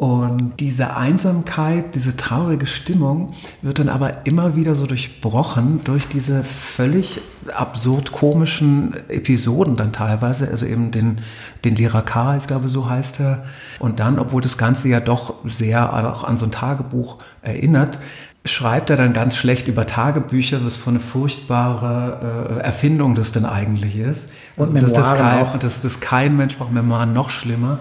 [0.01, 6.43] Und diese Einsamkeit, diese traurige Stimmung wird dann aber immer wieder so durchbrochen durch diese
[6.43, 7.22] völlig
[7.53, 11.19] absurd komischen Episoden dann teilweise, also eben den,
[11.65, 13.43] den Lehrer K, ich glaube so heißt er.
[13.77, 17.99] Und dann, obwohl das Ganze ja doch sehr auch an so ein Tagebuch erinnert,
[18.45, 23.45] schreibt er dann ganz schlecht über Tagebücher, was für eine furchtbare äh, Erfindung das denn
[23.45, 24.31] eigentlich ist.
[24.55, 25.57] Und Memoiren dass das kein, auch.
[25.57, 27.80] Dass das kein Mensch braucht, Memoiren noch schlimmer.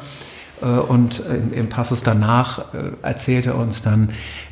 [0.63, 1.23] Äh, und
[1.53, 4.11] im Passus danach äh, erzählt er uns dann,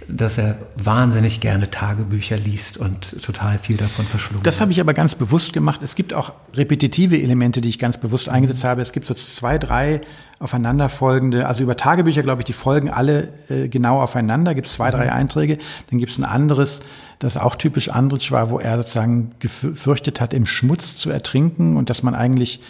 [0.09, 4.95] dass er wahnsinnig gerne Tagebücher liest und total viel davon verschlungen Das habe ich aber
[4.95, 5.83] ganz bewusst gemacht.
[5.83, 8.81] Es gibt auch repetitive Elemente, die ich ganz bewusst eingesetzt habe.
[8.81, 10.01] Es gibt so zwei, drei
[10.39, 14.55] aufeinanderfolgende, also über Tagebücher, glaube ich, die folgen alle äh, genau aufeinander.
[14.55, 15.13] Gibt es zwei, drei mhm.
[15.13, 15.59] Einträge.
[15.91, 16.81] Dann gibt es ein anderes,
[17.19, 21.91] das auch typisch Andritsch war, wo er sozusagen gefürchtet hat, im Schmutz zu ertrinken und
[21.91, 22.61] dass man eigentlich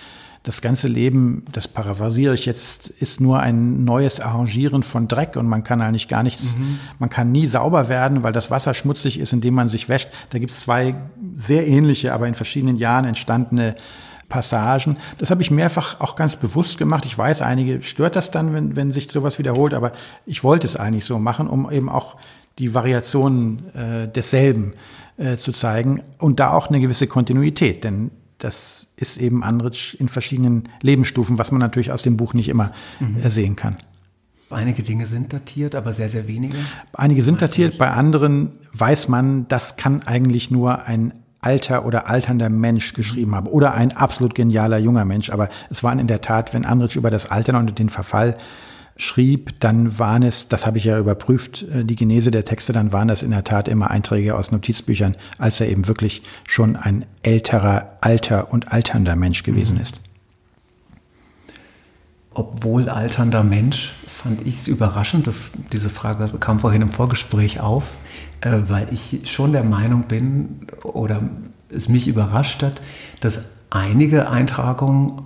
[0.49, 5.47] das ganze Leben, das paraphrasiere ich jetzt, ist nur ein neues Arrangieren von Dreck und
[5.47, 6.79] man kann eigentlich gar nichts, mhm.
[6.99, 10.09] man kann nie sauber werden, weil das Wasser schmutzig ist, indem man sich wäscht.
[10.31, 10.95] Da gibt es zwei
[11.35, 13.75] sehr ähnliche, aber in verschiedenen Jahren entstandene
[14.31, 14.97] Passagen.
[15.19, 17.05] Das habe ich mehrfach auch ganz bewusst gemacht.
[17.05, 19.93] Ich weiß, einige stört das dann, wenn, wenn sich sowas wiederholt, aber
[20.25, 22.17] ich wollte es eigentlich so machen, um eben auch
[22.59, 24.73] die Variationen äh, desselben
[25.19, 27.85] äh, zu zeigen und da auch eine gewisse Kontinuität.
[27.85, 32.49] Denn das ist eben Andritsch in verschiedenen Lebensstufen, was man natürlich aus dem Buch nicht
[32.49, 33.29] immer mhm.
[33.29, 33.77] sehen kann.
[34.51, 36.57] Einige Dinge sind datiert, aber sehr, sehr wenige.
[36.95, 42.49] Einige sind datiert, bei anderen weiß man, das kann eigentlich nur ein alter oder alternder
[42.49, 45.31] Mensch geschrieben haben oder ein absolut genialer junger Mensch.
[45.31, 48.39] Aber es waren in der Tat, wenn Andritsch über das Altern und den Verfall
[48.99, 52.93] schrieb, dann waren es, das habe ich ja überprüft, äh, die Genese der Texte, dann
[52.93, 57.07] waren das in der Tat immer Einträge aus Notizbüchern, als er eben wirklich schon ein
[57.23, 59.83] älterer, alter und alternder Mensch gewesen mhm.
[59.83, 60.01] ist.
[62.35, 67.85] Obwohl alternder Mensch, fand ich es überraschend, dass diese Frage kam vorhin im Vorgespräch auf,
[68.41, 71.31] äh, weil ich schon der Meinung bin oder
[71.71, 72.83] es mich überrascht hat,
[73.21, 75.23] dass einige Eintragungen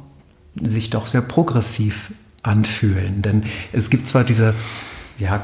[0.61, 2.12] sich doch sehr progressiv
[2.43, 3.23] anfühlen.
[3.23, 4.55] Denn es gibt zwar diese,
[5.19, 5.43] ja,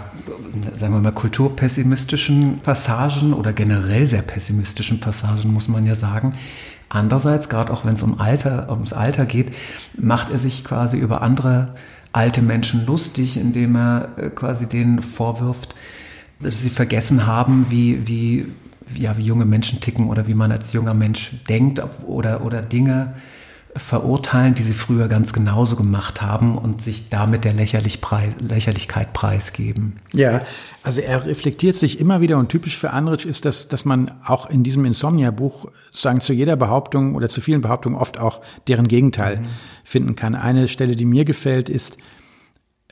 [0.77, 6.35] sagen wir mal, kulturpessimistischen Passagen oder generell sehr pessimistischen Passagen, muss man ja sagen.
[6.89, 9.55] Andererseits, gerade auch wenn es um Alter, ums Alter geht,
[9.97, 11.75] macht er sich quasi über andere
[12.13, 15.75] alte Menschen lustig, indem er äh, quasi denen vorwirft,
[16.41, 18.47] dass sie vergessen haben, wie, wie,
[18.95, 23.15] ja, wie junge Menschen ticken oder wie man als junger Mensch denkt oder, oder Dinge
[23.79, 29.13] verurteilen, die sie früher ganz genauso gemacht haben und sich damit der Lächerlich Preis, Lächerlichkeit
[29.13, 30.01] preisgeben.
[30.13, 30.43] Ja,
[30.83, 34.51] also er reflektiert sich immer wieder und typisch für Andritsch ist das, dass man auch
[34.51, 39.39] in diesem Insomnia-Buch sagen zu jeder Behauptung oder zu vielen Behauptungen oft auch deren Gegenteil
[39.39, 39.47] mhm.
[39.85, 40.35] finden kann.
[40.35, 41.99] Eine Stelle, die mir gefällt, ist,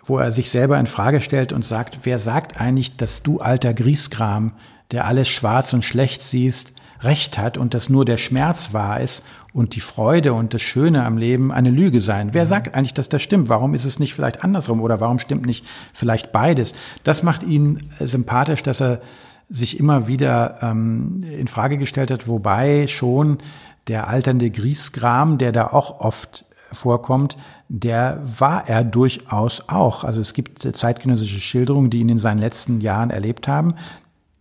[0.05, 3.75] wo er sich selber in Frage stellt und sagt, wer sagt eigentlich, dass du alter
[3.75, 4.53] Griesgram,
[4.93, 9.25] der alles schwarz und schlecht siehst, recht hat und dass nur der Schmerz wahr ist
[9.53, 12.31] und die Freude und das Schöne am Leben eine Lüge sein.
[12.33, 13.49] Wer sagt eigentlich, dass das stimmt?
[13.49, 16.75] Warum ist es nicht vielleicht andersrum oder warum stimmt nicht vielleicht beides?
[17.05, 19.01] Das macht ihn sympathisch, dass er
[19.49, 23.39] sich immer wieder ähm, in Frage gestellt hat, wobei schon
[23.87, 27.37] der alternde Griesgram, der da auch oft vorkommt,
[27.69, 30.03] der war er durchaus auch.
[30.03, 33.75] Also es gibt zeitgenössische Schilderungen, die ihn in seinen letzten Jahren erlebt haben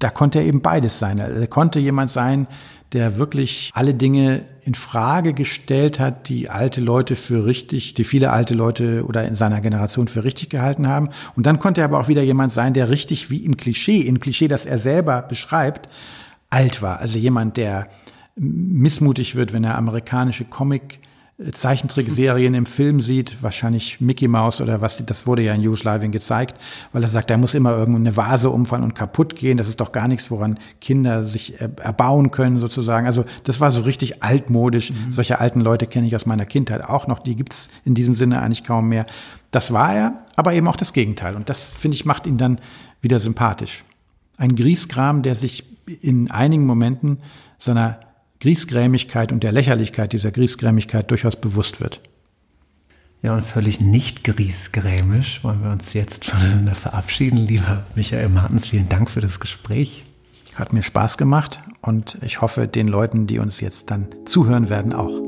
[0.06, 1.18] da konnte er eben beides sein.
[1.18, 2.46] Er konnte jemand sein,
[2.94, 8.32] der wirklich alle Dinge in Frage gestellt hat, die alte Leute für richtig, die viele
[8.32, 11.10] alte Leute oder in seiner Generation für richtig gehalten haben.
[11.36, 14.20] Und dann konnte er aber auch wieder jemand sein, der richtig wie im Klischee, im
[14.20, 15.90] Klischee, das er selber beschreibt,
[16.52, 17.00] alt war.
[17.00, 17.88] Also jemand, der
[18.36, 21.00] missmutig wird, wenn er amerikanische Comic
[21.52, 26.58] Zeichentrickserien im Film sieht, wahrscheinlich Mickey Mouse oder was, das wurde ja in Jugoslawien gezeigt,
[26.94, 29.58] weil er sagt, da muss immer irgendeine Vase umfallen und kaputt gehen.
[29.58, 33.06] Das ist doch gar nichts, woran Kinder sich erbauen können sozusagen.
[33.06, 34.92] Also das war so richtig altmodisch.
[34.92, 35.12] Mhm.
[35.12, 37.20] Solche alten Leute kenne ich aus meiner Kindheit auch noch.
[37.20, 39.06] Die gibt's in diesem Sinne eigentlich kaum mehr.
[39.52, 41.36] Das war er, aber eben auch das Gegenteil.
[41.36, 42.60] Und das, finde ich, macht ihn dann
[43.02, 43.84] wieder sympathisch.
[44.38, 45.66] Ein Griesgram, der sich
[46.02, 47.18] in einigen Momenten
[47.58, 48.00] seiner
[48.40, 52.02] Griesgrämigkeit und der Lächerlichkeit dieser Griesgrämigkeit durchaus bewusst wird.
[53.22, 57.38] Ja, und völlig nicht griesgrämisch wollen wir uns jetzt voneinander verabschieden.
[57.48, 60.04] Lieber Michael Martens, vielen Dank für das Gespräch.
[60.54, 64.94] Hat mir Spaß gemacht und ich hoffe, den Leuten, die uns jetzt dann zuhören werden,
[64.94, 65.22] auch.